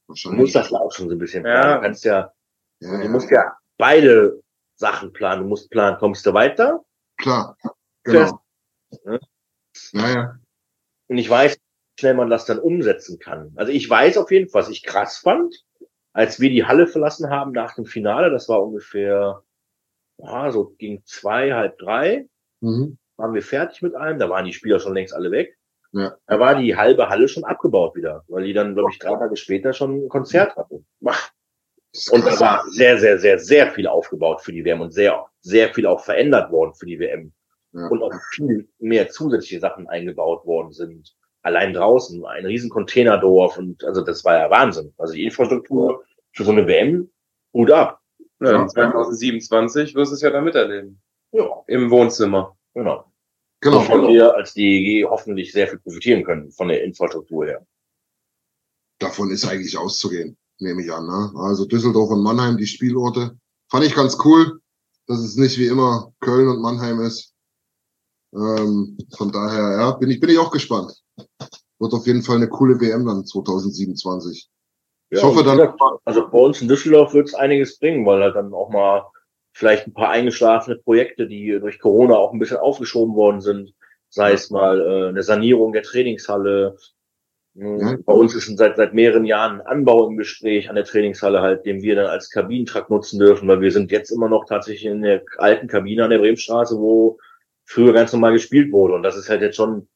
[0.07, 1.61] Musst das ja auch schon so ein bisschen Ja.
[1.61, 1.75] planen.
[1.75, 2.33] Du kannst ja,
[2.81, 4.41] ja, du ja, musst ja beide
[4.77, 5.43] Sachen planen.
[5.43, 6.83] Du musst planen, kommst du weiter?
[7.18, 7.59] klar.
[8.05, 8.41] Genau.
[9.05, 9.21] Ne?
[9.93, 10.39] Ja, ja.
[11.09, 13.53] Und ich weiß, wie schnell man das dann umsetzen kann.
[13.57, 15.65] Also ich weiß auf jeden Fall, was ich krass fand,
[16.13, 19.43] als wir die Halle verlassen haben nach dem Finale, das war ungefähr,
[20.19, 22.29] ja, so gegen zwei, halb drei,
[22.61, 22.99] Mhm.
[23.17, 25.59] waren wir fertig mit allem, da waren die Spieler schon längst alle weg.
[25.93, 26.17] Ja.
[26.27, 29.37] Da war die halbe Halle schon abgebaut wieder, weil die dann, glaube ich, drei Tage
[29.37, 30.87] später schon ein Konzert hatten.
[32.11, 35.73] Und da war sehr, sehr, sehr, sehr viel aufgebaut für die WM und sehr, sehr
[35.75, 37.33] viel auch verändert worden für die WM.
[37.75, 37.89] Ja.
[37.89, 41.14] Und auch viel mehr zusätzliche Sachen eingebaut worden sind.
[41.43, 44.95] Allein draußen, ein riesen Containerdorf und also das war ja Wahnsinn.
[44.97, 47.11] Also die Infrastruktur für so eine WM,
[47.53, 48.01] Hut ab.
[48.41, 48.66] Ja, Ja.
[48.66, 51.01] 2027 wirst du es ja dann miterleben.
[51.33, 52.57] Ja, Im Wohnzimmer.
[52.75, 53.05] genau.
[53.61, 53.79] Genau.
[53.79, 57.66] Wovon wir als DEG hoffentlich sehr viel profitieren können von der Infrastruktur her.
[58.99, 61.07] Davon ist eigentlich auszugehen, nehme ich an.
[61.07, 61.33] Ne?
[61.37, 63.39] Also Düsseldorf und Mannheim, die Spielorte.
[63.70, 64.61] Fand ich ganz cool,
[65.07, 67.34] dass es nicht wie immer Köln und Mannheim ist.
[68.35, 70.93] Ähm, von daher, ja, bin ich, bin ich auch gespannt.
[71.78, 74.49] Wird auf jeden Fall eine coole WM dann 2027.
[75.11, 77.78] Ich Ja, hoffe und wie dann, gesagt, Also bei uns in Düsseldorf wird es einiges
[77.78, 79.05] bringen, weil halt dann auch mal
[79.53, 83.72] vielleicht ein paar eingeschlafene Projekte, die durch Corona auch ein bisschen aufgeschoben worden sind,
[84.09, 86.76] sei es mal äh, eine Sanierung der Trainingshalle.
[87.55, 87.78] Mhm.
[87.78, 87.97] Ja.
[88.05, 91.64] Bei uns ist seit seit mehreren Jahren ein Anbau im Gespräch an der Trainingshalle halt,
[91.66, 95.03] den wir dann als Kabinentrakt nutzen dürfen, weil wir sind jetzt immer noch tatsächlich in
[95.03, 97.18] der alten Kabine an der Bremenstraße, wo
[97.65, 98.95] früher ganz normal gespielt wurde.
[98.95, 99.89] Und das ist halt jetzt schon,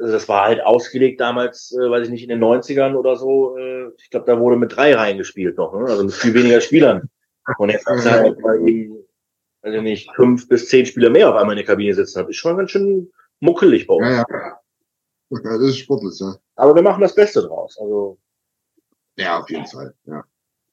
[0.00, 3.56] also das war halt ausgelegt damals, äh, weiß ich nicht, in den 90ern oder so.
[3.56, 5.86] Äh, ich glaube, da wurde mit drei Reihen gespielt noch, ne?
[5.86, 7.08] also mit viel weniger Spielern.
[7.58, 9.04] Und jetzt hast du halt mal eben,
[9.62, 12.18] also nicht, fünf bis zehn Spieler mehr auf einmal in der Kabine sitzen.
[12.20, 13.10] Das ist schon ganz schön
[13.40, 14.06] muckelig bei uns.
[14.06, 14.60] ja, ja.
[15.30, 16.36] Ja, das ist sportlich, ja.
[16.54, 17.76] Aber wir machen das Beste draus.
[17.80, 18.18] Also,
[19.16, 20.24] Ja, auf jeden Fall, ja.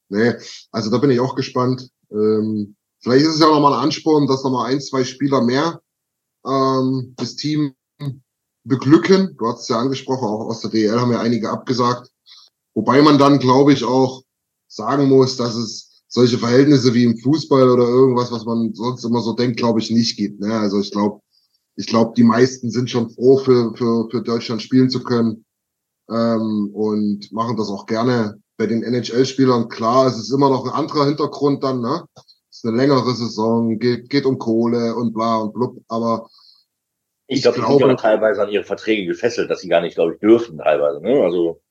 [0.09, 0.33] Nee,
[0.71, 1.89] also da bin ich auch gespannt.
[2.11, 5.81] Ähm, vielleicht ist es ja nochmal ein Ansporn, dass nochmal ein, zwei Spieler mehr
[6.45, 7.75] ähm, das Team
[8.63, 9.35] beglücken.
[9.37, 12.09] Du hast es ja angesprochen, auch aus der DL haben ja einige abgesagt.
[12.73, 14.23] Wobei man dann, glaube ich, auch
[14.67, 19.21] sagen muss, dass es solche Verhältnisse wie im Fußball oder irgendwas, was man sonst immer
[19.21, 20.39] so denkt, glaube ich, nicht gibt.
[20.39, 20.53] Ne?
[20.53, 21.19] Also ich glaube,
[21.75, 25.43] ich glaube, die meisten sind schon froh, für, für, für Deutschland spielen zu können
[26.09, 29.69] ähm, und machen das auch gerne bei den NHL-Spielern.
[29.69, 32.05] Klar, es ist immer noch ein anderer Hintergrund dann, ne?
[32.63, 36.29] Eine längere Saison, geht, geht um Kohle und bla und blub, aber
[37.27, 39.95] ich, Ich glaube, die sind ja teilweise an ihre Verträge gefesselt, dass sie gar nicht,
[39.95, 41.01] glaube ich, dürfen teilweise.
[41.01, 41.21] Ne?
[41.23, 41.61] Also,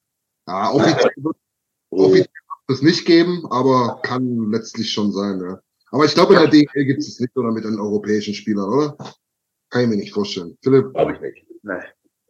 [0.48, 1.36] ja, offiziell wird
[1.90, 2.26] offiziell
[2.66, 5.60] wird es nicht geben, aber kann letztlich schon sein, ja.
[5.90, 8.96] Aber ich glaube, in der DL gibt es nicht oder mit den europäischen Spielern, oder?
[9.68, 10.56] Kann ich mir nicht vorstellen.
[10.62, 11.46] Philipp, glaube ich nicht.
[11.62, 11.74] Nee.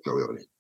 [0.03, 0.52] glaube ich auch nicht.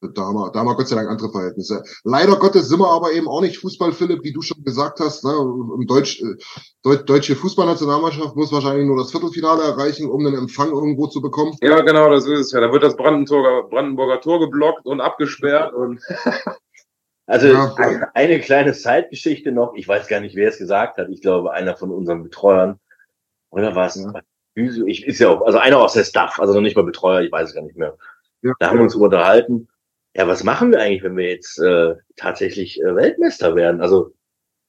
[0.00, 1.82] Da haben, wir, da haben wir Gott sei Dank andere Verhältnisse.
[2.04, 5.24] Leider Gottes sind wir aber eben auch nicht Fußball, Philipp, wie du schon gesagt hast.
[5.24, 5.32] Ne?
[5.32, 11.08] Im Deutsch, äh, deutsche Fußballnationalmannschaft muss wahrscheinlich nur das Viertelfinale erreichen, um einen Empfang irgendwo
[11.08, 11.56] zu bekommen.
[11.62, 12.60] Ja, genau, das ist es ja.
[12.60, 16.00] Da wird das Brandenburger, Brandenburger Tor geblockt und abgesperrt und
[17.28, 17.74] Also ja.
[17.76, 19.74] eine, eine kleine Zeitgeschichte noch.
[19.74, 21.10] Ich weiß gar nicht, wer es gesagt hat.
[21.10, 22.80] Ich glaube, einer von unseren Betreuern.
[23.50, 23.96] Oder was?
[23.96, 24.12] Ja.
[24.54, 27.30] Ich, ist ja auch, also einer aus der Staff, also noch nicht mal Betreuer, ich
[27.30, 27.96] weiß es gar nicht mehr.
[28.40, 28.54] Ja.
[28.58, 29.68] Da haben wir uns unterhalten
[30.18, 33.80] ja, was machen wir eigentlich, wenn wir jetzt äh, tatsächlich äh, Weltmeister werden?
[33.80, 34.14] Also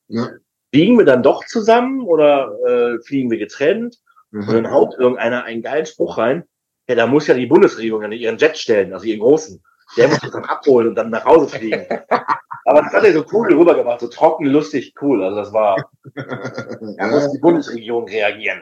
[0.07, 0.29] ja.
[0.71, 3.97] fliegen wir dann doch zusammen oder äh, fliegen wir getrennt?
[4.29, 4.47] Mhm.
[4.47, 6.43] Und dann haut irgendeiner einen geilen Spruch rein.
[6.87, 9.63] Ja, da muss ja die Bundesregierung an ihren Jet stellen, also ihren großen.
[9.97, 11.83] Der muss das dann abholen und dann nach Hause fliegen.
[12.65, 15.23] Aber das hat er so cool rübergebracht, so trocken, lustig, cool.
[15.23, 18.61] Also das war, da muss die Bundesregierung reagieren.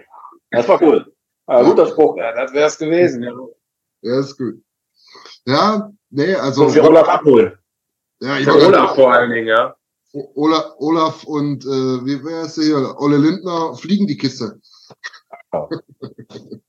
[0.52, 1.14] Das war cool.
[1.48, 2.16] War guter Spruch.
[2.16, 3.24] Ja, das wäre es gewesen.
[3.24, 3.34] Ja.
[4.04, 4.64] ja, ist gut.
[5.48, 6.66] Ja, Nee, also.
[6.66, 7.58] Und wir Olaf abholen.
[8.22, 9.76] Ja, ich Olaf vor allen Dingen, ja.
[10.36, 12.96] Olaf, Olaf und äh, wie wäre es hier?
[12.98, 14.60] Olle Lindner fliegen die Kiste.
[15.52, 15.68] Ja,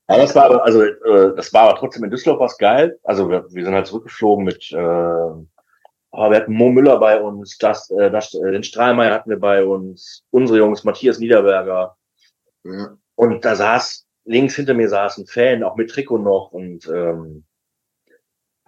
[0.07, 2.99] das war aber, also äh, das war aber trotzdem in Düsseldorf was geil.
[3.03, 7.57] Also wir, wir sind halt zurückgeflogen mit, äh, aber wir hatten Mo Müller bei uns,
[7.57, 11.95] das, äh, das, äh, den Strahlmeier hatten wir bei uns, unsere Jungs, Matthias Niederberger.
[12.63, 12.97] Ja.
[13.15, 17.45] Und da saß, links hinter mir saß ein Fan, auch mit Trikot noch und ähm,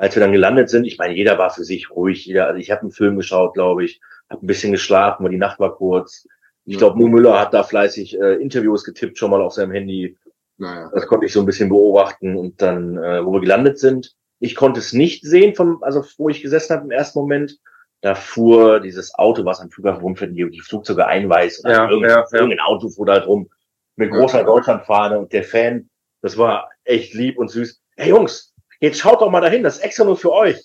[0.02, 2.72] als wir dann gelandet sind, ich meine, jeder war für sich ruhig, jeder, also ich
[2.72, 4.02] habe einen Film geschaut, glaube ich,
[4.32, 6.28] habe ein bisschen geschlafen, weil die Nacht war kurz.
[6.66, 10.18] Ich glaube, Mo Müller hat da fleißig äh, Interviews getippt, schon mal auf seinem Handy.
[10.58, 10.90] Naja.
[10.92, 14.56] Das konnte ich so ein bisschen beobachten und dann, äh, wo wir gelandet sind, ich
[14.56, 17.60] konnte es nicht sehen, vom, also wo ich gesessen habe im ersten Moment.
[18.02, 21.64] Da fuhr dieses Auto, was am Flughafen rumfährt, die, die Flugzeuge einweist.
[21.64, 22.40] Ja, irgendein, ja, ja.
[22.40, 23.52] irgendein Auto fuhr da halt rum
[23.98, 25.92] mit großer Deutschlandfahne und der Fan,
[26.24, 27.80] das war echt lieb und süß.
[27.98, 28.51] Hey Jungs,
[28.82, 30.62] jetzt schaut doch mal dahin, das ist extra nur für euch.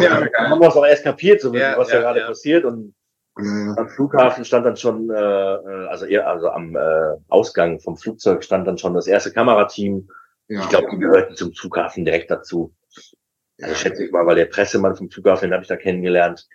[0.00, 2.26] Ja, dann haben wir es auch erst kapiert, so ja, was ja, ja gerade ja.
[2.28, 2.64] passiert.
[2.64, 2.94] Und
[3.34, 8.44] am Flughafen stand dann schon, äh, äh, also eher, also am äh, Ausgang vom Flugzeug
[8.44, 10.08] stand dann schon das erste Kamerateam.
[10.48, 12.74] Ich glaube, die gehörten zum Flughafen direkt dazu.
[13.62, 16.46] Also schätze ich mal, weil der Pressemann vom Flughafen, den habe ich da kennengelernt.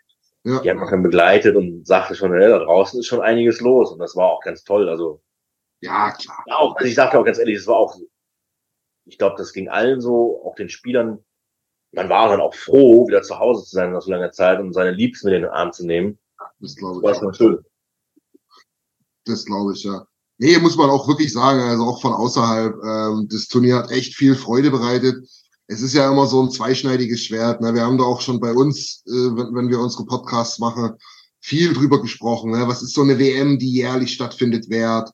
[0.43, 0.59] Ja.
[0.59, 3.91] Die haben mich dann begleitet und sagte schon, hey, da draußen ist schon einiges los.
[3.91, 4.87] Und das war auch ganz toll.
[4.87, 5.21] Also
[5.81, 6.43] ja, klar.
[6.51, 7.97] Auch, also ich sagte auch ganz ehrlich, es war auch
[9.07, 11.23] ich glaube, das ging allen so, auch den Spielern.
[11.91, 14.73] Man war dann auch froh, wieder zu Hause zu sein nach so langer Zeit und
[14.73, 16.19] seine Liebsten mit in den Arm zu nehmen.
[16.59, 17.07] Das glaube ich.
[17.07, 17.59] Das war schön.
[19.25, 20.05] Das glaube ich, ja.
[20.39, 24.15] Nee, muss man auch wirklich sagen, also auch von außerhalb, ähm, das Turnier hat echt
[24.15, 25.27] viel Freude bereitet.
[25.65, 27.59] Es ist ja immer so ein zweischneidiges Schwert.
[27.61, 27.73] Ne?
[27.73, 30.93] Wir haben da auch schon bei uns, äh, wenn, wenn wir unsere Podcasts machen,
[31.39, 32.51] viel drüber gesprochen.
[32.51, 32.67] Ne?
[32.67, 35.09] Was ist so eine WM, die jährlich stattfindet, wert?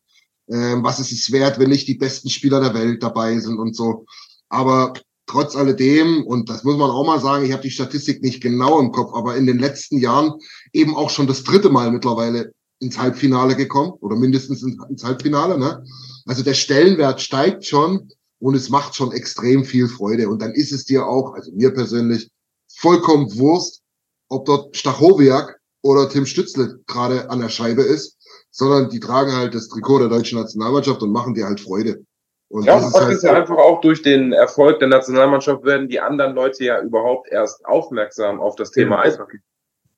[0.53, 3.75] Ähm, was ist es wert, wenn nicht die besten Spieler der Welt dabei sind und
[3.75, 4.05] so.
[4.49, 4.93] Aber
[5.25, 8.79] trotz alledem, und das muss man auch mal sagen, ich habe die Statistik nicht genau
[8.79, 10.33] im Kopf, aber in den letzten Jahren
[10.71, 15.57] eben auch schon das dritte Mal mittlerweile ins Halbfinale gekommen oder mindestens ins Halbfinale.
[15.57, 15.83] Ne?
[16.25, 18.09] Also der Stellenwert steigt schon
[18.39, 20.29] und es macht schon extrem viel Freude.
[20.29, 22.29] Und dann ist es dir auch, also mir persönlich,
[22.75, 23.81] vollkommen Wurst,
[24.29, 28.17] ob dort Stachowiak oder Tim Stützle gerade an der Scheibe ist
[28.53, 32.05] sondern die tragen halt das Trikot der deutschen Nationalmannschaft und machen dir halt Freude.
[32.49, 35.89] Und ja, das ist, halt ist ja einfach auch durch den Erfolg der Nationalmannschaft werden
[35.89, 39.07] die anderen Leute ja überhaupt erst aufmerksam auf das Thema genau.
[39.07, 39.39] Eishockey.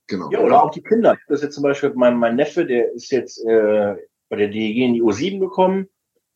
[0.08, 0.32] Genau.
[0.32, 1.18] Ja, oder auch die Kinder.
[1.28, 3.96] Das ist jetzt zum Beispiel mein, mein Neffe, der ist jetzt äh,
[4.30, 5.90] bei der DEG in die U7 gekommen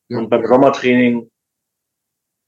[0.09, 0.17] ja.
[0.17, 1.31] und beim Sommertraining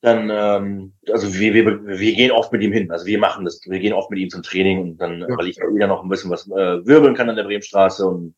[0.02, 2.92] dann, ähm, also wir, wir, wir gehen oft mit ihm hin.
[2.92, 5.38] Also wir machen das, wir gehen oft mit ihm zum Training und dann, ja.
[5.38, 8.36] weil ich wieder noch ein bisschen was äh, wirbeln kann an der Bremenstraße und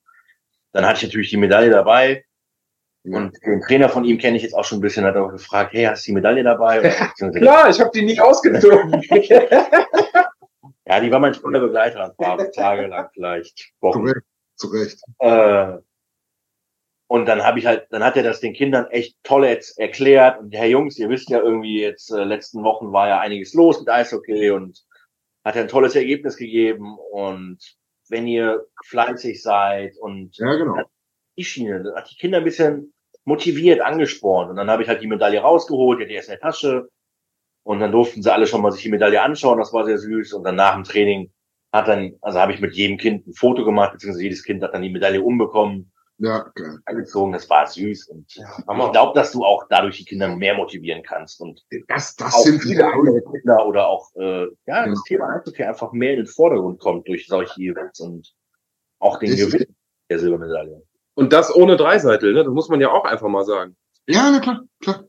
[0.74, 2.26] dann hatte ich natürlich die Medaille dabei.
[3.04, 3.18] Ja.
[3.18, 5.74] Und den Trainer von ihm kenne ich jetzt auch schon ein bisschen, hat auch gefragt,
[5.74, 6.80] hey, hast du die Medaille dabei?
[7.36, 9.02] Klar, ich habe die nicht ausgezogen.
[10.86, 14.12] ja, die war mein voller Begleiter, ein paar Tage lang vielleicht, Wochen.
[14.56, 15.02] Zu Recht.
[15.20, 15.78] Äh,
[17.08, 20.40] und dann habe ich halt, dann hat er das den Kindern echt toll jetzt erklärt.
[20.40, 23.80] Und Herr Jungs, ihr wisst ja irgendwie jetzt, äh, letzten Wochen war ja einiges los
[23.80, 24.84] mit Eishockey und
[25.44, 26.98] hat er ein tolles Ergebnis gegeben.
[27.12, 27.60] Und
[28.14, 30.78] wenn ihr fleißig seid und ja, genau.
[31.36, 32.94] die Schiene, hat die Kinder ein bisschen
[33.26, 34.52] motiviert, angespornt.
[34.52, 36.90] Und dann habe ich halt die Medaille rausgeholt, die hatte erst in der Tasche.
[37.64, 40.34] Und dann durften sie alle schon mal sich die Medaille anschauen, das war sehr süß.
[40.34, 41.32] Und dann nach dem Training
[41.72, 44.74] hat dann, also habe ich mit jedem Kind ein Foto gemacht, beziehungsweise jedes Kind hat
[44.74, 45.92] dann die Medaille umbekommen.
[46.24, 46.80] Ja, geil.
[46.86, 48.08] Angezogen, das war süß.
[48.08, 51.42] Und ja, ich glaube, dass du auch dadurch die Kinder mehr motivieren kannst.
[51.42, 55.92] Und das, das sind viele andere Kinder oder auch, äh, ja, das Thema Eishockey einfach
[55.92, 58.34] mehr in den Vordergrund kommt durch solche Events und
[59.00, 59.76] auch den Gewinn
[60.10, 60.82] der Silbermedaille.
[61.16, 62.46] Und das ohne Dreiseitel, ne?
[62.46, 63.76] Das muss man ja auch einfach mal sagen.
[64.08, 65.04] Ja, na klar, klar.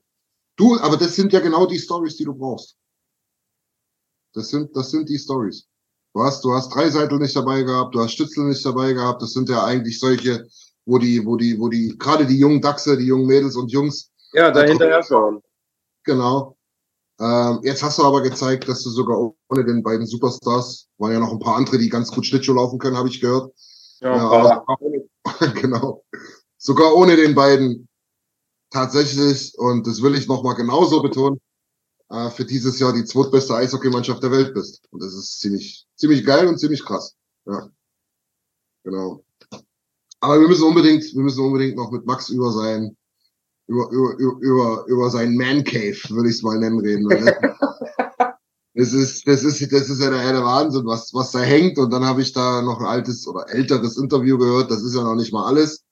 [0.56, 2.76] Du, aber das sind ja genau die Stories, die du brauchst.
[4.32, 5.68] Das sind, das sind die Stories.
[6.12, 9.22] Du hast, du hast Dreiseitel nicht dabei gehabt, du hast Stützel nicht dabei gehabt.
[9.22, 10.46] Das sind ja eigentlich solche,
[10.86, 14.10] wo die, wo die, wo die, gerade die jungen Dachse, die jungen Mädels und Jungs.
[14.32, 15.42] Ja, da hinterher schauen.
[16.04, 16.56] Genau.
[17.20, 21.20] Ähm, jetzt hast du aber gezeigt, dass du sogar ohne den beiden Superstars, waren ja
[21.20, 23.52] noch ein paar andere, die ganz gut Schlittschuh laufen können, habe ich gehört.
[24.00, 26.04] Ja, Ja, aber aber, genau.
[26.58, 27.88] Sogar ohne den beiden
[28.70, 31.40] tatsächlich, und das will ich nochmal genauso betonen,
[32.10, 34.82] äh, für dieses Jahr die zweitbeste Eishockeymannschaft der Welt bist.
[34.90, 37.14] Und das ist ziemlich, ziemlich geil und ziemlich krass.
[37.46, 37.70] Ja.
[38.82, 39.23] Genau.
[40.24, 42.96] Aber wir müssen unbedingt, wir müssen unbedingt noch mit Max über sein,
[43.66, 47.08] über, über, über, über, sein Man Cave, würde ich es mal nennen, reden.
[48.76, 51.78] Das ist, das ist, das ist ja der helle Wahnsinn, was, was da hängt.
[51.78, 54.68] Und dann habe ich da noch ein altes oder älteres Interview gehört.
[54.68, 55.84] Das ist ja noch nicht mal alles.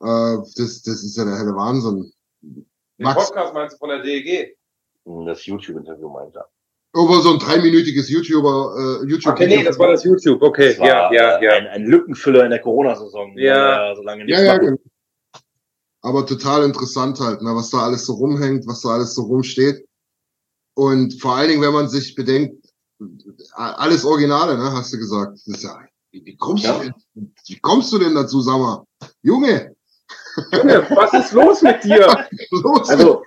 [0.00, 2.12] Äh, das, das ist ja der helle Wahnsinn.
[2.40, 4.58] den Max, Podcast meinst du von der DEG?
[5.04, 6.48] Das YouTube-Interview meinte er.
[6.94, 9.32] Über so ein dreiminütiges YouTuber, äh, YouTube.
[9.34, 10.42] Okay, nee, das war das YouTube.
[10.42, 11.52] Okay, Das war, ja, ja, äh, ja.
[11.52, 13.36] Ein, ein Lückenfüller in der Corona-Saison.
[13.36, 13.94] Ja.
[13.94, 14.78] so lange nichts Ja, ja, genau.
[16.00, 19.84] Aber total interessant halt, ne, was da alles so rumhängt, was da alles so rumsteht.
[20.74, 22.54] Und vor allen Dingen, wenn man sich bedenkt,
[23.52, 25.32] alles Originale, ne, hast du gesagt.
[25.32, 25.78] Das ist ja,
[26.12, 26.78] wie, wie kommst Ja.
[26.78, 26.84] du
[27.14, 28.84] denn, wie kommst du denn dazu, sag mal?
[29.22, 29.74] Junge,
[30.52, 32.26] Junge, was ist los mit dir?
[32.50, 32.88] los.
[32.88, 33.22] Also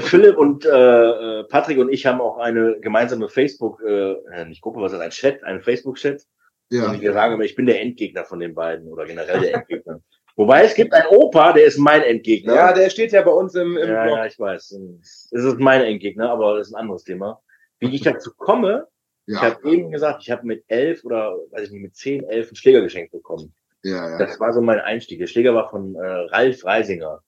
[0.00, 4.62] Philipp und äh, äh, Patrick und ich haben auch eine gemeinsame Facebook, äh, äh, nicht
[4.62, 6.22] Gruppe, was ist das, ein Chat, einen Facebook-Chat.
[6.70, 6.90] ja.
[6.90, 10.00] Und wir sagen immer, ich bin der Endgegner von den beiden oder generell der Endgegner.
[10.36, 12.54] Wobei es gibt einen Opa, der ist mein Endgegner.
[12.54, 14.16] Ja, der steht ja bei uns im, im ja, Blog.
[14.16, 14.72] ja, ich weiß.
[15.02, 17.40] Es ist mein Endgegner, aber das ist ein anderes Thema.
[17.78, 18.88] Wie ich dazu komme,
[19.26, 22.24] ich Ja, habe eben gesagt, ich habe mit elf oder weiß ich nicht, mit zehn,
[22.24, 23.54] elf einen Schläger geschenkt bekommen.
[23.84, 25.20] ja, ja, Das war so mein Einstieg.
[25.20, 27.22] Der Schläger war von äh, Ralf Reisinger.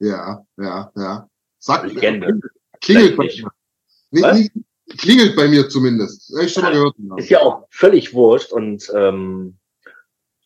[0.00, 1.28] ja, ja, ja.
[1.60, 2.40] Sag, Legende.
[2.80, 4.22] klingelt bei mir.
[4.22, 4.38] Was?
[4.38, 4.52] nicht,
[4.98, 6.34] klingelt bei mir zumindest.
[6.42, 6.96] Ich schon mal gehört.
[7.18, 8.50] Ist ja auch völlig wurscht.
[8.50, 9.58] Und ähm,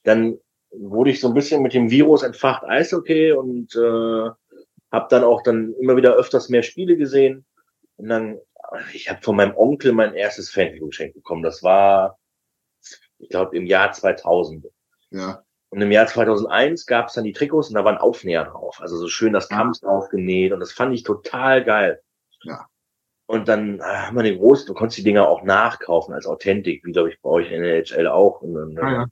[0.02, 0.38] dann
[0.70, 4.30] wurde ich so ein bisschen mit dem Virus entfacht Eishockey und äh,
[4.90, 7.46] habe dann auch dann immer wieder öfters mehr Spiele gesehen.
[7.96, 8.38] Und dann,
[8.92, 11.44] ich habe von meinem Onkel mein erstes Fanfigur geschenkt bekommen.
[11.44, 12.18] Das war,
[13.18, 14.66] ich glaube, im Jahr 2000.
[15.10, 15.44] Ja,
[15.74, 18.80] Und im Jahr 2001 gab es dann die Trikots und da waren Aufnäher drauf.
[18.80, 22.00] Also so schön das Kamps draufgenäht und das fand ich total geil.
[22.42, 22.68] Ja.
[23.26, 26.84] Und dann äh, haben wir den großen, du konntest die Dinger auch nachkaufen als Authentik,
[26.84, 28.40] wie glaube ich bei euch in der NHL auch.
[28.40, 29.06] Und dann ja, ja.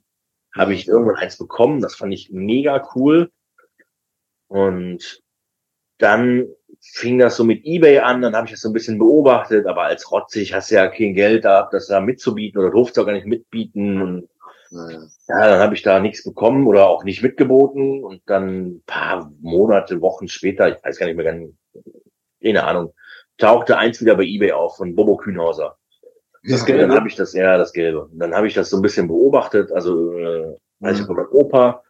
[0.55, 3.29] habe ich irgendwann eins bekommen, das fand ich mega cool.
[4.47, 5.21] Und
[5.97, 6.47] dann
[6.79, 9.81] fing das so mit Ebay an, dann habe ich das so ein bisschen beobachtet, aber
[9.81, 13.11] als rotzig hast du ja kein Geld da, das da mitzubieten oder durfst auch gar
[13.11, 14.29] nicht mitbieten und
[15.27, 19.31] ja, dann habe ich da nichts bekommen oder auch nicht mitgeboten und dann ein paar
[19.41, 21.53] Monate, Wochen später, ich weiß gar nicht mehr ganz,
[22.41, 22.93] keine Ahnung,
[23.37, 25.77] tauchte eins wieder bei eBay auf von Bobo Kühnhauser.
[26.43, 28.05] Das Ja, Gelbe, dann habe ich das, ja, das Gelbe.
[28.05, 31.07] Und dann habe ich das so ein bisschen beobachtet, also äh, als ich Mhm.
[31.07, 31.83] bei meinem Opa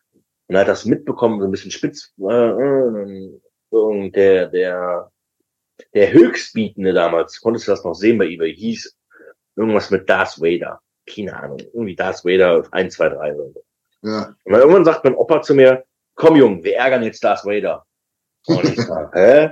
[0.48, 2.14] und hat das mitbekommen, so ein bisschen spitz.
[2.20, 3.40] Äh, äh,
[3.70, 5.12] und der, der,
[5.96, 8.96] der Höchstbietende damals, konntest du das noch sehen bei eBay, hieß
[9.56, 10.82] irgendwas mit Darth Vader.
[11.06, 13.64] Keine Ahnung, irgendwie Darth Vader 1, 2, 3 oder so.
[14.04, 14.36] ja.
[14.44, 15.84] Und dann irgendwann sagt mein Opa zu mir,
[16.16, 17.86] komm Junge, wir ärgern jetzt Darth Vader.
[18.48, 19.52] Und ich sag, hä?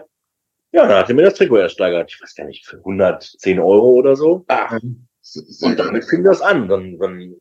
[0.74, 2.10] Ja, dann hat er mir das Trikot ersteigert.
[2.14, 4.46] Ich weiß gar nicht, für 110 Euro oder so.
[4.48, 6.70] Ah, Und damit fing das an.
[6.70, 7.36] Dann, dann,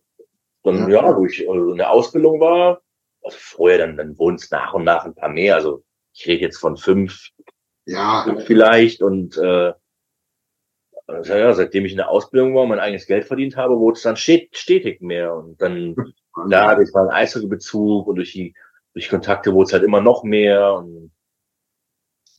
[0.65, 2.81] dann ja, wo ich also in der Ausbildung war,
[3.23, 5.55] also vorher, dann, dann wurden es nach und nach ein paar mehr.
[5.55, 7.29] Also ich rede jetzt von fünf,
[7.87, 9.01] ja, vielleicht.
[9.03, 9.73] Und äh,
[11.23, 14.03] ja, seitdem ich in der Ausbildung war und mein eigenes Geld verdient habe, wurde es
[14.03, 15.35] dann stet stetig mehr.
[15.35, 15.97] Und dann
[16.49, 18.55] da durch meinen Eishockeybezug und durch die
[18.93, 21.13] durch Kontakte wurde es halt immer noch mehr und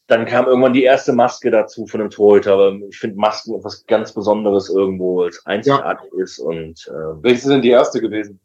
[0.07, 3.85] dann kam irgendwann die erste Maske dazu von einem Torhüter, aber ich finde Masken etwas
[3.85, 8.41] ganz Besonderes irgendwo, als einzigartig ist und ähm, welche sind die erste gewesen?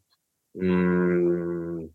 [0.53, 1.89] mh,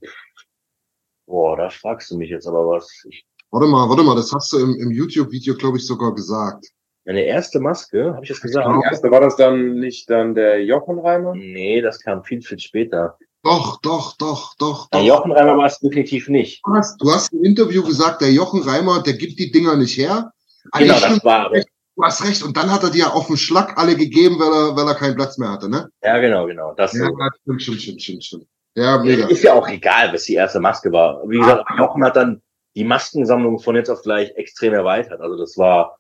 [1.27, 3.05] boah, da fragst du mich jetzt aber was.
[3.09, 6.69] Ich, Warte mal, warte mal, das hast du im, im YouTube-Video, glaube ich, sogar gesagt.
[7.05, 8.67] Meine erste Maske, habe ich das gesagt?
[8.69, 11.35] Die erste war das dann nicht dann der Jochenreimer?
[11.35, 13.19] Nee, das kam viel, viel später.
[13.45, 15.07] Doch, doch, doch, doch, Der doch.
[15.07, 16.63] Jochenreimer war es definitiv nicht.
[16.65, 19.99] Du hast, du hast im Interview gesagt, der Jochen Reimer, der gibt die Dinger nicht
[19.99, 20.33] her.
[20.71, 21.61] Ah, Genau, ja, das war aber.
[21.95, 22.43] Du hast recht.
[22.43, 25.17] Und dann hat er dir auf den Schlag alle gegeben, weil er, weil er keinen
[25.17, 25.91] Platz mehr hatte, ne?
[26.03, 26.73] Ja, genau, genau.
[26.75, 27.07] Das Ja,
[27.43, 28.47] stimmt, stimmt, stimmt, stimmt, stimmt.
[28.75, 29.27] Ja, mega.
[29.27, 31.21] Ist ja auch egal, was die erste Maske war.
[31.29, 32.41] Wie gesagt, Jochen hat dann
[32.75, 35.21] die Maskensammlung von jetzt auf gleich extrem erweitert.
[35.21, 35.99] Also das war,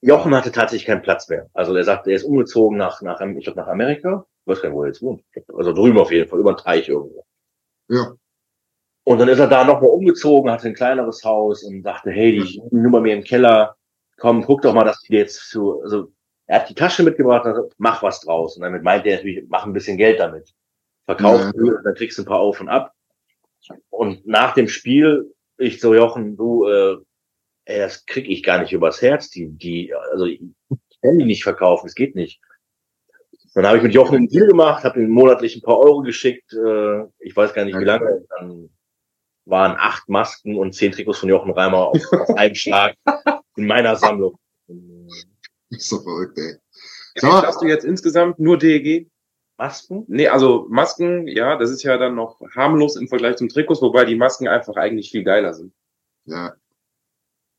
[0.00, 1.48] Jochen hatte tatsächlich keinen Platz mehr.
[1.52, 4.26] Also er sagt, er ist umgezogen nach, nach ich glaube, nach Amerika.
[4.44, 5.22] Ich weiß gar nicht, wo er jetzt wohnt.
[5.54, 7.24] Also drüben auf jeden Fall, über den Teich irgendwo.
[7.88, 8.14] ja,
[9.04, 12.62] Und dann ist er da nochmal umgezogen, hatte ein kleineres Haus und dachte, hey, die
[12.70, 13.76] nur bei mir im Keller,
[14.18, 16.12] komm, guck doch mal, dass die jetzt zu, also
[16.46, 18.56] Er hat die Tasche mitgebracht und gesagt, mach was draus.
[18.56, 20.52] Und damit meinte er natürlich, mach ein bisschen Geld damit.
[21.04, 21.80] Verkauf, ja.
[21.84, 22.92] dann kriegst du ein paar auf und ab.
[23.90, 26.96] Und nach dem Spiel, ich so, Jochen, du, äh,
[27.66, 29.30] ey, das krieg ich gar nicht übers Herz.
[29.30, 30.40] Die, die, also ich
[31.02, 32.40] kann die nicht verkaufen, es geht nicht.
[33.54, 36.52] Dann habe ich mit Jochen einen Deal gemacht, habe ihm monatlich ein paar Euro geschickt,
[36.52, 38.24] äh, ich weiß gar nicht wie lange.
[38.38, 38.70] Dann
[39.44, 42.94] waren acht Masken und zehn Trikots von Jochen Reimer auf, auf einen Schlag
[43.56, 44.38] in meiner Sammlung.
[45.70, 46.56] Ist so verrückt, ey.
[47.14, 49.08] Wie viel hast du jetzt insgesamt nur DEG?
[49.60, 50.06] Masken?
[50.08, 54.06] Nee, also Masken, ja, das ist ja dann noch harmlos im Vergleich zum Trikots, wobei
[54.06, 55.74] die Masken einfach eigentlich viel geiler sind.
[56.24, 56.54] Ja.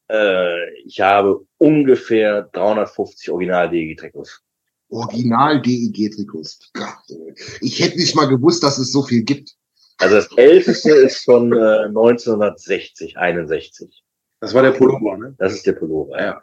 [0.09, 4.41] Äh, ich habe ungefähr 350 Original-DEG-Trikots.
[4.89, 6.71] Original-DEG-Trikots.
[7.61, 9.55] Ich hätte nicht mal gewusst, dass es so viel gibt.
[9.99, 14.03] Also das älteste ist von äh, 1960, 61.
[14.39, 15.35] Das war der Pullover, ne?
[15.37, 16.41] Das ist der Pullover, ja.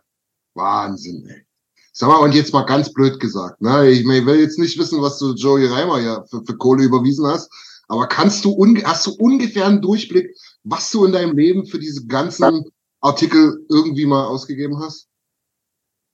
[0.54, 1.47] Wahnsinn, ey.
[1.98, 3.90] Sag mal, und jetzt mal ganz blöd gesagt, ne?
[3.90, 6.84] Ich, mein, ich will jetzt nicht wissen, was du Joey Reimer ja für, für Kohle
[6.84, 7.50] überwiesen hast,
[7.88, 12.06] aber kannst du hast du ungefähr einen Durchblick, was du in deinem Leben für diese
[12.06, 12.70] ganzen
[13.00, 15.08] Artikel irgendwie mal ausgegeben hast?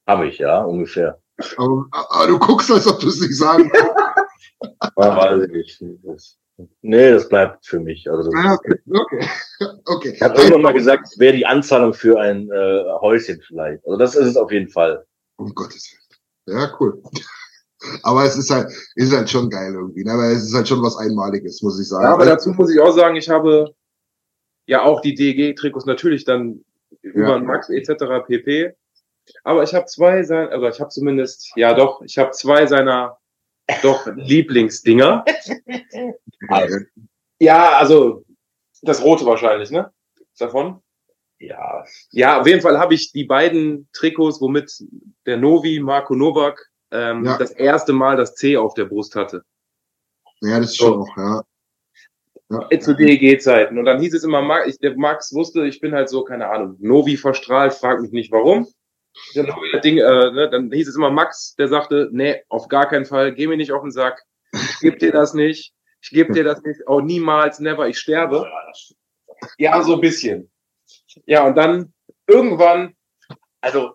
[0.07, 1.21] Habe ich, ja, ungefähr.
[1.59, 3.71] Aber, aber du guckst, als ob du es nicht sagen
[4.97, 6.39] weiß ich nicht.
[6.81, 8.11] Nee, das bleibt für mich.
[8.11, 9.29] Also Ah, okay, okay.
[9.85, 10.13] okay.
[10.15, 13.85] Ich habe irgendwann mal gesagt, es wäre die Anzahlung für ein äh, Häuschen vielleicht.
[13.85, 15.05] Also das ist es auf jeden Fall.
[15.37, 15.93] Um Gottes
[16.47, 16.61] Willen.
[16.61, 17.03] Ja, cool.
[18.03, 20.13] Aber es ist halt, ist halt schon geil irgendwie, ne?
[20.13, 22.05] Aber es ist halt schon was Einmaliges, muss ich sagen.
[22.05, 23.75] Ja, aber dazu muss ich auch sagen, ich habe
[24.67, 26.65] ja auch die DEG-Trikots natürlich dann
[27.03, 28.27] über Max etc.
[28.27, 28.75] pp.
[29.43, 33.19] Aber ich habe zwei sein, also ich habe zumindest, ja doch, ich habe zwei seiner
[33.83, 35.25] doch Lieblingsdinger.
[36.49, 36.79] Also,
[37.39, 38.25] ja, also
[38.83, 39.93] das rote wahrscheinlich, ne?
[40.39, 40.83] Davon?
[41.49, 41.85] Ja.
[42.11, 44.73] Ja, auf jeden Fall habe ich die beiden Trikots, womit
[45.27, 47.39] der Novi, Marco Novak, ähm, Ja.
[47.39, 49.43] das erste Mal das C auf der Brust hatte.
[50.41, 51.43] Ja, das ist schon noch, ja.
[52.71, 53.79] Äh, Zu DEG-Zeiten.
[53.79, 56.49] Und dann hieß es immer, Ma- ich, der Max wusste, ich bin halt so, keine
[56.51, 58.67] Ahnung, Novi verstrahlt, frag mich nicht warum.
[59.73, 63.05] Hat Ding, äh, ne, dann hieß es immer Max, der sagte, nee, auf gar keinen
[63.07, 64.23] Fall, geh mir nicht auf den Sack,
[64.53, 65.73] ich geb dir das nicht,
[66.03, 68.47] ich geb dir das nicht, oh niemals, never, ich sterbe.
[69.59, 70.51] Ja, so ein bisschen.
[71.27, 71.93] Ja, und dann
[72.27, 72.95] irgendwann,
[73.61, 73.95] Also,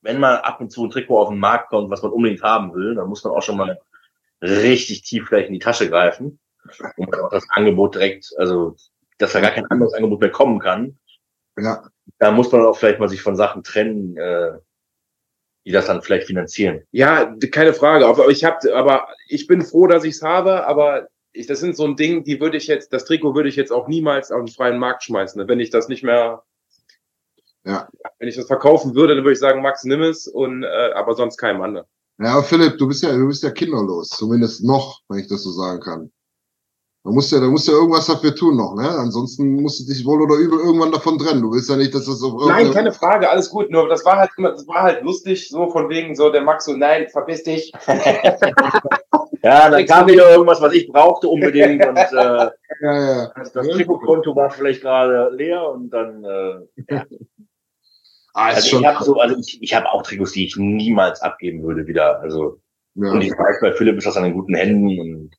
[0.00, 2.72] wenn mal ab und zu ein Trikot auf den Markt kommt, was man unbedingt haben
[2.74, 3.78] will, dann muss man auch schon mal
[4.40, 6.38] richtig tief vielleicht in die Tasche greifen.
[6.96, 8.76] Und dann auch das Angebot direkt, also,
[9.18, 10.98] dass da gar kein anderes Angebot mehr kommen kann.
[11.58, 11.82] Ja.
[12.18, 14.52] Da muss man auch vielleicht mal sich von Sachen trennen, äh,
[15.66, 16.84] die das dann vielleicht finanzieren.
[16.92, 18.06] Ja, keine Frage.
[18.06, 20.66] Aber ich hab, aber ich bin froh, dass ich es habe.
[20.66, 23.56] Aber ich, das sind so ein Ding, die würde ich jetzt, das Trikot würde ich
[23.56, 25.46] jetzt auch niemals auf den freien Markt schmeißen.
[25.46, 26.42] Wenn ich das nicht mehr,
[27.64, 27.88] Ja.
[28.18, 31.14] wenn ich das verkaufen würde, dann würde ich sagen, Max nimm es und äh, aber
[31.14, 31.86] sonst keinem anderen.
[32.20, 35.50] Ja, Philipp, du bist ja, du bist ja kinderlos, zumindest noch, wenn ich das so
[35.52, 36.10] sagen kann.
[37.04, 38.88] Da musst ja, da musst ja irgendwas dafür tun noch, ne?
[38.88, 41.42] Ansonsten musst du dich wohl oder übel irgendwann davon trennen.
[41.42, 43.70] Du willst ja nicht, dass das auf Nein, keine Frage, alles gut.
[43.70, 46.64] Nur das war halt immer, das war halt lustig, so von wegen so der Max
[46.64, 47.72] so, nein, verpiss dich.
[49.42, 52.50] Ja, dann kam wieder irgendwas, was ich brauchte unbedingt und äh, ja,
[52.82, 53.32] ja.
[53.36, 56.54] das, das Trikotkonto war vielleicht gerade leer und dann äh,
[56.90, 57.04] ja.
[58.34, 60.56] Ah, ist also schon ich habe so, also ich, ich habe auch Trikots, die ich
[60.56, 62.20] niemals abgeben würde wieder.
[62.20, 62.60] Also
[62.94, 63.10] Ja.
[63.12, 65.30] und ich weiß, bei Philipp ist das an den guten Händen und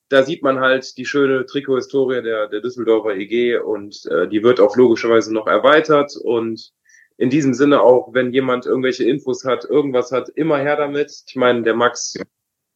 [0.10, 4.60] da sieht man halt die schöne Trikothistorie der, der Düsseldorfer EG und äh, die wird
[4.60, 6.72] auch logischerweise noch erweitert und
[7.18, 11.24] in diesem Sinne auch, wenn jemand irgendwelche Infos hat, irgendwas hat, immer her damit.
[11.28, 12.16] Ich meine, der Max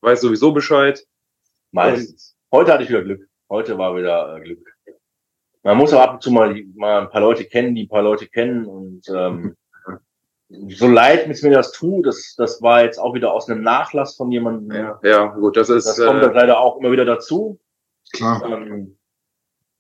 [0.02, 1.06] weiß sowieso Bescheid.
[1.72, 2.36] Meistens.
[2.52, 3.28] Heute hatte ich wieder Glück.
[3.50, 4.76] Heute war wieder äh, Glück.
[5.64, 8.02] Man muss auch ab und zu mal, mal ein paar Leute kennen, die ein paar
[8.02, 9.56] Leute kennen und ähm,
[10.50, 14.16] so leid mit mir das tut, das, das war jetzt auch wieder aus einem Nachlass
[14.16, 14.76] von jemandem.
[14.76, 15.86] Ja, ja gut, das ist.
[15.86, 17.60] Das kommt äh, dann leider auch immer wieder dazu.
[18.14, 18.98] Klar, Ähm,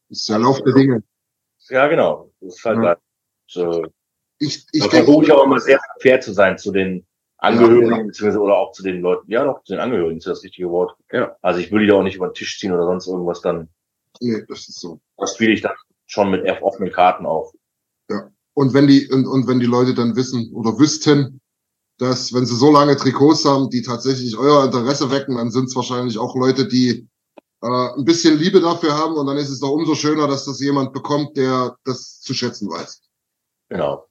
[0.10, 1.04] ist der Lauf der Dinge.
[1.70, 2.32] ja, genau.
[2.42, 2.84] Das ist halt Ja.
[2.84, 3.02] leider.
[3.48, 3.86] So,
[4.38, 7.06] Ich, ich versuche ich auch immer sehr fair zu sein zu den
[7.38, 9.32] Angehörigen, beziehungsweise oder auch zu den Leuten.
[9.32, 10.96] Ja, doch, zu den Angehörigen ist das richtige Wort.
[11.12, 11.36] Ja.
[11.42, 13.70] Also ich will die da auch nicht über den Tisch ziehen oder sonst irgendwas dann.
[14.22, 15.00] nee, das ist so.
[15.18, 15.74] Das spiele ich dann
[16.06, 17.54] schon mit offenen Karten auf.
[18.60, 21.40] Und wenn die, und, und wenn die Leute dann wissen oder wüssten,
[21.98, 25.76] dass wenn sie so lange Trikots haben, die tatsächlich euer Interesse wecken, dann sind es
[25.78, 27.08] wahrscheinlich auch Leute, die
[27.62, 30.60] äh, ein bisschen Liebe dafür haben und dann ist es doch umso schöner, dass das
[30.60, 33.02] jemand bekommt, der das zu schätzen weiß.
[33.70, 34.06] Genau.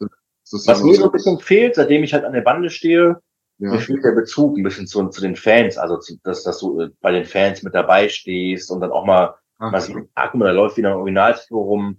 [0.51, 3.21] Was mir so ein bisschen fehlt, seitdem ich halt an der Bande stehe,
[3.59, 3.71] ja.
[3.71, 6.81] mir fehlt der Bezug ein bisschen zu, zu den Fans, also zu, dass, dass du
[6.81, 10.29] äh, bei den Fans mit dabei stehst und dann auch mal, Ah, mal siehst, ah,
[10.29, 11.99] guck mal, da läuft wieder ein Originaltrikot rum.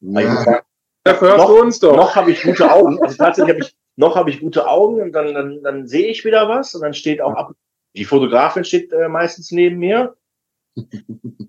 [0.00, 0.60] Ja.
[1.04, 1.96] Dafür hörst noch, du uns doch.
[1.96, 5.12] noch habe ich gute Augen, also tatsächlich habe ich, noch habe ich gute Augen und
[5.12, 7.52] dann, dann, dann sehe ich wieder was und dann steht auch ab,
[7.94, 10.16] die Fotografin steht äh, meistens neben mir.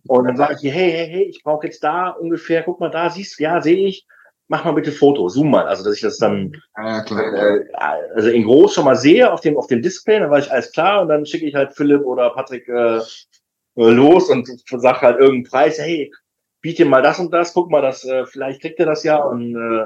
[0.07, 2.91] Und dann sage ich, ihr, hey, hey, hey, ich brauche jetzt da ungefähr, guck mal,
[2.91, 4.05] da siehst du, ja, sehe ich,
[4.47, 7.33] mach mal bitte Foto, zoom mal, also dass ich das dann Ja, klar.
[7.33, 7.65] äh,
[8.13, 10.71] also in groß schon mal sehe auf dem auf dem Display, dann weiß ich alles
[10.71, 11.01] klar.
[11.01, 13.01] Und dann schicke ich halt Philipp oder Patrick äh, äh,
[13.75, 16.11] los und sag halt irgendeinen Preis, hey,
[16.65, 19.55] biete mal das und das, guck mal, das äh, vielleicht kriegt er das ja und
[19.55, 19.85] äh,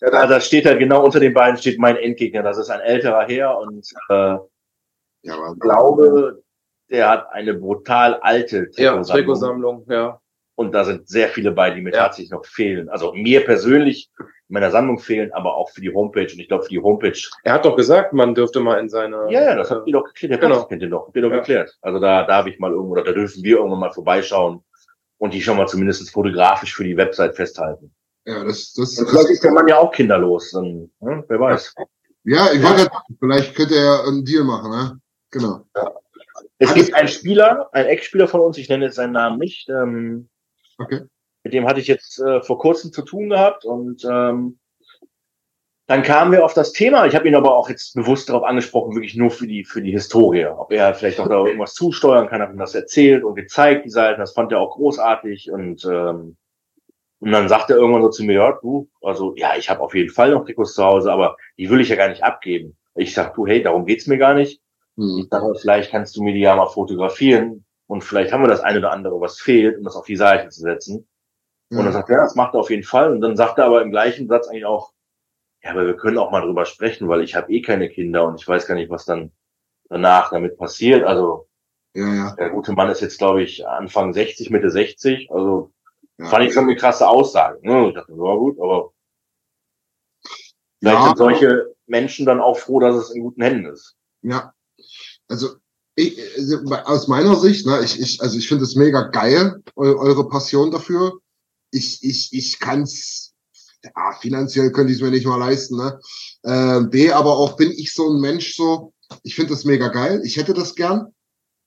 [0.00, 2.80] ja, da, da steht halt genau unter den beiden steht mein Endgegner, das ist ein
[2.80, 6.42] älterer Herr und äh, Ja, aber, ich glaube,
[6.90, 9.04] der hat eine brutal alte Ja, Trikotsammlung.
[9.18, 10.18] Trikotsammlung, ja.
[10.54, 12.04] Und da sind sehr viele bei, die mir Ja.
[12.04, 12.88] tatsächlich noch fehlen.
[12.88, 16.30] Also mir persönlich in meiner Sammlung fehlen, aber auch für die Homepage.
[16.32, 19.26] Und ich glaube, für die Homepage Er hat doch gesagt, man dürfte mal in seine.
[19.30, 20.32] Ja, ja, das habt ihr doch geklärt.
[20.32, 20.64] Der Genau.
[20.64, 21.06] Kennt ihr doch.
[21.06, 21.36] Habt ihr doch Ja.
[21.38, 21.76] geklärt.
[21.82, 24.62] Also da darf ich mal irgendwo, oder da dürfen wir irgendwann mal vorbeischauen
[25.20, 27.94] und die schon mal zumindest fotografisch für die Website festhalten.
[28.26, 30.50] ja, das, das, Und vielleicht ist der Mann ja auch kinderlos.
[30.52, 31.74] Dann, hm, wer weiß.
[32.24, 35.00] ja, ich wollte, vielleicht könnte er einen Deal machen, ne?
[35.30, 35.64] Genau.
[36.58, 40.28] Es gibt einen Spieler, einen Ex-Spieler von uns, ich nenne jetzt seinen Namen nicht, ähm,
[40.78, 41.02] Okay.
[41.44, 44.58] mit dem hatte ich jetzt äh, vor kurzem zu tun gehabt und ähm,
[45.90, 47.06] dann kamen wir auf das Thema.
[47.06, 49.90] Ich habe ihn aber auch jetzt bewusst darauf angesprochen, wirklich nur für die für die
[49.90, 53.86] Historie, ob er vielleicht auch da irgendwas zusteuern kann, hat ihm das erzählt und gezeigt,
[53.86, 54.20] die Seiten.
[54.20, 56.36] Das fand er auch großartig und ähm,
[57.18, 59.92] und dann sagt er irgendwann so zu mir, ja, du, also ja, ich habe auf
[59.96, 62.76] jeden Fall noch Trikots zu Hause, aber die will ich ja gar nicht abgeben.
[62.94, 64.62] Ich sag, du, hey, darum geht's mir gar nicht.
[64.96, 65.18] Hm.
[65.18, 68.60] Ich sage, vielleicht kannst du mir die ja mal fotografieren und vielleicht haben wir das
[68.60, 71.08] eine oder andere, was fehlt, um das auf die Seite zu setzen.
[71.68, 71.92] Und dann Ja.
[71.92, 73.10] sagt er, ja, das macht er auf jeden Fall.
[73.10, 74.92] Und dann sagt er aber im gleichen Satz eigentlich auch,
[75.62, 78.40] ja, aber wir können auch mal drüber sprechen, weil ich habe eh keine Kinder und
[78.40, 79.32] ich weiß gar nicht, was dann
[79.88, 81.04] danach damit passiert.
[81.04, 81.48] Also
[81.94, 82.34] ja, ja.
[82.36, 85.30] der gute Mann ist jetzt, glaube ich, Anfang 60, Mitte 60.
[85.30, 85.72] Also
[86.18, 86.26] ja.
[86.26, 87.58] fand ich schon eine krasse Aussage.
[87.62, 87.88] Ne?
[87.88, 88.92] Ich dachte, ja gut, aber
[90.78, 93.96] vielleicht sind solche Menschen dann auch froh, dass es in guten Händen ist.
[94.22, 94.54] Ja,
[95.28, 95.48] also
[95.94, 99.98] ich, also aus meiner Sicht, ne, ich, ich, also ich finde es mega geil, eu,
[99.98, 101.18] eure Passion dafür.
[101.72, 103.29] Ich, ich, ich kann's,
[103.84, 105.98] ja, finanziell könnte ich es mir nicht mal leisten, ne.
[106.42, 108.92] Äh, B, aber auch bin ich so ein Mensch so,
[109.22, 111.08] ich finde das mega geil, ich hätte das gern.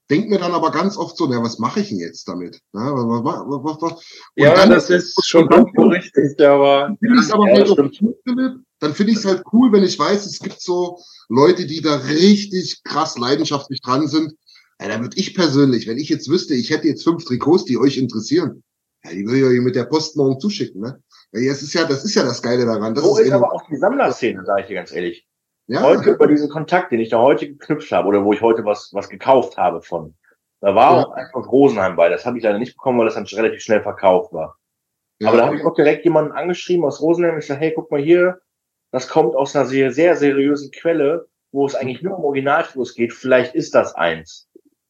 [0.10, 2.60] Denk mir dann aber ganz oft so, na, was mache ich denn jetzt damit?
[2.74, 2.82] Ne?
[2.82, 3.92] Was, was, was, was?
[3.94, 4.04] Und
[4.36, 6.96] Ja, dann- das ist schon irgendwo richtig, aber.
[7.00, 7.70] finde ich aber Ja, halt
[8.02, 8.54] cool, Philipp.
[8.80, 11.00] Dann finde ich es halt cool, wenn ich weiß, es gibt so
[11.30, 14.34] Leute, die da richtig krass leidenschaftlich dran sind.
[14.82, 17.78] Ja, da würde ich persönlich, wenn ich jetzt wüsste, ich hätte jetzt fünf Trikots, die
[17.78, 18.62] euch interessieren,
[19.06, 21.02] ja, die würde ich euch mit der Post morgen zuschicken, ne?
[21.34, 22.94] Ja, das ist ja, das ist ja das Geile daran.
[22.94, 25.28] Das so ist eben- aber auch die Sammlerszene, sage ich dir ganz ehrlich.
[25.68, 28.66] ja, heute über diesen Kontakt, den ich da heute geknüpft habe oder wo ich heute
[28.66, 30.14] was, was gekauft habe von.
[30.62, 31.06] Da war Ja.
[31.06, 32.10] auch eins aus Rosenheim bei.
[32.10, 34.58] Das habe ich leider nicht bekommen, weil das dann relativ schnell verkauft war.
[35.20, 37.38] ja, Aber da habe ich auch direkt jemanden angeschrieben aus Rosenheim.
[37.40, 38.42] Ich sage, hey, guck mal hier,
[38.92, 43.14] das kommt aus einer sehr, sehr seriösen Quelle, wo es eigentlich nur um Originalfluss geht.
[43.14, 44.50] Vielleicht ist das eins.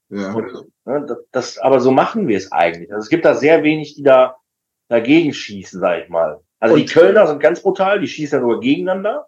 [0.09, 0.51] ja, Und,
[0.85, 2.91] ne, das, aber so machen wir es eigentlich.
[2.91, 4.37] Also es gibt da sehr wenig, die da
[4.89, 6.39] dagegen schießen, sag ich mal.
[6.59, 9.27] Also die Und- Kölner sind ganz brutal, die schießen ja sogar gegeneinander.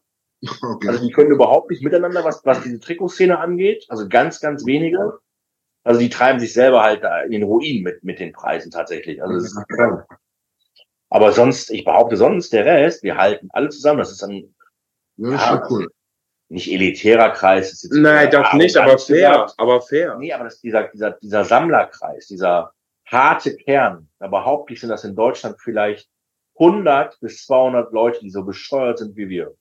[0.62, 0.88] okay.
[0.88, 3.86] Also die können überhaupt nicht miteinander, was, was diese Trikotszene angeht.
[3.90, 5.20] Also ganz, ganz wenige.
[5.84, 9.22] Also die treiben sich selber halt da in den Ruin mit, mit den Preisen tatsächlich.
[9.22, 10.06] Also das ist krank.
[11.10, 14.00] Aber sonst, ich behaupte sonst, der Rest, wir halten alle zusammen.
[14.00, 14.56] Das ist ein
[15.18, 15.88] ja, schon cool.
[16.50, 17.88] nicht elitärer Kreis.
[17.92, 19.48] Nein, doch nicht, aber fair.
[19.58, 20.18] Aber fair.
[20.18, 22.74] Nee, aber das dieser, dieser, dieser Sammlerkreis, dieser
[23.06, 24.10] harte Kern.
[24.20, 26.10] Da behaupte ich, sind das in Deutschland vielleicht
[26.60, 29.56] 100 bis 200 Leute, die so bescheuert sind wie wir.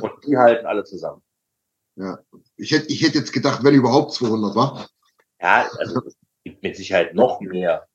[0.00, 1.22] Und die halten alle zusammen.
[1.96, 2.18] Ja.
[2.56, 4.88] Ich hätte, ich hätte jetzt gedacht, wenn überhaupt 200, war.
[5.40, 7.86] Ja, also es gibt mit Sicherheit noch mehr.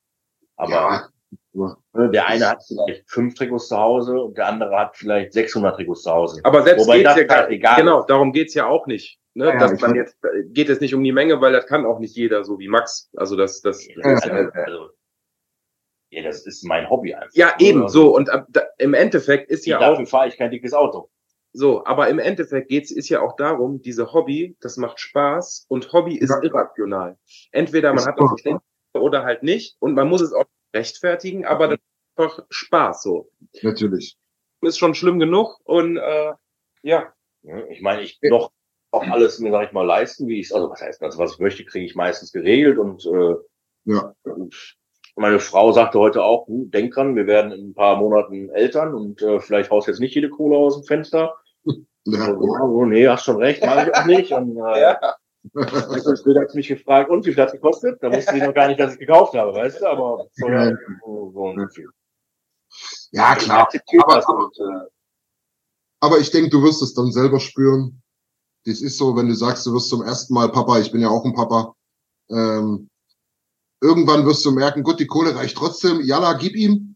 [0.55, 1.09] Aber
[1.53, 1.77] Ja.
[1.93, 5.75] ne, der eine hat vielleicht fünf Trikots zu Hause und der andere hat vielleicht 600
[5.75, 6.41] Trikots zu Hause.
[6.43, 9.19] Aber selbst Wobei geht's das ja gar, halt egal genau, darum geht's ja auch nicht.
[9.35, 9.45] Ne?
[9.45, 11.85] Ja, ja, dass man jetzt äh, geht es nicht um die Menge, weil das kann
[11.85, 13.09] auch nicht jeder, so wie Max.
[13.15, 14.89] Also das, das, das Also, ist ja, also,
[16.11, 17.33] ja, das ist mein Hobby einfach.
[17.33, 18.15] ja eben so.
[18.15, 21.09] Und ab- da, im Endeffekt ist ja auch Dafür fahre ich kein dickes Auto.
[21.51, 25.91] so, aber im Endeffekt geht's ist ja auch darum, diese Hobby, das macht Spaß und
[25.93, 26.41] Hobby ist Ja.
[26.43, 27.17] irrational.
[27.51, 28.27] Entweder man Ist hat das.
[28.29, 30.45] Verständnis oder halt nicht und man muss es auch
[30.75, 33.31] rechtfertigen, aber das ist einfach Spaß so.
[33.63, 34.15] Natürlich.
[34.61, 36.33] Ist schon schlimm genug und äh,
[36.83, 37.11] ja?
[37.69, 38.51] Ich meine, ich noch
[38.93, 41.39] auch alles mir, sag ich mal, leisten, wie ich also was heißt, also was ich
[41.39, 43.35] möchte, kriege ich meistens geregelt und äh,
[43.85, 44.13] Ja.
[45.15, 48.93] meine Frau sagte heute auch, "Hm, denk dran, wir werden in ein paar Monaten Eltern
[48.93, 51.35] und äh, vielleicht haust jetzt nicht jede Kohle aus dem Fenster.
[52.05, 52.25] Ja.
[52.25, 54.33] So, oh, nee, hast schon recht, mach ich auch nicht.
[54.33, 55.15] Und äh, ja.
[55.53, 58.03] Bild hat mich gefragt, und wie viel hat's gekostet?
[58.03, 60.69] Da wusste ich noch gar nicht, dass ich gekauft habe, weißt du, aber so, ja,
[61.05, 61.87] so, viel.
[63.13, 63.69] ja, klar.
[64.03, 64.87] Aber- das und, äh,
[66.01, 68.02] Aber ich denke, du wirst es dann selber spüren.
[68.65, 71.09] Das ist so, wenn du sagst, du wirst zum ersten Mal Papa, ich bin ja
[71.09, 71.75] auch ein Papa.
[72.29, 72.89] Ähm,
[73.81, 76.95] irgendwann wirst du merken, gut, die Kohle reicht trotzdem, jalla, gib ihm.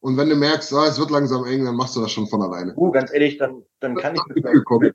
[0.00, 2.40] Und wenn du merkst, ah, es wird langsam eng, dann machst du das schon von
[2.42, 2.72] alleine.
[2.76, 4.94] uh, ganz ehrlich, dann, dann kann ich mir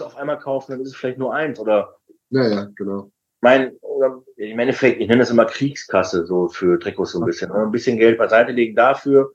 [0.00, 1.96] auf einmal kaufen, dann ist es vielleicht nur eins oder
[2.30, 3.10] Ja, ja, genau.
[3.40, 7.50] mein, oder im Endeffekt, ich nenne das immer Kriegskasse, so für Trikots so ein bisschen.
[7.52, 7.58] ne?
[7.58, 9.32] Ein bisschen Geld beiseite legen dafür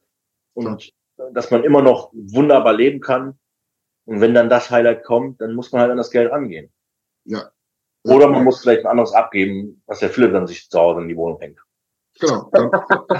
[0.53, 0.91] und
[1.33, 3.37] dass man immer noch wunderbar leben kann.
[4.05, 6.71] Und wenn dann das Highlight kommt, dann muss man halt an das Geld rangehen.
[7.25, 7.51] Ja.
[8.03, 11.07] Oder man muss vielleicht ein anderes abgeben, was der Philipp dann sich zu Hause in
[11.07, 11.59] die Wohnung hängt.
[12.19, 12.49] Genau.
[12.53, 12.71] Dann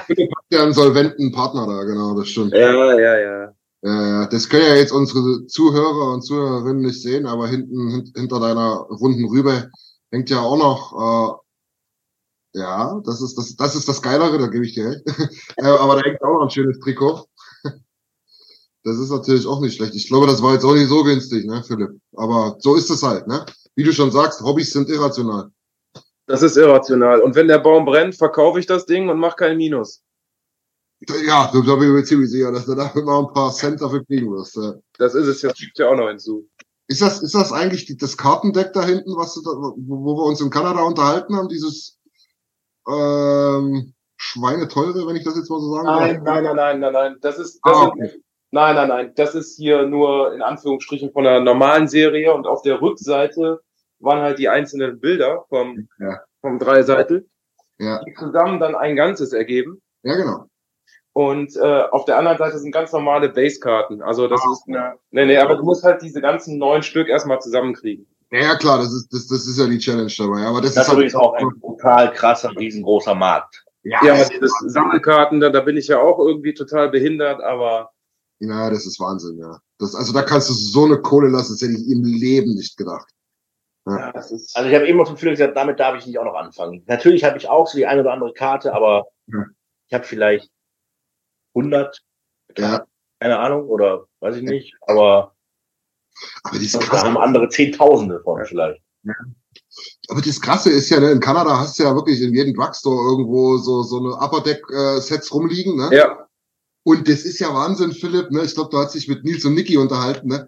[0.05, 2.53] Philipp hat ja einen solventen Partner da, genau, das stimmt.
[2.53, 3.53] Ja, ja, ja.
[3.81, 8.13] Ja, ja, das können ja jetzt unsere Zuhörer und Zuhörerinnen nicht sehen, aber hinten hin,
[8.15, 9.69] hinter deiner runden Rübe
[10.11, 11.43] hängt ja auch noch,
[12.55, 15.03] äh, ja, das ist das, das ist das Geilere, da gebe ich dir recht.
[15.57, 17.25] äh, aber da hängt auch noch ein schönes Trikot.
[18.85, 19.95] Das ist natürlich auch nicht schlecht.
[19.95, 21.99] Ich glaube, das war jetzt auch nicht so günstig, ne, Philipp.
[22.15, 23.43] Aber so ist es halt, ne?
[23.75, 25.49] Wie du schon sagst, Hobbys sind irrational.
[26.27, 27.21] Das ist irrational.
[27.21, 30.03] Und wenn der Baum brennt, verkaufe ich das Ding und mache kein Minus.
[31.25, 34.05] Ja, da bin ich mir ziemlich sicher, dass du da noch ein paar Cent dafür
[34.05, 34.55] kriegen wirst.
[34.55, 34.75] Ja.
[34.99, 36.47] Das ist es, das schickt ja auch noch hinzu.
[36.87, 40.23] Ist das, ist das eigentlich die, das Kartendeck da hinten, was du da, wo, wir
[40.25, 41.97] uns in Kanada unterhalten haben, dieses
[42.87, 46.23] ähm, Schweineteure, wenn ich das jetzt mal so sagen Nein, darf?
[46.23, 47.17] nein, nein, nein, nein, nein.
[47.21, 48.24] Das ist, das Ah, ist
[48.55, 49.11] nein, nein, nein.
[49.15, 53.61] Das ist hier nur in Anführungsstrichen von einer normalen Serie und auf der Rückseite
[53.99, 56.21] waren halt die einzelnen Bilder vom, Ja.
[56.41, 57.27] vom Dreiseitel,
[57.77, 59.81] Ja, die zusammen dann ein Ganzes ergeben.
[60.03, 60.45] ja, genau.
[61.13, 64.01] Und äh, auf der anderen Seite sind ganz normale Basekarten.
[64.01, 67.07] Also das Ah, ist eine, nee, nee, aber du musst halt diese ganzen neun Stück
[67.07, 68.05] erstmal zusammenkriegen.
[68.31, 70.41] Ja, klar, das ist, das, das ist ja die Challenge dabei.
[70.45, 73.63] Aber das, Das ist ist übrigens auch ein brutal krasser, riesengroßer Markt.
[73.83, 77.91] ja, Ja, das, dieses Sammelkarten, da, da bin ich ja auch irgendwie total behindert, aber
[78.49, 79.59] ja, das ist Wahnsinn, ja.
[79.79, 82.77] Das, also da kannst du so eine Kohle lassen, das hätte ich im Leben nicht
[82.77, 83.07] gedacht.
[83.87, 86.25] ja, das ist, Also ich habe immer zum Philipp gesagt, damit darf ich nicht auch
[86.25, 86.83] noch anfangen.
[86.87, 89.45] Natürlich habe ich auch so die eine oder andere Karte, aber Ja.
[89.87, 90.49] ich habe vielleicht
[91.55, 92.01] 100,
[92.57, 92.85] Ja,
[93.19, 95.33] keine Ahnung, oder weiß ich nicht, aber
[96.43, 98.81] aber das da krasse, haben andere Zehntausende von vielleicht.
[100.09, 103.09] aber das krasse ist ja, ne, in Kanada hast du ja wirklich in jedem Drugstore
[103.11, 105.89] irgendwo so, so eine Upper Deck äh, Sets rumliegen, ne?
[105.95, 106.27] ja,
[106.87, 108.43] Und das ist ja Wahnsinn, Philipp, ne?
[108.43, 110.47] Ich glaube, du hast dich mit Nils und Niki unterhalten, ne?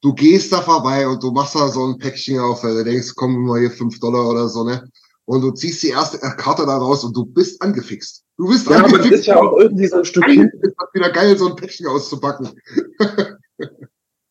[0.00, 3.12] Du gehst da vorbei und du machst da so ein Päckchen auf, weil du denkst,
[3.16, 4.88] komm mal hier fünf Dollar oder so, ne?
[5.26, 8.22] Und du ziehst die erste Karte da raus und du bist angefixt.
[8.36, 9.20] Du bist ja, aber das angefixt.
[9.20, 12.48] ist ja auch irgendwie so ein Stück ist das wieder geil, so ein Päckchen auszupacken.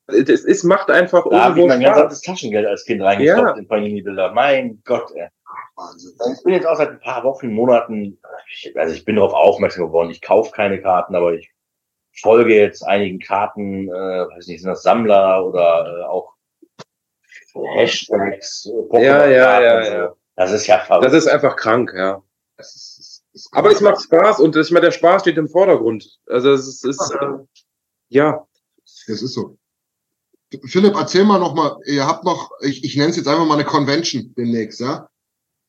[0.07, 1.97] Es ist, macht einfach Da habe ich irgendwo mein Spaß.
[1.97, 3.57] ganzes Taschengeld als Kind reingestopft Ja.
[3.57, 4.33] in Panini-Bilder.
[4.33, 5.27] Mein Gott, ey.
[5.75, 6.13] Wahnsinn.
[6.37, 8.19] Ich bin jetzt auch seit ein paar Wochen, Monaten,
[8.51, 10.11] ich- also ich bin darauf aufmerksam geworden.
[10.11, 11.51] Ich kaufe keine Karten, aber ich
[12.21, 16.33] folge jetzt einigen Karten, äh, weiß nicht, sind das Sammler oder äh, auch
[17.75, 19.91] Hashtags, äh, Ja, ja, ja, so.
[19.91, 20.13] ja.
[20.35, 21.05] Das ist ja verrückt.
[21.05, 22.21] Das ist einfach krank, ja.
[22.57, 25.47] Das ist, das ist Aber es macht Spaß und ich meine, der Spaß steht im
[25.47, 26.19] Vordergrund.
[26.27, 27.27] Also es ist, ist äh,
[28.09, 28.45] ja,
[29.07, 29.57] Das ist so.
[30.67, 33.55] Philipp, erzähl mal noch mal, ihr habt noch, ich, ich nenne es jetzt einfach mal
[33.55, 35.09] eine Convention demnächst, ja?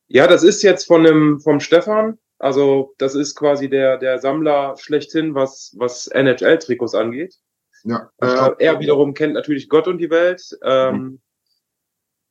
[0.09, 2.19] Ja, das ist jetzt von dem vom Stefan.
[2.39, 7.37] Also das ist quasi der der Sammler schlechthin, was was NHL-Trikots angeht.
[7.85, 8.11] Ja.
[8.21, 10.43] Äh, er wiederum kennt natürlich Gott und die Welt.
[10.63, 11.21] Ähm,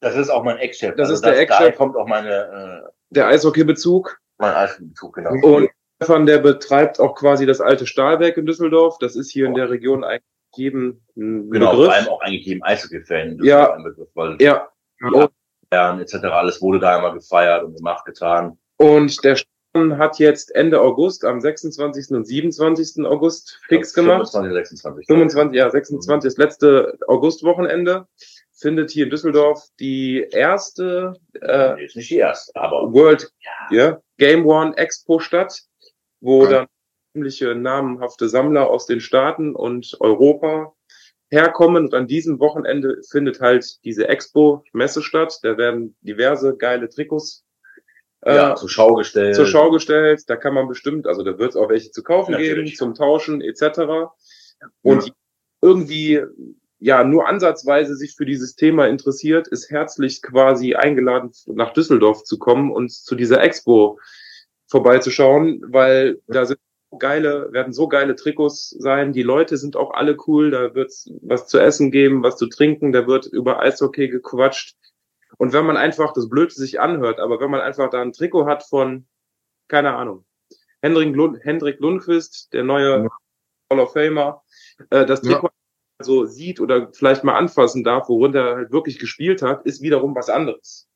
[0.02, 0.96] das ist auch mein Ex-Chef.
[0.96, 1.78] Das also ist der Daher Ex-Chef.
[1.78, 4.20] kommt auch meine, äh, der Eishockey-Bezug.
[4.38, 5.32] mein Eisbezug, genau.
[5.42, 5.70] Und
[6.02, 8.98] Stefan, der betreibt auch quasi das alte Stahlwerk in Düsseldorf.
[9.00, 10.24] Das ist hier in der Region eigentlich
[10.56, 11.86] jedem ein Genau, Begriff.
[11.86, 13.38] vor allem auch eigentlich jedem Eishockey-Fan.
[13.38, 13.66] das Ja.
[13.66, 14.70] ist ein Begriff, weil Ja,
[15.02, 15.30] ja.
[15.74, 16.16] Jahren etc.
[16.26, 18.58] Alles wurde da immer gefeiert und gemacht, getan.
[18.78, 22.12] Und der Stefan hat jetzt Ende August, am 26.
[22.12, 23.06] und 27.
[23.06, 24.30] August fix gemacht.
[24.32, 25.08] 25, 26.
[25.08, 28.08] 25, ja, 26, das letzte Augustwochenende
[28.56, 33.32] findet hier in Düsseldorf die erste äh, Nee, ist nicht die erste, aber World
[33.72, 34.00] ja.
[34.18, 35.62] Game One Expo statt,
[36.22, 36.50] wo Ja.
[36.50, 36.68] dann
[37.14, 40.74] ziemliche namenhafte Sammler aus den Staaten und Europa
[41.34, 41.86] herkommen.
[41.86, 45.40] Und an diesem Wochenende findet halt diese Expo-Messe statt.
[45.44, 47.44] Da werden diverse geile Trikots
[48.22, 49.36] äh, ja, zur Schau gestellt.
[49.36, 50.24] zur Schau gestellt.
[50.28, 52.54] Da kann man bestimmt, also da wird es auch welche zu kaufen Natürlich.
[52.54, 54.12] geben, zum Tauschen etc.
[54.82, 55.12] Und
[55.62, 56.22] irgendwie
[56.80, 62.38] ja nur ansatzweise sich für dieses Thema interessiert, ist herzlich quasi eingeladen, nach Düsseldorf zu
[62.38, 64.00] kommen und zu dieser Expo
[64.68, 66.60] vorbeizuschauen, weil da sind
[66.98, 69.14] geile, werden so geile Trikots sein.
[69.14, 70.52] Die Leute sind auch alle cool.
[70.52, 72.92] Da wird's was zu essen geben, was zu trinken.
[72.92, 74.76] Da wird über Eishockey gequatscht.
[75.38, 78.46] Und wenn man einfach, das Blöde sich anhört, aber wenn man einfach da ein Trikot
[78.46, 79.08] hat von,
[79.68, 80.26] keine Ahnung,
[80.82, 83.10] Hendrik, Lund, Hendrik Lundqvist, der neue
[83.72, 84.44] Hall of Famer,
[84.90, 85.34] äh, das Ja.
[85.34, 85.50] Trikot
[86.02, 90.16] so sieht oder vielleicht mal anfassen darf, worin er halt wirklich gespielt hat, ist wiederum
[90.16, 90.88] was anderes.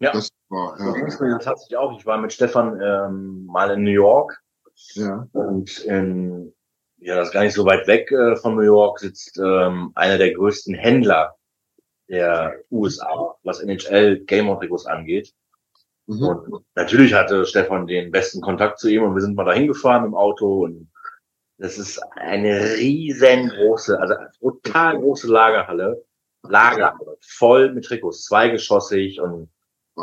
[0.00, 0.12] Ja.
[0.12, 0.92] Das war, So ja.
[0.92, 1.98] ging's mir tatsächlich auch.
[1.98, 4.40] Ich war mit Stefan ähm, mal in New York
[4.94, 5.28] ja.
[5.32, 6.52] und in,
[6.98, 10.18] ja, das ist gar nicht so weit weg äh, von New York sitzt ähm, einer
[10.18, 11.36] der größten Händler
[12.08, 15.34] der USA, was NHL Game On Trikots angeht.
[16.06, 16.22] Mhm.
[16.22, 20.06] Und natürlich hatte Stefan den besten Kontakt zu ihm und wir sind mal dahin gefahren
[20.06, 20.90] im Auto und
[21.58, 26.04] das ist eine riesengroße, also total große Lagerhalle.
[26.42, 29.50] Lagerhalle, voll mit Trikots, zweigeschossig und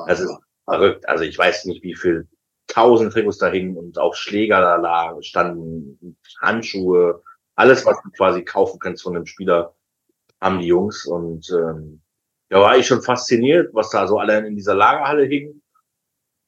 [0.06, 1.08] das ist verrückt.
[1.08, 2.28] Also ich weiß nicht, wie viel
[2.68, 7.22] tausend Trikots da hingen und auch Schläger da lagen, standen Handschuhe,
[7.56, 9.74] alles, was du quasi kaufen kannst von einem Spieler,
[10.42, 11.06] haben die Jungs.
[11.06, 12.02] Und ähm,
[12.50, 15.62] da war ich schon fasziniert, was da so alle in dieser Lagerhalle hing.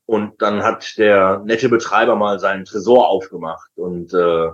[0.06, 4.50] Und dann hat der nette Betreiber mal seinen Tresor aufgemacht und äh,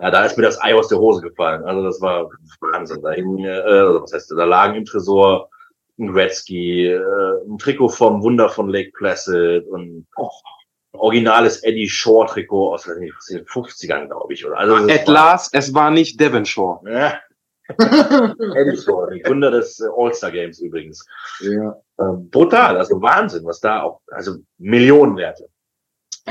[0.00, 1.62] ja, da ist mir das Ei aus der Hose gefallen.
[1.64, 2.30] Also das war
[2.60, 3.02] Wahnsinn.
[3.02, 5.50] Da hing, äh, was heißt, da lagen im Tresor
[5.98, 10.30] ein Gretzky, äh, ein Trikot vom Wunder von Lake Placid und oh,
[10.92, 14.44] originales Eddie Shore Trikot aus weiß nicht, aus den 50ern, glaube ich.
[14.46, 16.80] Oder also At war- last, es war nicht Devonshore.
[16.90, 17.14] ja.
[17.78, 21.06] Eddie Shore, der Gründer des äh, All-Star Games übrigens.
[21.40, 21.76] ja.
[22.00, 25.48] Ähm, brutal, also Wahnsinn, was da auch, also Millionenwerte.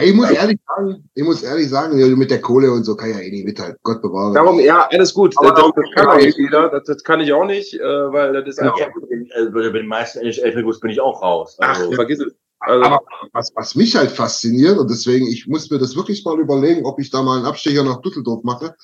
[0.02, 3.10] Ich muss ehrlich sagen, ich muss ehrlich sagen, ja, mit der Kohle und so kann
[3.12, 3.78] ja eh nicht mithalten.
[3.84, 4.34] Gott bewahre.
[4.34, 5.36] Darum, ja, alles gut.
[5.38, 6.70] Aber das, das darum- kann auch nicht jeder.
[6.70, 8.88] Das, das kann ich auch nicht, äh, weil das ist Ja, einfach.
[9.36, 11.58] also bei den meisten NHL-Trikots bin ich auch raus.
[11.60, 12.34] Also, Ach, vergiss es.
[12.60, 16.40] Also, Aber was, was mich halt fasziniert, und deswegen, ich muss mir das wirklich mal
[16.40, 18.76] überlegen, ob ich da mal einen Abstecher nach Düsseldorf mache,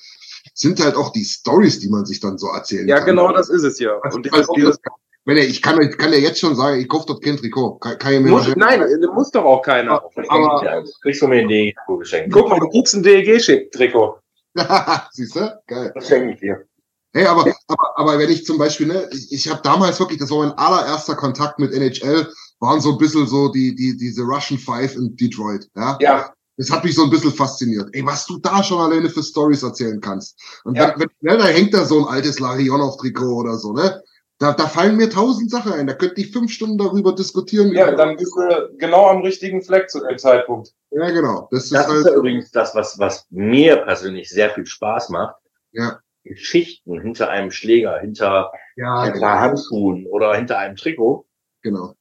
[0.54, 3.06] sind halt auch die Stories, die man sich dann so erzählen ja, kann.
[3.06, 3.98] genau, das ist es ja.
[4.00, 4.78] Also, Und dieses, also, dieses,
[5.26, 7.78] wenn ich, ich kann, ich kann ja jetzt schon sagen, ich kaufe dort kein Trikot.
[7.80, 10.00] Kann, kann ich mir muss, nein, das muss doch auch keiner.
[10.28, 12.32] aber- ja, kriegst du mir ein DEG geschenkt.
[12.32, 14.18] Guck mal, du kriegst ein DEG-Trikot.
[15.10, 15.62] Siehst du?
[15.66, 15.92] Geil.
[15.94, 16.64] Das schenke ich dir.
[17.12, 20.30] Hey, aber, aber, aber wenn ich zum Beispiel, ne, ich, ich habe damals wirklich, das
[20.30, 22.28] war mein allererster Kontakt mit NHL,
[22.60, 25.96] waren so ein bisschen so die, die, diese Russian Five in Detroit, ja.
[26.00, 26.32] Ja.
[26.58, 27.90] Das hat mich so ein bisschen fasziniert.
[27.92, 30.40] Ey, was du da schon alleine für Stories erzählen kannst.
[30.64, 30.94] Und Ja.
[30.96, 34.02] wenn, wenn, da hängt da so ein altes Larionov-Trikot oder so, ne?
[34.38, 35.86] Da, da fallen mir tausend Sachen ein.
[35.86, 37.72] Da könnte ich fünf Stunden darüber diskutieren.
[37.72, 40.72] Ja, dann bist du genau am richtigen Fleck zu dem Zeitpunkt.
[40.92, 41.48] ja genau.
[41.50, 45.10] Das ist Das halt, ist ja übrigens das, was, was mir persönlich sehr viel Spaß
[45.10, 45.36] macht.
[45.72, 51.26] ja, Geschichten hinter einem Schläger, hinter ja, ein paar Handschuhen oder hinter einem Trikot.
[51.62, 51.94] genau.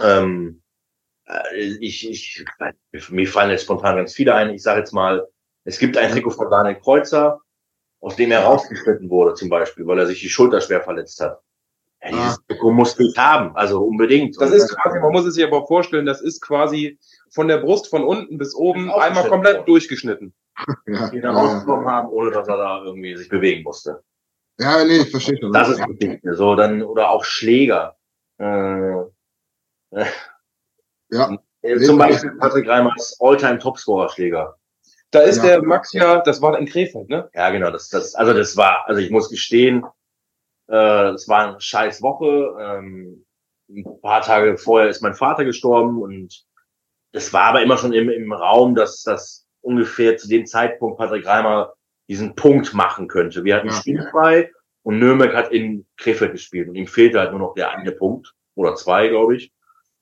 [0.00, 0.62] Ähm,
[1.26, 2.44] äh, ich, ich,
[3.10, 4.50] mir fallen jetzt spontan ganz viele ein.
[4.50, 5.26] Ich sage jetzt mal,
[5.64, 7.40] es gibt ein Trikot von Daniel Kreuzer,
[8.00, 11.40] aus dem er rausgeschnitten wurde, zum Beispiel, weil er sich die Schulter schwer verletzt hat.
[12.02, 14.38] Ja, dieses Trikot musste ich haben, also unbedingt.
[14.38, 16.98] Das ist quasi, man muss es sich aber vorstellen, das ist quasi
[17.30, 19.66] von der Brust von unten bis oben einmal komplett worden.
[19.66, 20.34] durchgeschnitten.
[20.86, 21.32] Ja, ja, er ja.
[21.32, 24.04] rausgenommen haben, ohne dass er da irgendwie sich bewegen musste.
[24.60, 25.52] ja nee, ich verstehe schon.
[25.52, 25.82] Das ist.
[26.22, 27.96] So, dann, oder auch Schläger.
[28.38, 29.02] Äh,
[31.10, 34.56] ja, äh, zum Beispiel Patrick Reimers Alltime Topscorer Schläger.
[35.10, 35.44] Da ist Ja.
[35.44, 37.30] der Max ja, das war in Krefeld, ne?
[37.34, 39.84] Ja, genau, das, das, also das war, also ich muss gestehen,
[40.66, 42.56] äh, das war eine scheiß Woche.
[42.60, 43.24] Ähm,
[43.70, 46.44] ein paar Tage vorher ist mein Vater gestorben und
[47.12, 51.24] es war aber immer schon im, im Raum, dass das ungefähr zu dem Zeitpunkt Patrick
[51.26, 51.72] Reimer
[52.08, 53.44] diesen Punkt machen könnte.
[53.44, 53.74] Wir hatten Ja.
[53.74, 54.50] spielfrei
[54.82, 58.34] und Nürnberg hat in Krefeld gespielt und ihm fehlte halt nur noch der eine Punkt
[58.56, 59.52] oder zwei, glaube ich.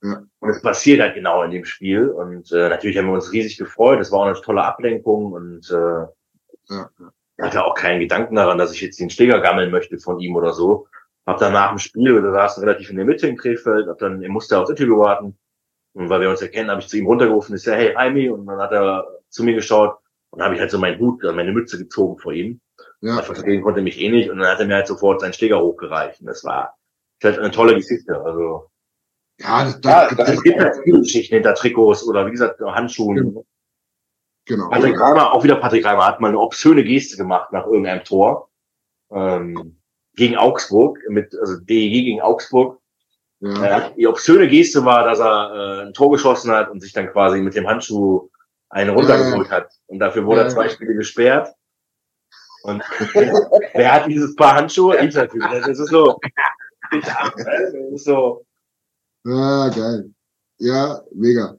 [0.02, 0.22] Ja.
[0.40, 3.56] Und es passiert halt genau in dem Spiel und äh, natürlich haben wir uns riesig
[3.56, 4.00] gefreut.
[4.00, 6.90] Es war auch eine tolle Ablenkung und äh, ja.
[7.40, 10.52] hatte auch keinen Gedanken daran, dass ich jetzt den Schläger gammeln möchte von ihm oder
[10.52, 10.88] so.
[11.24, 14.22] Hab dann nach dem Spiel, wir saßen relativ in der Mitte in Krefeld, hab dann,
[14.22, 15.38] er musste aufs Interview warten.
[15.92, 18.46] Und weil wir uns erkennen, habe ich zu ihm runtergerufen, ist ja, hey, Jaime, und
[18.46, 19.98] dann hat er zu mir geschaut
[20.30, 22.60] und dann habe ich halt so meinen Hut, äh, meine Mütze gezogen vor ihm.
[23.02, 23.18] Ja.
[23.18, 25.60] Weil verstehen konnte mich eh nicht und dann hat er mir halt sofort seinen Schläger
[25.60, 26.20] hochgereicht.
[26.20, 26.76] Und das war
[27.20, 28.20] das halt eine tolle Geschichte.
[28.20, 28.71] Also
[29.42, 33.44] ja, das, ja, das, es gibt halt viele Geschichten hinter Trikots oder wie gesagt Handschuhen.
[34.44, 34.68] Genau.
[34.70, 38.50] Patrick Reimer, auch wieder Patrick Reimer, hat mal eine obszöne Geste gemacht nach irgendeinem Tor
[39.12, 39.78] ähm,
[40.14, 42.80] gegen Augsburg, mit also DEG gegen Augsburg.
[43.40, 43.78] Ja.
[43.88, 47.10] Äh, die obszöne Geste war, dass er äh, ein Tor geschossen hat und sich dann
[47.10, 48.30] quasi mit dem Handschuh
[48.70, 49.56] einen runtergeholt ja.
[49.56, 49.72] hat.
[49.86, 50.46] Und dafür wurde ja.
[50.46, 51.48] er zwei Spiele gesperrt.
[52.62, 52.82] Und
[53.74, 54.96] wer hat dieses Paar Handschuhe?
[55.04, 55.48] Ich natürlich.
[55.50, 56.18] Das ist so.
[56.92, 58.44] Das ist so.
[59.24, 60.10] Ja, geil.
[60.58, 61.56] Ja, mega.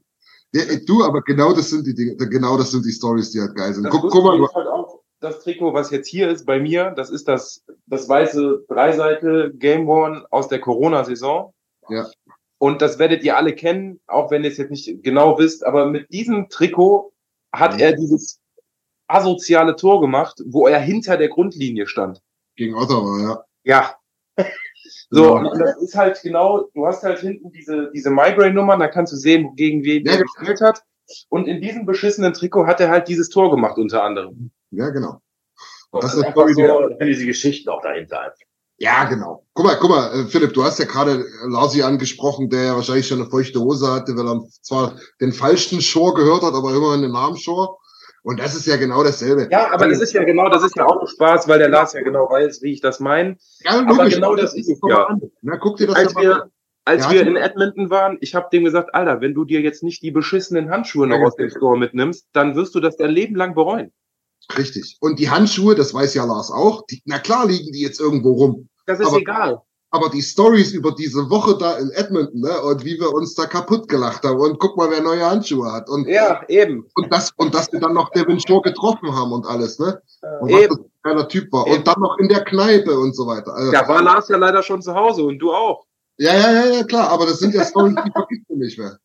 [0.53, 3.55] Ja, du, aber genau das sind die Dinge, genau das sind die Stories, die halt
[3.55, 3.89] geil sind.
[3.89, 7.27] Guck, guck mal, halt auch das Trikot, was jetzt hier ist bei mir, das ist
[7.27, 11.53] das, das weiße Dreiseite Game One aus der Corona-Saison.
[11.89, 12.07] Ja.
[12.59, 15.85] Und das werdet ihr alle kennen, auch wenn ihr es jetzt nicht genau wisst, aber
[15.87, 17.13] mit diesem Trikot
[17.51, 17.79] hat mhm.
[17.79, 18.39] er dieses
[19.07, 22.21] asoziale Tor gemacht, wo er hinter der Grundlinie stand.
[22.55, 23.43] Gegen Ottawa, ja.
[23.63, 23.95] Ja.
[25.13, 25.41] So, ja.
[25.43, 29.17] und das ist halt genau, du hast halt hinten diese, diese Migraine-Nummer, da kannst du
[29.17, 30.31] sehen, gegen wen ja, der genau.
[30.33, 30.81] gespielt hat.
[31.29, 34.49] Und in diesem beschissenen Trikot hat er halt dieses Tor gemacht, unter anderem.
[34.71, 35.21] Ja, genau.
[35.91, 38.33] Und das, das ist ist so, diese Geschichten auch dahinter.
[38.79, 39.45] Ja, genau.
[39.53, 43.07] Guck mal, guck mal, äh, Philipp, du hast ja gerade Larsi angesprochen, der ja wahrscheinlich
[43.07, 47.03] schon eine feuchte Hose hatte, weil er zwar den falschen Shore gehört hat, aber immerhin
[47.03, 47.77] den Namen Shore.
[48.23, 49.49] Und das ist ja genau dasselbe.
[49.51, 52.01] Ja, aber das ist ja genau, das ist ja auch Spaß, weil der Lars ja
[52.01, 53.37] genau weiß, wie ich das meine.
[53.59, 55.17] Ja, logisch, aber genau das ist es ja.
[55.41, 56.49] Na, guck dir das als wir,
[56.85, 60.01] als wir in Edmonton waren, ich habe dem gesagt, Alter, wenn du dir jetzt nicht
[60.03, 63.55] die beschissenen Handschuhe noch aus dem Store mitnimmst, dann wirst du das dein Leben lang
[63.55, 63.91] bereuen.
[64.57, 64.97] Richtig.
[65.01, 68.33] Und die Handschuhe, das weiß ja Lars auch, die, na klar liegen die jetzt irgendwo
[68.33, 68.69] rum.
[68.85, 69.61] Das ist aber, egal
[69.93, 73.45] aber die Stories über diese Woche da in Edmonton, ne, und wie wir uns da
[73.45, 77.31] kaputt gelacht haben und guck mal, wer neue Handschuhe hat und ja eben und das
[77.37, 80.01] und dass wir dann noch Devin Shore getroffen haben und alles, ne?
[80.41, 80.71] Und eben.
[80.71, 81.77] was das ein geiler Typ war eben.
[81.77, 83.53] und dann noch in der Kneipe und so weiter.
[83.53, 85.85] Also, ja, war Lars ja leider schon zu Hause und du auch.
[86.17, 88.97] Ja, ja, ja, ja, klar, aber das sind ja Stories, die vergisst du nicht mehr.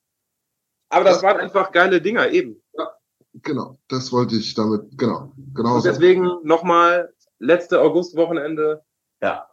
[0.89, 2.63] Aber das, das waren einfach geile Dinger eben.
[2.73, 2.91] Ja,
[3.43, 5.77] genau, das wollte ich damit, genau, genau.
[5.77, 8.83] Und deswegen nochmal letzte Augustwochenende
[9.21, 9.49] ja.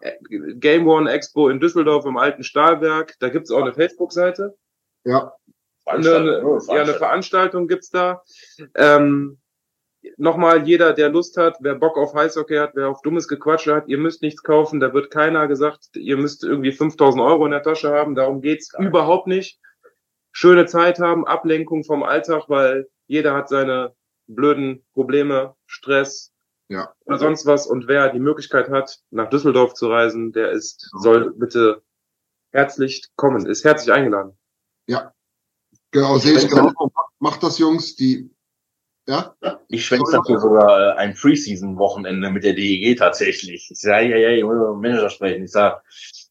[0.56, 3.16] Game One Expo in Düsseldorf im alten Stahlwerk.
[3.20, 4.56] Da gibt's auch eine Facebook-Seite.
[5.04, 5.34] Ja.
[5.86, 8.24] Eine, eine, ja, eine Veranstaltung gibt's da.
[8.76, 9.40] Ähm,
[10.18, 13.88] Nochmal, jeder, der Lust hat, wer Bock auf Eishockey hat, wer auf dummes Gequatsche hat,
[13.88, 14.80] ihr müsst nichts kaufen.
[14.80, 18.16] Da wird keiner gesagt, ihr müsst irgendwie 5000 Euro in der Tasche haben.
[18.16, 18.88] Darum geht's Geil.
[18.88, 19.60] überhaupt nicht.
[20.32, 23.94] Schöne Zeit haben, Ablenkung vom Alltag, weil jeder hat seine
[24.28, 26.34] blöden Probleme, Stress,
[26.70, 26.94] ja.
[27.06, 27.68] oder sonst was.
[27.68, 31.84] Und wer die Möglichkeit hat, nach Düsseldorf zu reisen, der ist, soll bitte
[32.52, 34.38] herzlich kommen, ist herzlich eingeladen.
[34.88, 35.14] Ja.
[35.92, 36.72] Genau, sehe ich genau.
[37.20, 38.30] Macht das, Jungs, die,
[39.08, 39.36] ja?
[39.68, 43.70] Ich schwenke dafür sogar äh, ein Preseason-Wochenende mit der DEG tatsächlich.
[43.70, 45.44] Ich sage, ja, ja, ich muss mit dem Manager sprechen.
[45.44, 45.82] Ich sage,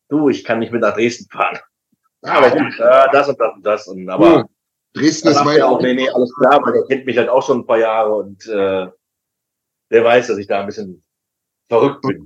[0.09, 1.59] du, ich kann nicht mit nach Dresden fahren.
[2.25, 3.87] Ja, aber gut, äh, das und das und das.
[3.87, 4.49] Und, aber hm.
[4.95, 5.63] Dresden ist mein...
[5.63, 8.15] auch, nee, nee, alles klar, aber der kennt mich halt auch schon ein paar Jahre
[8.15, 8.89] und äh,
[9.95, 11.03] der weiß, dass ich da ein bisschen
[11.69, 12.23] verrückt bin.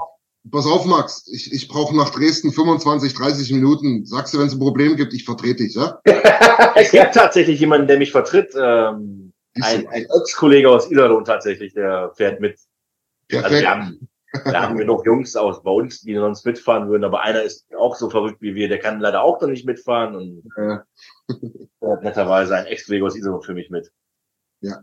[0.50, 4.06] Pass auf, Max, ich, ich brauche nach Dresden 25, 30 Minuten.
[4.06, 6.00] Sagst du, wenn es ein Problem gibt, ich vertrete dich, ja?
[6.74, 8.54] es gibt tatsächlich jemanden, der mich vertritt.
[8.58, 12.58] Ähm, ein, ein Ex-Kollege aus Iserlohn tatsächlich, der fährt mit.
[13.28, 13.44] Perfekt.
[13.44, 14.08] Also wir haben,
[14.44, 17.94] wir haben genug Jungs aus bei uns, die sonst mitfahren würden, aber einer ist auch
[17.96, 20.84] so verrückt wie wir, der kann leider auch noch nicht mitfahren und ja.
[21.82, 23.92] hat netterweise ein Ex-Kollege aus Iserlohn für mich mit.
[24.60, 24.80] Ja,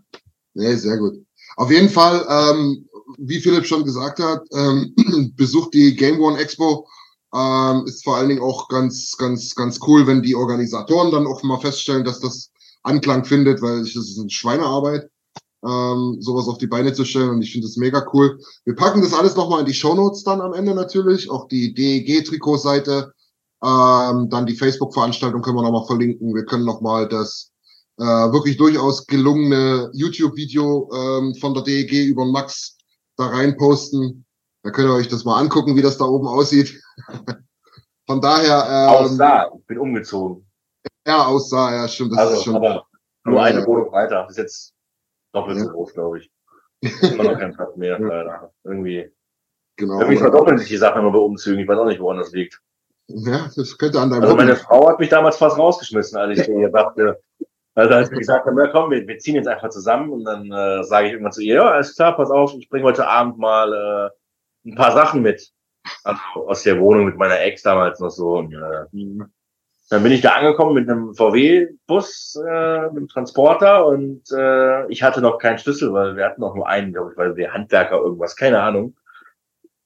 [0.53, 1.25] nee, sehr gut.
[1.57, 2.87] Auf jeden Fall, ähm,
[3.17, 4.93] wie Philipp schon gesagt hat, ähm,
[5.35, 6.87] besucht die Game One Expo.
[7.33, 11.43] Ähm, ist vor allen Dingen auch ganz, ganz, ganz cool, wenn die Organisatoren dann auch
[11.43, 12.51] mal feststellen, dass das
[12.83, 15.09] Anklang findet, weil ich, das ist eine Schweinearbeit,
[15.65, 18.39] ähm, sowas auf die Beine zu stellen und ich finde das mega cool.
[18.63, 21.73] Wir packen das alles nochmal in die Show Notes dann am Ende natürlich, auch die
[21.73, 23.11] DEG-Trikotseite,
[23.63, 26.35] ähm, dann die Facebook-Veranstaltung können wir nochmal verlinken.
[26.35, 27.51] Wir können nochmal das
[27.97, 32.77] äh, wirklich durchaus gelungene YouTube-Video ähm, von der DEG über Max
[33.17, 34.25] da rein posten.
[34.63, 36.81] Da könnt ihr euch das mal angucken, wie das da oben aussieht.
[38.07, 38.65] von daher.
[38.67, 40.49] Ähm, aussah, ich bin umgezogen.
[41.07, 42.13] Ja, aussah, ja, stimmt.
[42.13, 42.55] Das also, ist schon.
[42.55, 42.85] Aber
[43.25, 44.23] nur eine Wohnung weiter.
[44.23, 44.73] Das ist jetzt
[45.33, 46.31] doppelt so groß, glaube ich.
[47.01, 48.51] Immer noch kein Platz mehr, leider.
[48.63, 49.11] Irgendwie.
[49.77, 49.99] Genau.
[49.99, 51.59] Irgendwie verdoppeln sich die Sachen immer bei Umzügen.
[51.59, 52.61] Ich weiß auch nicht, woran das liegt.
[53.07, 56.45] Ja, das könnte an deinem Also meine Frau hat mich damals fast rausgeschmissen, als ich
[56.45, 57.19] hier dachte,
[57.75, 60.51] also als wir gesagt haben, ja komm, wir, wir ziehen jetzt einfach zusammen und dann
[60.51, 63.37] äh, sage ich irgendwann zu ihr, ja, alles klar, pass auf, ich bringe heute Abend
[63.37, 64.11] mal
[64.65, 65.51] äh, ein paar Sachen mit.
[66.03, 68.37] Also aus der Wohnung mit meiner Ex damals noch so.
[68.37, 69.25] Und, äh,
[69.89, 75.03] dann bin ich da angekommen mit einem VW-Bus, äh, mit einem Transporter und äh, ich
[75.03, 77.97] hatte noch keinen Schlüssel, weil wir hatten noch nur einen, glaube ich, weil wir Handwerker
[77.97, 78.95] irgendwas, keine Ahnung.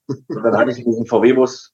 [0.08, 1.74] Und dann hatte ich in diesem VW-Bus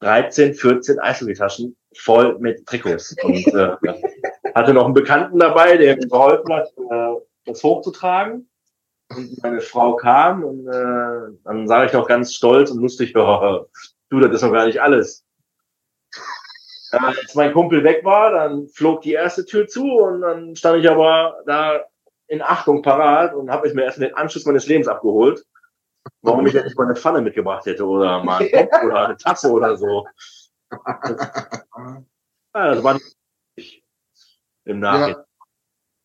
[0.00, 3.16] 13, 14 Eishockeytaschen voll mit Trikots.
[3.22, 3.76] Und äh,
[4.56, 8.48] hatte noch einen Bekannten dabei, der mir geholfen hat, äh, das hochzutragen.
[9.14, 13.66] Und meine Frau kam und äh, dann sage ich noch ganz stolz und lustig, oh,
[14.08, 15.26] du, das ist noch gar nicht alles.
[16.90, 20.78] Äh, als mein Kumpel weg war, dann flog die erste Tür zu und dann stand
[20.78, 21.84] ich aber da
[22.26, 25.44] in Achtung parat und habe ich mir erst den Anschluss meines Lebens abgeholt.
[26.22, 29.16] Warum ich ja nicht mal eine Pfanne mitgebracht hätte oder mal einen Topf oder eine
[29.18, 30.06] Tasse oder so.
[32.56, 32.98] Ja, das war
[34.66, 35.10] im Nachhinein.
[35.16, 35.24] Ja.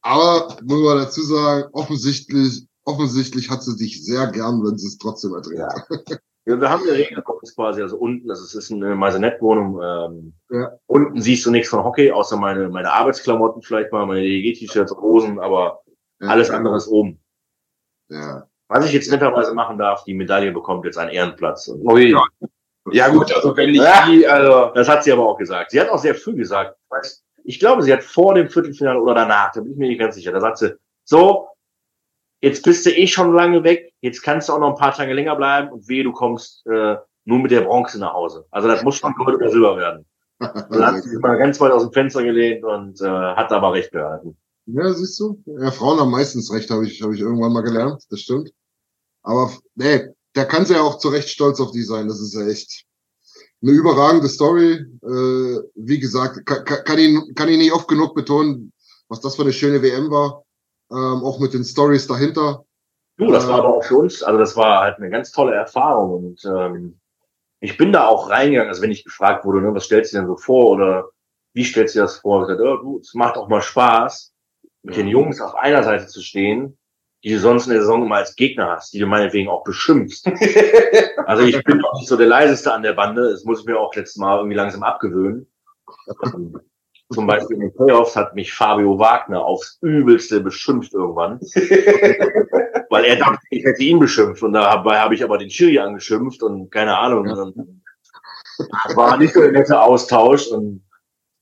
[0.04, 4.98] Aber muss man dazu sagen, offensichtlich, offensichtlich hat sie dich sehr gern, wenn sie es
[4.98, 5.60] trotzdem erträgt.
[5.60, 5.70] Ja.
[6.46, 10.72] Ja, wir haben eine uns quasi, also unten, das ist, ist eine Maisonette-Wohnung, ähm, Ja.
[10.88, 15.40] unten siehst du nichts von Hockey, außer meine, meine Arbeitsklamotten vielleicht mal, meine DEG-T-Shirts, Hosen,
[15.40, 15.84] aber
[16.20, 16.30] Ja.
[16.30, 17.20] alles andere ist oben.
[18.10, 18.48] Ja.
[18.70, 21.68] Was ich jetzt netterweise machen darf, die Medaille bekommt jetzt einen Ehrenplatz.
[21.68, 22.16] Ui.
[22.92, 24.08] Ja gut, also wenn ich Ja.
[24.10, 25.70] die, also das hat sie aber auch gesagt.
[25.70, 26.76] Sie hat auch sehr früh gesagt.
[26.86, 27.22] Ich weiß-
[27.52, 30.16] Ich glaube, sie hat vor dem Viertelfinale oder danach, da bin ich mir nicht ganz
[30.16, 30.32] sicher.
[30.32, 30.74] Da sagt sie,
[31.04, 31.50] so,
[32.40, 35.12] jetzt bist du eh schon lange weg, jetzt kannst du auch noch ein paar Tage
[35.12, 36.96] länger bleiben und wehe, du kommst äh,
[37.26, 38.46] nur mit der Bronze nach Hause.
[38.52, 40.06] Also das muss schon Gold oder Silber werden.
[40.40, 43.74] Dann hat sie sich mal ganz weit aus dem Fenster gelehnt und äh, hat aber
[43.74, 44.38] recht behalten.
[44.68, 45.44] Ja, siehst du?
[45.46, 48.02] Ja, Frauen haben meistens recht, habe ich, habe ich irgendwann mal gelernt.
[48.10, 48.54] Das stimmt.
[49.24, 52.08] Aber nee, da kann sie ja auch zu Recht stolz auf die sein.
[52.08, 52.86] Das ist ja echt
[53.62, 54.74] eine überragende Story.
[55.04, 58.74] Äh, wie gesagt, kann, kann, ich, kann ich nicht oft genug betonen,
[59.08, 60.44] was das für eine schöne WM war.
[60.92, 62.66] Ähm, auch mit den Stories dahinter.
[63.18, 65.54] Du, das Äh, war aber auch für uns, also das war halt eine ganz tolle
[65.54, 67.00] Erfahrung und ähm,
[67.60, 70.28] ich bin da auch reingegangen, also wenn ich gefragt wurde, ne, was stellst du denn
[70.28, 71.10] so vor oder
[71.54, 72.42] wie stellst du dir das vor?
[72.42, 74.34] Ich gesagt, oh, du, es macht auch mal Spaß,
[74.84, 76.78] mit den Jungs auf einer Seite zu stehen,
[77.24, 80.26] die du sonst in der Saison immer als Gegner hast, die du meinetwegen auch beschimpfst.
[81.26, 83.80] also ich bin auch nicht so der leiseste an der Bande, das muss ich mir
[83.80, 85.48] auch letztes Mal irgendwie langsam abgewöhnen.
[86.26, 86.60] Ähm,
[87.14, 91.40] Zum Beispiel in den Playoffs hat mich Fabio Wagner aufs Übelste beschimpft irgendwann.
[92.90, 96.42] Weil er dachte, ich hätte ihn beschimpft und dabei habe ich aber den Schiri angeschimpft
[96.42, 97.26] und keine Ahnung.
[97.26, 97.82] Dann
[98.96, 100.84] war nicht so ein netter Austausch und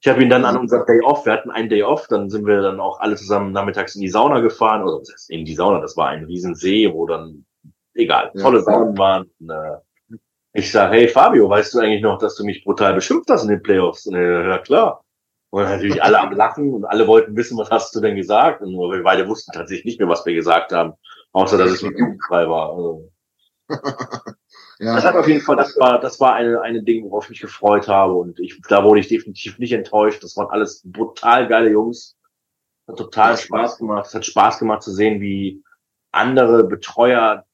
[0.02, 2.46] ich habe ihn dann an unserem Day Off, wir hatten einen Day Off, dann sind
[2.46, 5.98] wir dann auch alle zusammen nachmittags in die Sauna gefahren, oder in die Sauna, das
[5.98, 7.46] war ein Riesensee, wo dann,
[7.94, 8.42] egal, Ja.
[8.42, 9.30] tolle Saunen waren.
[9.40, 10.18] Und, äh,
[10.54, 13.50] ich sage, hey Fabio, weißt du eigentlich noch, dass du mich brutal beschimpft hast in
[13.50, 14.06] den Playoffs?
[14.08, 15.04] Und er, ja klar.
[15.52, 18.62] Und natürlich alle am Lachen und alle wollten wissen, was hast du denn gesagt?
[18.62, 20.94] Und wir beide wussten tatsächlich nicht mehr, was wir gesagt haben,
[21.34, 22.72] außer dass es nicht jugendfrei war.
[22.74, 23.12] Also,
[24.80, 27.32] das hat Ja, auf jeden Fall, das war, das war eine, eine Ding, worauf ich
[27.32, 30.24] mich gefreut habe und ich, da wurde ich definitiv nicht enttäuscht.
[30.24, 32.18] Das waren alles brutal geile Jungs.
[32.88, 34.08] Hat total Spaß gemacht.
[34.08, 35.64] Es hat Spaß gemacht zu sehen, wie
[36.12, 37.46] andere Betreuer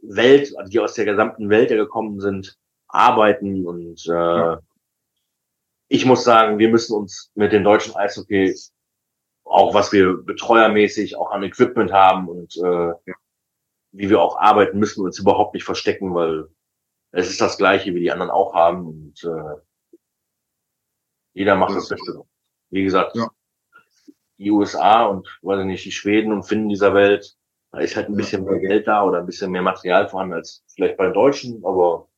[0.00, 2.56] Welt, also die aus der gesamten Welt ja gekommen sind,
[2.88, 4.56] arbeiten und äh,
[5.88, 8.54] ich muss sagen, wir müssen uns mit dem deutschen Eishockey
[9.44, 12.92] auch was wir betreuermäßig auch an Equipment haben und äh,
[13.92, 16.48] wie wir auch arbeiten, müssen wir uns überhaupt nicht verstecken, weil
[17.12, 19.96] es ist das Gleiche, wie die anderen auch haben und äh,
[21.34, 22.24] jeder macht das Beste.
[22.70, 23.28] Wie gesagt, Ja.
[24.38, 27.36] die USA und weiß ich nicht, die Schweden und Finnen dieser Welt,
[27.70, 30.64] da ist halt ein bisschen mehr Geld da oder ein bisschen mehr Material vorhanden als
[30.74, 32.08] vielleicht bei den Deutschen, aber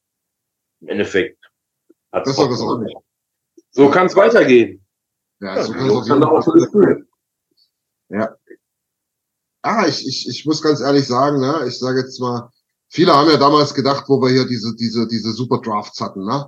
[0.81, 1.45] im Endeffekt
[2.13, 2.27] hat
[2.79, 2.97] nicht.
[3.71, 4.85] so kann es weitergehen.
[5.41, 7.09] Ja, so kann es auch so Fall das Gefühl.
[8.11, 8.37] Ja.
[9.67, 12.51] Ah, ich, ich, ich muss ganz ehrlich sagen, ne, ich sage jetzt mal,
[12.91, 16.47] viele haben ja damals gedacht, wo wir hier diese, diese, diese Super Drafts hatten, ne?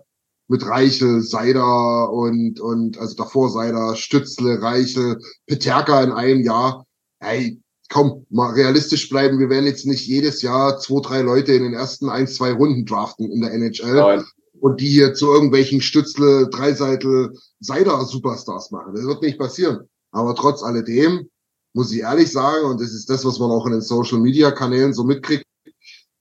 [0.48, 6.84] Mit Reichel, Seider und, und, also davor Seider, Stützle, Reichel, Peterka in einem Jahr.
[7.18, 7.58] Ey,
[7.90, 9.38] komm, mal realistisch bleiben.
[9.38, 12.84] Wir werden jetzt nicht jedes Jahr zwei, drei Leute in den ersten ein, zwei Runden
[12.84, 14.24] draften in der NHL Nein.
[14.60, 18.94] und die hier zu irgendwelchen Stützle, Dreiseitel, Seider Superstars machen.
[18.94, 19.88] Das wird nicht passieren.
[20.10, 21.30] Aber trotz alledem
[21.76, 24.50] muss ich ehrlich sagen, und das ist das, was man auch in den Social Media
[24.50, 25.44] Kanälen so mitkriegt.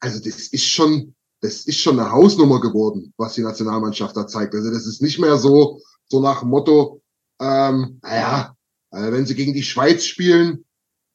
[0.01, 4.53] Also das ist schon, das ist schon eine Hausnummer geworden, was die Nationalmannschaft da zeigt.
[4.53, 7.01] Also das ist nicht mehr so, so nach dem Motto,
[7.39, 8.53] ähm, naja,
[8.91, 10.65] äh, wenn sie gegen die Schweiz spielen,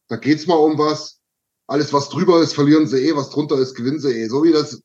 [0.09, 1.19] da geht's mal um was.
[1.67, 4.29] Alles, was drüber ist, verlieren sie eh, was drunter ist, gewinnen sie eh.
[4.29, 4.83] So wie das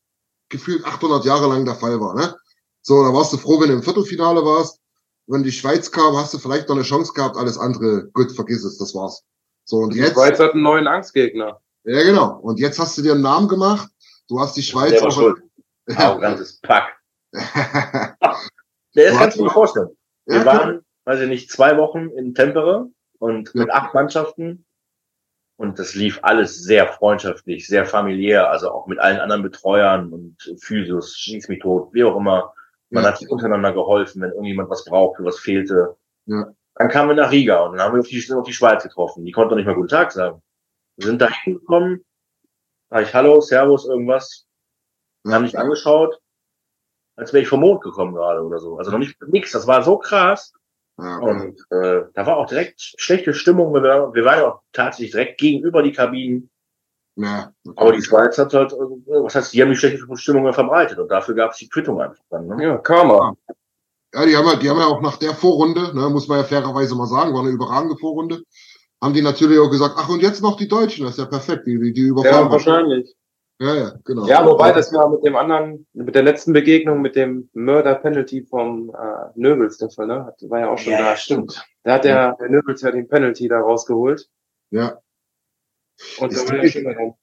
[0.49, 2.35] gefühlt 800 Jahre lang der Fall war, ne?
[2.81, 4.81] So, da warst du froh, wenn du im Viertelfinale warst.
[5.27, 8.65] Wenn die Schweiz kam, hast du vielleicht noch eine Chance gehabt, alles andere, gut, vergiss
[8.65, 9.23] es, das war's.
[9.65, 11.59] So, und Die jetzt, Schweiz hat einen neuen Angstgegner.
[11.83, 13.89] ja genau, und jetzt hast du dir einen Namen gemacht,
[14.29, 15.41] du hast die Schweiz Der war auch, schuld.
[15.95, 16.95] Arrogantes Pack.
[18.95, 19.89] Der ist ganz gut vorstellen.
[20.25, 22.87] Wir Ja, waren, weiß ich nicht, zwei Wochen in Tempere
[23.19, 24.65] und mit acht Mannschaften.
[25.57, 30.37] Und das lief alles sehr freundschaftlich, sehr familiär, also auch mit allen anderen Betreuern und
[30.59, 32.53] Physios, schieß mich tot, wie auch immer.
[32.89, 33.09] Man Ja.
[33.09, 35.95] hat sich untereinander geholfen, wenn irgendjemand was brauchte, was fehlte.
[36.25, 36.51] Ja.
[36.75, 38.83] Dann kamen wir nach Riga und dann haben wir auf die, sind auf die Schweiz
[38.83, 39.23] getroffen.
[39.25, 40.41] Die konnte nicht mal guten Tag sagen.
[40.97, 42.03] Wir sind da hingekommen,
[42.89, 44.45] sag ich Hallo, Servus, irgendwas.
[45.23, 46.19] Wir haben nicht angeschaut,
[47.15, 48.77] als wäre ich vom Mond gekommen gerade oder so.
[48.77, 49.51] Also noch nicht nix.
[49.51, 50.53] Das war so krass.
[50.97, 53.73] Ja, Und äh, da war auch direkt schlechte Stimmung.
[53.73, 56.49] Wir, waren- wir waren ja auch tatsächlich direkt gegenüber die Kabinen.
[57.15, 57.51] ja.
[57.75, 61.09] Aber die Schweiz hat halt, äh, was heißt, die haben die schlechte Stimmung verbreitet und
[61.09, 62.47] dafür gab es die Quittung einfach dann.
[62.47, 62.63] Ne?
[62.63, 63.35] Ja, Karma.
[63.47, 63.55] Ja,
[64.23, 66.95] die haben ja, die haben ja auch nach der Vorrunde, ne, muss man ja fairerweise
[66.95, 68.43] mal sagen, war eine überragende Vorrunde,
[69.01, 71.67] haben die natürlich auch gesagt, ach und jetzt noch die Deutschen, das ist ja perfekt,
[71.67, 72.45] die, die, die überfahren.
[72.45, 73.13] Ja, wahrscheinlich.
[73.59, 74.25] Ja, ja, genau.
[74.27, 78.89] Ja, wobei das war mit dem anderen, mit der letzten Begegnung mit dem Murder-Penalty vom
[78.89, 80.33] äh, Nöbels der Fall, ne?
[80.41, 81.05] War ja auch schon Ja, da.
[81.11, 81.65] ja, stimmt.
[81.83, 84.27] Da hat der, der Nöbels ja den Penalty da rausgeholt.
[84.71, 84.97] Ja.
[86.19, 87.13] Und Ist da war ja wirklich- schon mal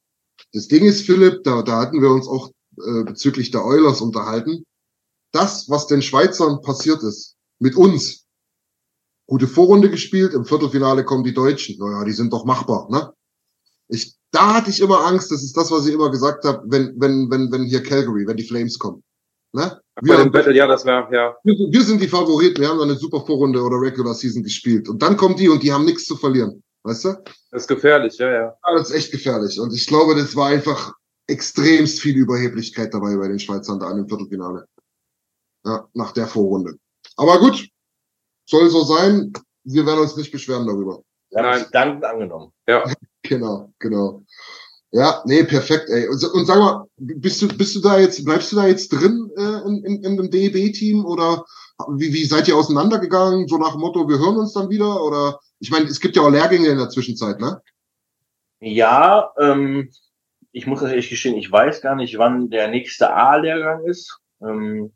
[0.55, 2.49] Das Ding ist, Philipp, da, da hatten wir uns auch
[2.79, 4.65] äh, bezüglich der Oilers unterhalten.
[5.33, 8.27] Das, was den Schweizern passiert ist, mit uns,
[9.27, 11.79] gute Vorrunde gespielt, im Viertelfinale kommen die Deutschen.
[11.79, 13.13] Naja, die sind doch machbar, ne?
[13.89, 16.95] Ich, da hatte ich immer Angst, das ist das, was ich immer gesagt habe, wenn,
[16.99, 19.03] wenn, wenn, wenn hier Calgary, wenn die Flames kommen.
[19.55, 19.79] Ne?
[20.01, 21.37] bei dem Battle, ja, das war, ja.
[21.45, 24.89] wir, wir sind die Favoriten, wir haben eine super Vorrunde oder Regular Season gespielt.
[24.89, 26.63] Und dann kommen die und die haben nichts zu verlieren.
[26.85, 27.09] Weißt du?
[27.51, 28.57] Das ist gefährlich, ja, ja.
[28.67, 29.61] Ja, das ist echt gefährlich.
[29.61, 30.95] Und ich glaube, das war einfach
[31.27, 34.67] extremst viel Überheblichkeit dabei bei den Schweizern da im Viertelfinale.
[35.65, 36.75] Ja, nach der Vorrunde.
[37.17, 37.69] Aber gut,
[38.47, 39.33] soll so sein.
[39.65, 41.03] Wir werden uns nicht beschweren darüber.
[41.31, 42.53] Wir haben es dankend angenommen.
[42.67, 42.85] Ja.
[43.25, 44.25] Genau, genau.
[44.91, 46.09] Ja, nee, perfekt, ey.
[46.09, 49.31] Und, und sag mal, bist du, bist du da jetzt, bleibst du da jetzt drin
[49.39, 51.47] äh, in, in, in dem DEB-Team oder
[51.89, 53.47] wie, wie seid ihr auseinandergegangen?
[53.47, 55.03] So nach dem Motto, wir hören uns dann wieder?
[55.03, 57.63] Oder ich meine, es gibt ja auch Lehrgänge in der Zwischenzeit, ne?
[58.61, 59.91] Ja, ähm,
[60.51, 64.19] ich muss das ehrlich gestehen, ich weiß gar nicht, wann der nächste A-Lehrgang ist.
[64.43, 64.93] Ähm,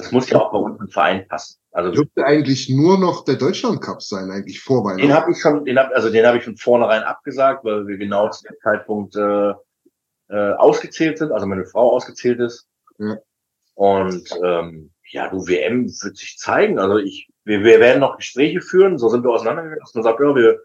[0.00, 1.58] das muss ja auch bei uns im Verein passen.
[1.72, 5.02] Also Dürfte eigentlich nur noch der Deutschland Cup sein, eigentlich vor Weihnachten.
[5.02, 7.96] Den habe ich schon, den hab, also den habe ich von vornherein abgesagt, weil wir
[7.96, 9.52] genau zu dem Zeitpunkt äh,
[10.28, 12.66] äh, ausgezählt sind, also meine Frau ausgezählt ist.
[12.98, 13.18] Ja.
[13.74, 16.78] Und ähm, ja, du WM wird sich zeigen.
[16.78, 20.20] Also ich, wir, wir werden noch Gespräche führen, so sind wir auseinandergegangen, dass man sagt,
[20.20, 20.60] ja, wir,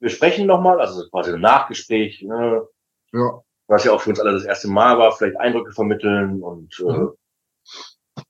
[0.00, 2.62] wir sprechen nochmal, also quasi ein Nachgespräch, ne,
[3.12, 3.40] Ja.
[3.66, 6.92] was ja auch für uns alle das erste Mal war, vielleicht Eindrücke vermitteln und äh,
[6.92, 7.12] Mhm.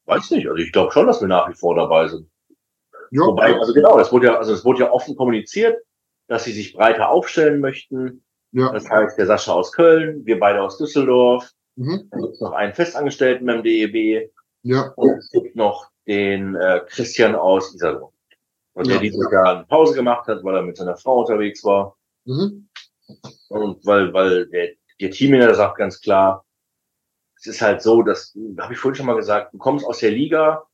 [0.06, 2.28] Weiß nicht, also ich glaube schon, dass wir nach wie vor dabei sind.
[3.10, 5.76] Ja, Wobei, also genau, das wurde ja, also es wurde ja offen kommuniziert,
[6.26, 8.24] dass sie sich breiter aufstellen möchten.
[8.52, 8.72] ja.
[8.72, 12.08] Das heißt, der Sascha aus Köln, wir beide aus Düsseldorf, Mhm.
[12.10, 14.30] dann gibt es noch einen Festangestellten beim DEB
[14.62, 14.92] Ja.
[14.96, 18.12] und es gibt noch den äh, Christian aus Iserlohn.
[18.74, 19.00] Und der Ja.
[19.02, 21.96] dieses Jahr eine Pause gemacht hat, weil er mit seiner Frau unterwegs war.
[22.26, 22.68] Mhm.
[23.48, 24.70] Und weil, weil der,
[25.00, 26.43] der Teammanager sagt ganz klar,
[27.46, 30.10] es ist halt so, dass, habe ich vorhin schon mal gesagt, du kommst aus der
[30.10, 30.64] Liga,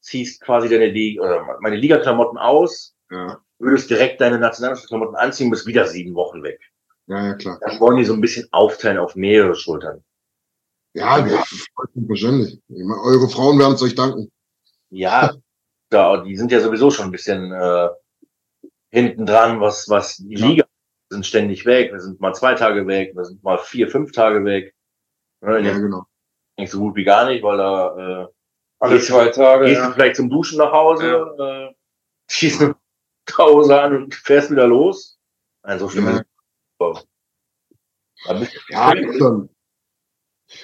[0.00, 3.40] ziehst quasi deine Liga, oder meine Ligaklamotten aus, Ja.
[3.58, 6.60] würdest direkt deine Nationalmannschaftsklamotten anziehen, bist wieder sieben Wochen weg.
[7.06, 7.58] Ja, ja, klar.
[7.60, 10.04] Das wollen die so ein bisschen aufteilen auf mehrere Schultern.
[10.94, 11.42] Ja, ja,
[11.94, 12.60] wahrscheinlich.
[12.68, 14.30] Ich meine, eure Frauen werden es euch danken.
[14.90, 15.34] Ja,
[15.88, 17.88] da, die sind ja sowieso schon ein bisschen äh,
[18.90, 20.46] hinten dran, was, was die Ja.
[20.46, 20.64] Liga
[21.10, 21.92] sind ständig weg.
[21.92, 24.74] Wir sind mal zwei Tage weg, wir sind mal vier, fünf Tage weg.
[25.42, 25.78] Ja, Ja, ja.
[25.78, 26.04] genau.
[26.58, 28.26] Nicht so gut wie gar nicht, weil da äh,
[28.78, 29.92] Alle zwei Tage, gehst du ja.
[29.92, 31.74] vielleicht zum Duschen nach Hause, äh,
[32.30, 32.76] schießt eine
[33.38, 35.18] Hause an und fährst wieder los.
[35.64, 36.12] Nein, so schlimm Ja.
[36.12, 36.24] ist
[36.78, 36.98] es du-
[38.70, 38.92] Ja.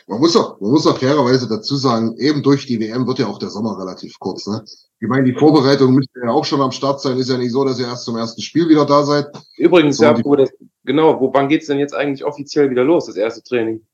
[0.07, 3.27] Man muss doch, man muss doch fairerweise dazu sagen, eben durch die WM wird ja
[3.27, 4.63] auch der Sommer relativ kurz, ne?
[5.01, 7.17] Ich meine, die Vorbereitung müsste ja auch schon am Start sein.
[7.17, 9.29] Ist ja nicht so, dass ihr erst zum ersten Spiel wieder da seid.
[9.57, 10.51] Übrigens, So, ja, wo das,
[10.85, 13.87] genau, wo, wann geht's denn jetzt eigentlich offiziell wieder los, das erste Training?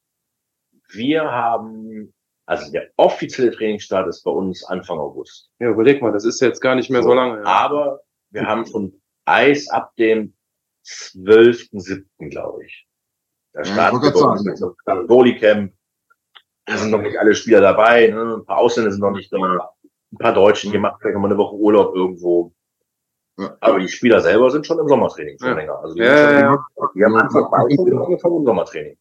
[0.95, 2.13] Wir haben,
[2.47, 5.51] also der offizielle Trainingsstart ist bei uns Anfang August.
[5.59, 7.39] Ja, überleg mal, das ist jetzt gar nicht mehr so, lange.
[7.39, 7.45] Ja.
[7.45, 8.01] Aber
[8.31, 10.35] wir haben schon Eis ab dem
[10.87, 12.87] 12.07., glaube ich.
[13.53, 14.51] Da Ja, starten wollte wir bei grad uns sagen.
[14.51, 15.73] mit so einem Goalie-Camp.
[16.67, 18.37] Da sind noch nicht alle Spieler dabei, ne?
[18.39, 21.29] ein paar Ausländer sind noch nicht da, ein paar Deutschen, die machen vielleicht noch mal
[21.29, 22.53] eine Woche Urlaub irgendwo.
[23.39, 23.57] Ja.
[23.61, 25.55] Aber die Spieler selber sind schon im Sommertraining schon Ja.
[25.55, 25.79] länger.
[25.81, 26.89] Also die, Ja, sind schon, ja, ja.
[26.95, 28.97] die haben Anfang Mai angefangen im Sommertraining.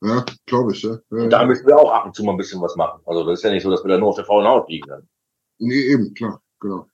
[0.00, 0.98] Ja, glaube ich, ja.
[1.10, 1.24] ja.
[1.24, 3.00] Und da müssen wir auch ab und zu mal ein bisschen was machen.
[3.06, 4.88] Also das ist ja nicht so, dass wir da nur auf der faulen Haut liegen
[4.88, 5.08] dann.
[5.58, 6.86] Nee, eben, klar, genau.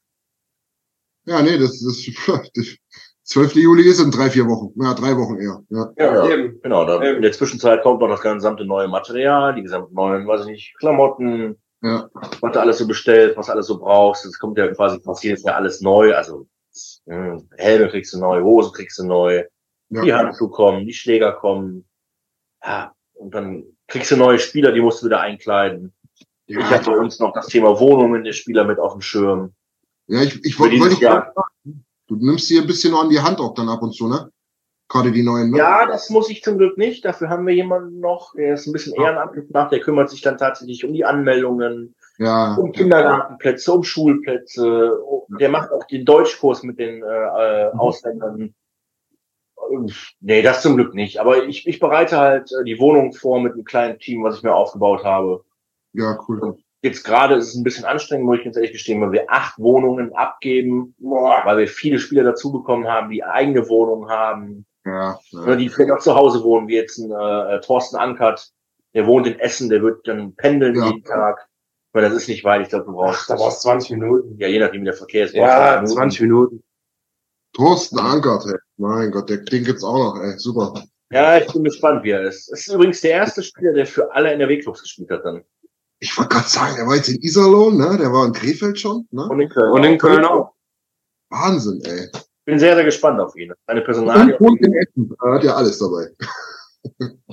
[1.27, 2.77] Ja, nee, das, das, das
[3.25, 3.57] 12.
[3.57, 4.73] Juli ist in drei, vier Wochen.
[4.83, 5.63] Ja, drei Wochen eher.
[5.71, 6.51] Ja, Ja, ja.
[6.63, 6.85] genau.
[6.85, 10.47] Dann in der Zwischenzeit kommt noch das gesamte neue Material, die gesamten neuen, weiß ich
[10.47, 12.09] nicht, Klamotten, ja.
[12.41, 14.27] was du alles so bestellt, was du alles so brauchst.
[14.27, 16.15] Es kommt ja quasi fast jedes Jahr alles neu.
[16.15, 16.47] Also
[17.07, 19.45] mh, Helme kriegst du neu, Hosen kriegst du neu,
[19.89, 20.19] die ja.
[20.19, 21.87] Handschuhe kommen, die Schläger kommen.
[22.63, 25.93] Ja, und dann kriegst du neue Spieler, die musst du wieder einkleiden.
[26.47, 29.53] Ich habe bei uns noch das Thema Wohnungen der Spieler mit auf dem Schirm.
[30.07, 31.31] Ja, ich, ich wollte sagen,
[32.07, 34.31] du nimmst sie ein bisschen noch an die Hand auch dann ab und zu, ne?
[34.89, 35.59] Gerade die neuen, ne?
[35.59, 37.05] Ja, das muss ich zum Glück nicht.
[37.07, 39.73] Dafür haben wir jemanden noch, der ist ein bisschen ehrenamtlich macht.
[39.73, 42.55] Der kümmert sich dann tatsächlich um die Anmeldungen, Ja.
[42.57, 44.99] um Kindergartenplätze, um Schulplätze.
[45.01, 48.55] um- Der macht auch den Deutschkurs mit den äh, äh, Ausländern.
[50.21, 51.19] Nee, das zum Glück nicht.
[51.19, 54.43] Aber ich, ich bereite halt äh, die Wohnung vor mit einem kleinen Team, was ich
[54.43, 55.45] mir aufgebaut habe.
[55.93, 56.59] Ja, cool.
[56.83, 59.59] Jetzt gerade ist es ein bisschen anstrengend, muss ich ganz ehrlich gestehen, weil wir acht
[59.59, 64.67] Wohnungen abgeben, weil wir viele Spieler dazu bekommen haben, die eigene Wohnungen haben.
[64.85, 65.19] Ja.
[65.33, 68.53] Oder die vielleicht auch zu Hause wohnen, wie jetzt ein äh, Thorsten Ankert,
[68.93, 70.87] der wohnt in Essen, der wird dann pendeln Ja.
[70.87, 71.49] jeden Tag.
[71.93, 73.31] Weil das ist nicht weit, ich glaube, du brauchst.
[73.31, 74.37] Da brauchst du 20 Minuten.
[74.39, 75.35] Ja, je nachdem, wie der Verkehr ist.
[75.35, 76.64] Ja, brauchst du 20 Minuten.
[77.55, 78.59] Thorsten Ankert, ey.
[78.77, 80.39] Mein Gott, der, den gibt's auch noch, ey.
[80.39, 80.75] Super.
[81.11, 82.53] Ja, ich bin gespannt, wie er ist.
[82.53, 85.45] Es ist übrigens der erste Spieler, der für alle NRW-Clubs gespielt hat dann.
[86.01, 87.97] Ich wollte gerade sagen, der war jetzt in Iserlohn, ne?
[87.99, 89.29] Der war in Krefeld schon, ne?
[89.29, 89.73] Und in Köln.
[89.73, 90.53] Und in Köln auch.
[91.31, 92.09] Wahnsinn, ey.
[92.45, 93.53] Bin sehr, sehr gespannt auf ihn.
[93.67, 94.37] Seine Personalie.
[94.37, 95.17] Und, und in Essen.
[95.23, 96.11] Er hat ja alles dabei.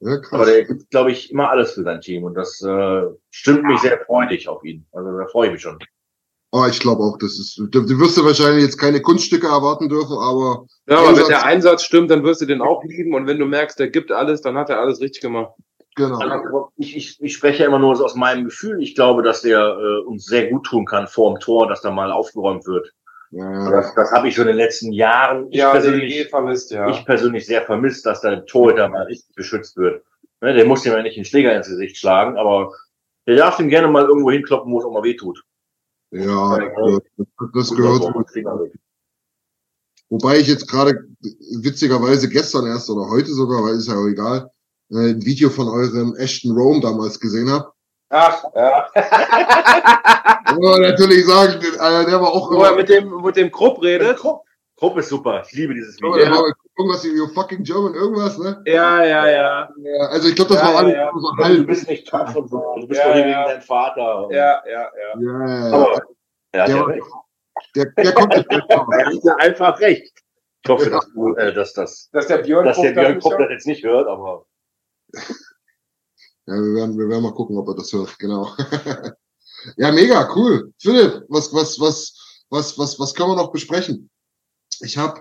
[0.00, 0.32] ja, krass.
[0.32, 2.24] Aber der gibt, glaube ich, immer alles für sein Team.
[2.24, 4.86] Und das äh, stimmt mich sehr freudig auf ihn.
[4.92, 5.78] Also da freue ich mich schon.
[6.54, 9.88] Aber ich glaube auch, das ist, du, du wirst ja wahrscheinlich jetzt keine Kunststücke erwarten
[9.88, 13.12] dürfen, aber Ja, aber wenn Einsatz- der Einsatz stimmt, dann wirst du den auch lieben.
[13.12, 15.50] Und wenn du merkst, der gibt alles, dann hat er alles richtig gemacht.
[15.96, 16.16] genau.
[16.18, 18.80] Also, ich, ich, ich spreche ja immer nur aus meinem Gefühl.
[18.80, 21.90] Ich glaube, dass der äh, uns sehr gut tun kann vor dem Tor, dass da
[21.90, 22.88] mal aufgeräumt wird.
[23.32, 26.88] Ja, Das, das habe ich so in den letzten Jahren ich, persönlich, vermisst, ja.
[26.88, 30.04] ich persönlich sehr vermisst, dass da der Torhüter mal richtig beschützt wird.
[30.40, 32.70] Ne, der muss dem ja nicht den Schläger ins Gesicht schlagen, aber
[33.26, 35.42] der darf ihm gerne mal irgendwo hinkloppen, wo es auch mal weh tut.
[36.14, 36.58] Ja,
[37.16, 38.14] das, das gehört.
[40.10, 41.08] Wobei ich jetzt gerade
[41.60, 44.50] witzigerweise gestern erst oder heute sogar, weil ist ja auch egal,
[44.90, 47.72] äh, ein Video von eurem Ashton Rome damals gesehen habe.
[48.10, 48.86] Ach, ja.
[50.44, 54.18] Aber natürlich sagen, äh, der war auch Wo er mit dem, mit dem Krupp redet.
[54.18, 54.42] Krupp
[54.98, 55.42] ist super.
[55.46, 56.14] Ich liebe dieses Video.
[56.16, 56.44] der war
[56.78, 58.62] irgendwas you fucking German, irgendwas, ne?
[58.66, 59.68] Ja, ja, ja.
[59.78, 61.10] Ja, also ich glaube, das Ja, war alles ja.
[61.14, 62.74] so Du bist nicht tough und so.
[62.80, 63.40] Du bist Ja, doch hier ja.
[63.40, 64.28] wegen deinem Vater.
[64.30, 64.88] Ja, ja, ja.
[65.20, 65.72] Ja, ja, ja.
[65.72, 66.02] Aber
[66.52, 67.06] er hat Der ja war- recht.
[67.76, 70.12] Der, der kommt jetzt Er hat ja einfach recht.
[70.64, 73.40] Ich hoffe, dass, du, äh, dass, dass, Dass der Björn dass der Björn nicht hört?
[73.40, 74.46] das jetzt nicht hört, aber
[76.46, 78.48] Ja, wir werden, wir werden mal gucken, ob er das hört, genau.
[79.76, 80.72] ja, mega, cool.
[80.78, 84.10] Philipp, was, was, was, was, was, was können wir noch besprechen?
[84.82, 85.20] Ich habe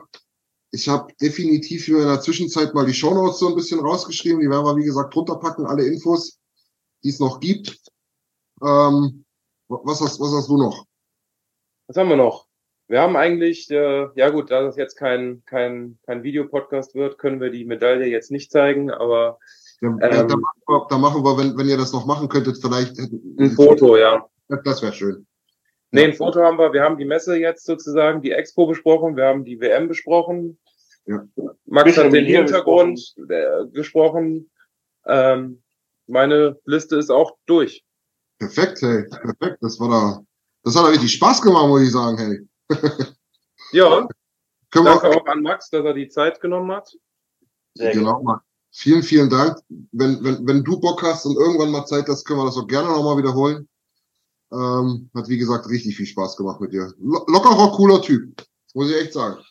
[0.71, 4.39] ich hab definitiv hier in der Zwischenzeit mal die Shownotes so ein bisschen rausgeschrieben.
[4.39, 6.39] Die werden wir, wie gesagt, runterpacken, alle Infos,
[7.03, 7.79] die es noch gibt.
[8.61, 9.25] Ähm,
[9.67, 10.85] was hast, was hast du noch?
[11.87, 12.47] Was haben wir noch?
[12.87, 17.39] Wir haben eigentlich, äh, ja gut, da das jetzt kein, kein, kein Videopodcast wird, können
[17.39, 19.39] wir die Medaille jetzt nicht zeigen, aber
[19.81, 19.99] Da, Ähm.
[19.99, 22.97] da, da, machen wir, da machen wir, wenn, wenn ihr das noch machen könntet, vielleicht.
[22.99, 24.27] ein Foto, ja.
[24.63, 25.25] Das wäre schön.
[25.93, 26.73] Nee, ein Foto haben wir.
[26.73, 30.57] Wir haben die Messe jetzt sozusagen, die Expo besprochen, wir haben die WM besprochen.
[31.05, 31.23] Ja.
[31.65, 34.49] Max Bisschen hat den Hintergrund äh, gesprochen.
[35.05, 35.61] Ähm,
[36.07, 37.85] meine Liste ist auch durch.
[38.39, 39.03] Perfekt, hey.
[39.03, 39.57] Perfekt.
[39.61, 40.23] Das war da.
[40.63, 42.39] Das hat da richtig Spaß gemacht, muss ich sagen, hey.
[43.71, 44.07] Ja,
[44.71, 46.91] Können danke wir, auch an Max, dass er die Zeit genommen hat.
[47.75, 48.23] sehr genau, gut.
[48.23, 48.41] mal.
[48.71, 49.59] Vielen, vielen Dank.
[49.91, 52.67] Wenn, wenn, wenn du Bock hast und irgendwann mal Zeit hast, können wir das auch
[52.67, 53.67] gerne nochmal wiederholen.
[54.53, 56.93] Ähm, hat, wie gesagt, richtig viel Spaß gemacht mit dir.
[56.99, 58.35] Lo lockerer, cooler Typ.
[58.75, 59.41] Muss ich echt sagen.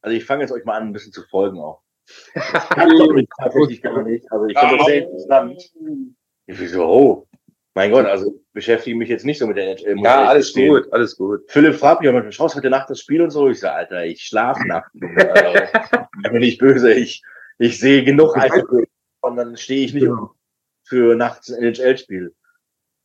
[0.00, 1.82] Also ich fange jetzt euch mal an, ein bisschen zu folgen auch.
[2.34, 4.30] Kann ich tatsächlich gar nicht.
[4.32, 5.72] Also ich finde das sehr interessant.
[6.46, 7.28] Ich bin so, oh,
[7.74, 9.96] mein Gott, also beschäftige mich jetzt nicht so mit der NHL.
[10.02, 10.74] Ja, alles gestehen.
[10.74, 11.40] gut, alles gut.
[11.48, 13.48] Philipp fragt mich, aber schaust heute Nacht das Spiel und so.
[13.48, 14.90] Ich sage, Alter, ich schlafe nachts.
[15.00, 15.58] Also,
[16.24, 16.92] ich bin nicht böse.
[16.92, 17.22] Ich,
[17.58, 18.86] ich sehe genug Eishockey
[19.20, 20.34] und dann stehe ich nicht Genau.
[20.84, 22.34] für nachts ein NHL-Spiel.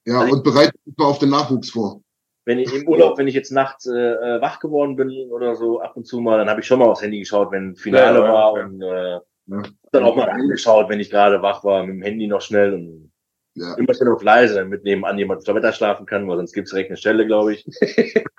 [0.07, 2.01] Ja, Also- und bereite dich mal auf den Nachwuchs vor.
[2.45, 5.81] Wenn ich im Urlaub, wenn ich jetzt nachts äh, äh, wach geworden bin oder so
[5.81, 8.33] ab und zu mal, dann habe ich schon mal aufs Handy geschaut, wenn Finale Ja,
[8.33, 8.65] war ja.
[8.65, 9.11] und äh,
[9.47, 9.63] Ja.
[9.91, 13.11] dann auch mal angeschaut, wenn ich gerade wach war, mit dem Handy noch schnell und
[13.55, 13.73] Ja.
[13.75, 16.71] immer schön auf leise, damit nebenan jemand auf der Wetter schlafen kann, weil sonst gibt's
[16.71, 17.65] direkt eine Stelle, glaube ich.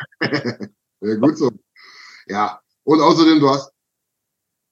[1.03, 1.51] ja, gut so.
[2.29, 2.61] Ja.
[2.85, 3.71] Und außerdem, du hast,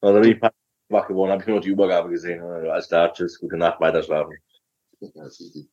[0.00, 0.52] Also bin ich paar
[0.88, 2.42] wach geworden, habe ich nur noch die Übergabe gesehen.
[2.42, 4.34] Also, alles klar, tschüss, gute Nacht, weiter schlafen.
[5.00, 5.68] Ja, ist easy.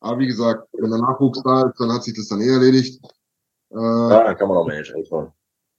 [0.00, 3.00] Aber wie gesagt, wenn der Nachwuchs da ist, dann hat sich das dann eh erledigt.
[3.70, 5.32] Äh, Ja, kann man auch mal NHL schauen.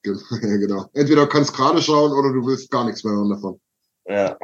[0.04, 0.86] genau.
[0.94, 3.60] Entweder du kannst gerade schauen oder du willst gar nichts mehr hören davon.
[4.08, 4.38] Ja.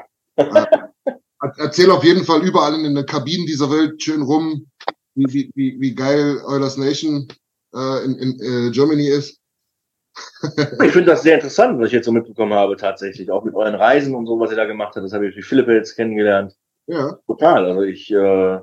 [1.57, 4.67] Erzähl auf jeden Fall überall in den Kabinen dieser Welt schön rum,
[5.15, 7.27] wie, wie, wie geil Eulers Nation
[7.73, 9.39] äh, in, in äh, Germany ist.
[10.83, 13.31] ich finde das sehr interessant, was ich jetzt so mitbekommen habe, tatsächlich.
[13.31, 15.05] Auch mit euren Reisen und so, was ihr da gemacht habt.
[15.05, 16.55] Das habe ich durch Philipp jetzt kennengelernt.
[16.87, 17.17] Ja.
[17.27, 17.65] Total.
[17.65, 18.59] Also ich äh,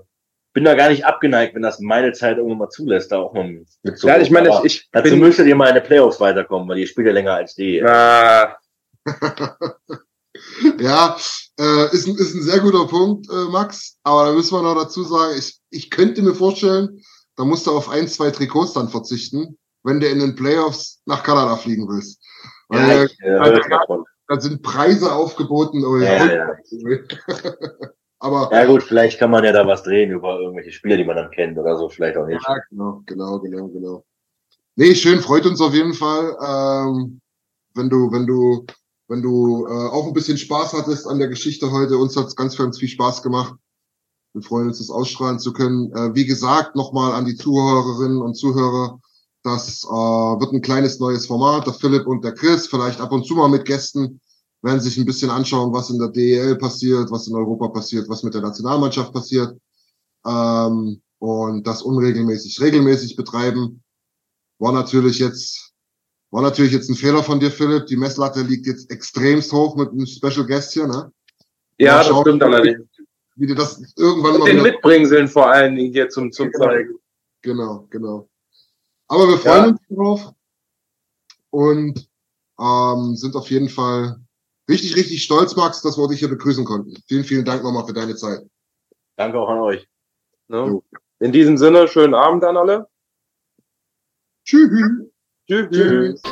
[0.52, 3.64] bin da gar nicht abgeneigt, wenn das meine Zeit irgendwann mal zulässt, da auch mal
[3.82, 4.16] mitzukommen.
[4.16, 6.78] Ja, ich meine, ich, ich Dazu bin, müsstet ihr mal in die Playoffs weiterkommen, weil
[6.78, 7.82] ihr spielt ja länger als die.
[7.82, 8.56] Ah,
[10.78, 11.16] ja,
[11.58, 13.98] äh, ist, ein, ist ein sehr guter Punkt, äh, Max.
[14.02, 17.02] Aber da müssen wir noch dazu sagen, ich, ich könnte mir vorstellen,
[17.36, 21.22] da musst du auf ein, zwei Trikots dann verzichten, wenn du in den Playoffs nach
[21.22, 22.20] Kanada fliegen willst.
[22.68, 25.84] Weil Ja, ich, äh, da, da sind Preise aufgeboten.
[25.84, 26.56] Oh, Ja, ja.
[28.20, 31.16] Aber Ja gut, vielleicht kann man ja da was drehen über irgendwelche Spiele, die man
[31.16, 32.44] dann kennt oder so, vielleicht auch nicht.
[32.46, 34.04] Ja, genau, genau, genau, genau.
[34.74, 36.36] Nee, schön, freut uns auf jeden Fall.
[36.40, 37.20] Ähm,
[37.74, 38.66] wenn du, wenn du,
[39.08, 42.56] wenn du äh, auch ein bisschen Spaß hattest an der Geschichte heute, uns hat's ganz,
[42.56, 43.54] ganz viel Spaß gemacht.
[44.34, 45.92] Wir freuen uns, das ausstrahlen zu können.
[45.92, 49.00] Äh, wie gesagt, nochmal an die Zuhörerinnen und Zuhörer,
[49.42, 51.66] das äh, wird ein kleines neues Format.
[51.66, 54.20] Der Philipp und der Chris, vielleicht ab und zu mal mit Gästen,
[54.62, 58.22] werden sich ein bisschen anschauen, was in der DEL passiert, was in Europa passiert, was
[58.22, 59.56] mit der Nationalmannschaft passiert.
[60.26, 63.82] Ähm, und das unregelmäßig, regelmäßig betreiben.
[64.58, 65.72] War natürlich jetzt,
[66.30, 67.86] war natürlich jetzt ein Fehler von dir, Philipp.
[67.86, 71.12] Die Messlatte liegt jetzt extremst hoch mit einem Special Guest hier, ne?
[71.78, 72.86] ja, das stimmt allerdings.
[73.36, 76.98] Wie dir das irgendwann Und mal den Mitbringseln vor allen Dingen hier zum, zum Zeigen.
[77.42, 78.28] Genau, genau.
[79.06, 79.68] Aber wir freuen Ja.
[79.68, 80.34] uns drauf
[81.50, 82.08] und
[82.60, 84.20] ähm, sind auf jeden Fall
[84.68, 86.94] richtig, richtig stolz, Max, dass wir dich hier begrüßen konnten.
[87.06, 88.40] Vielen, vielen Dank nochmal für deine Zeit.
[89.16, 89.86] Danke auch an euch.
[90.48, 90.80] Ne?
[91.20, 92.88] In diesem Sinne, schönen Abend an alle.
[94.44, 94.70] Tschüss.
[95.46, 95.68] Tschüss.
[95.70, 96.22] Tschüss.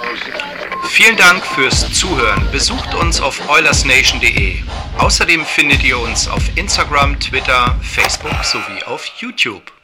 [0.89, 2.43] Vielen Dank fürs Zuhören.
[2.53, 4.57] Besucht uns auf oilersnation.de.
[4.99, 9.76] Außerdem findet ihr uns auf Instagram, Twitter, Facebook sowie auf YouTube.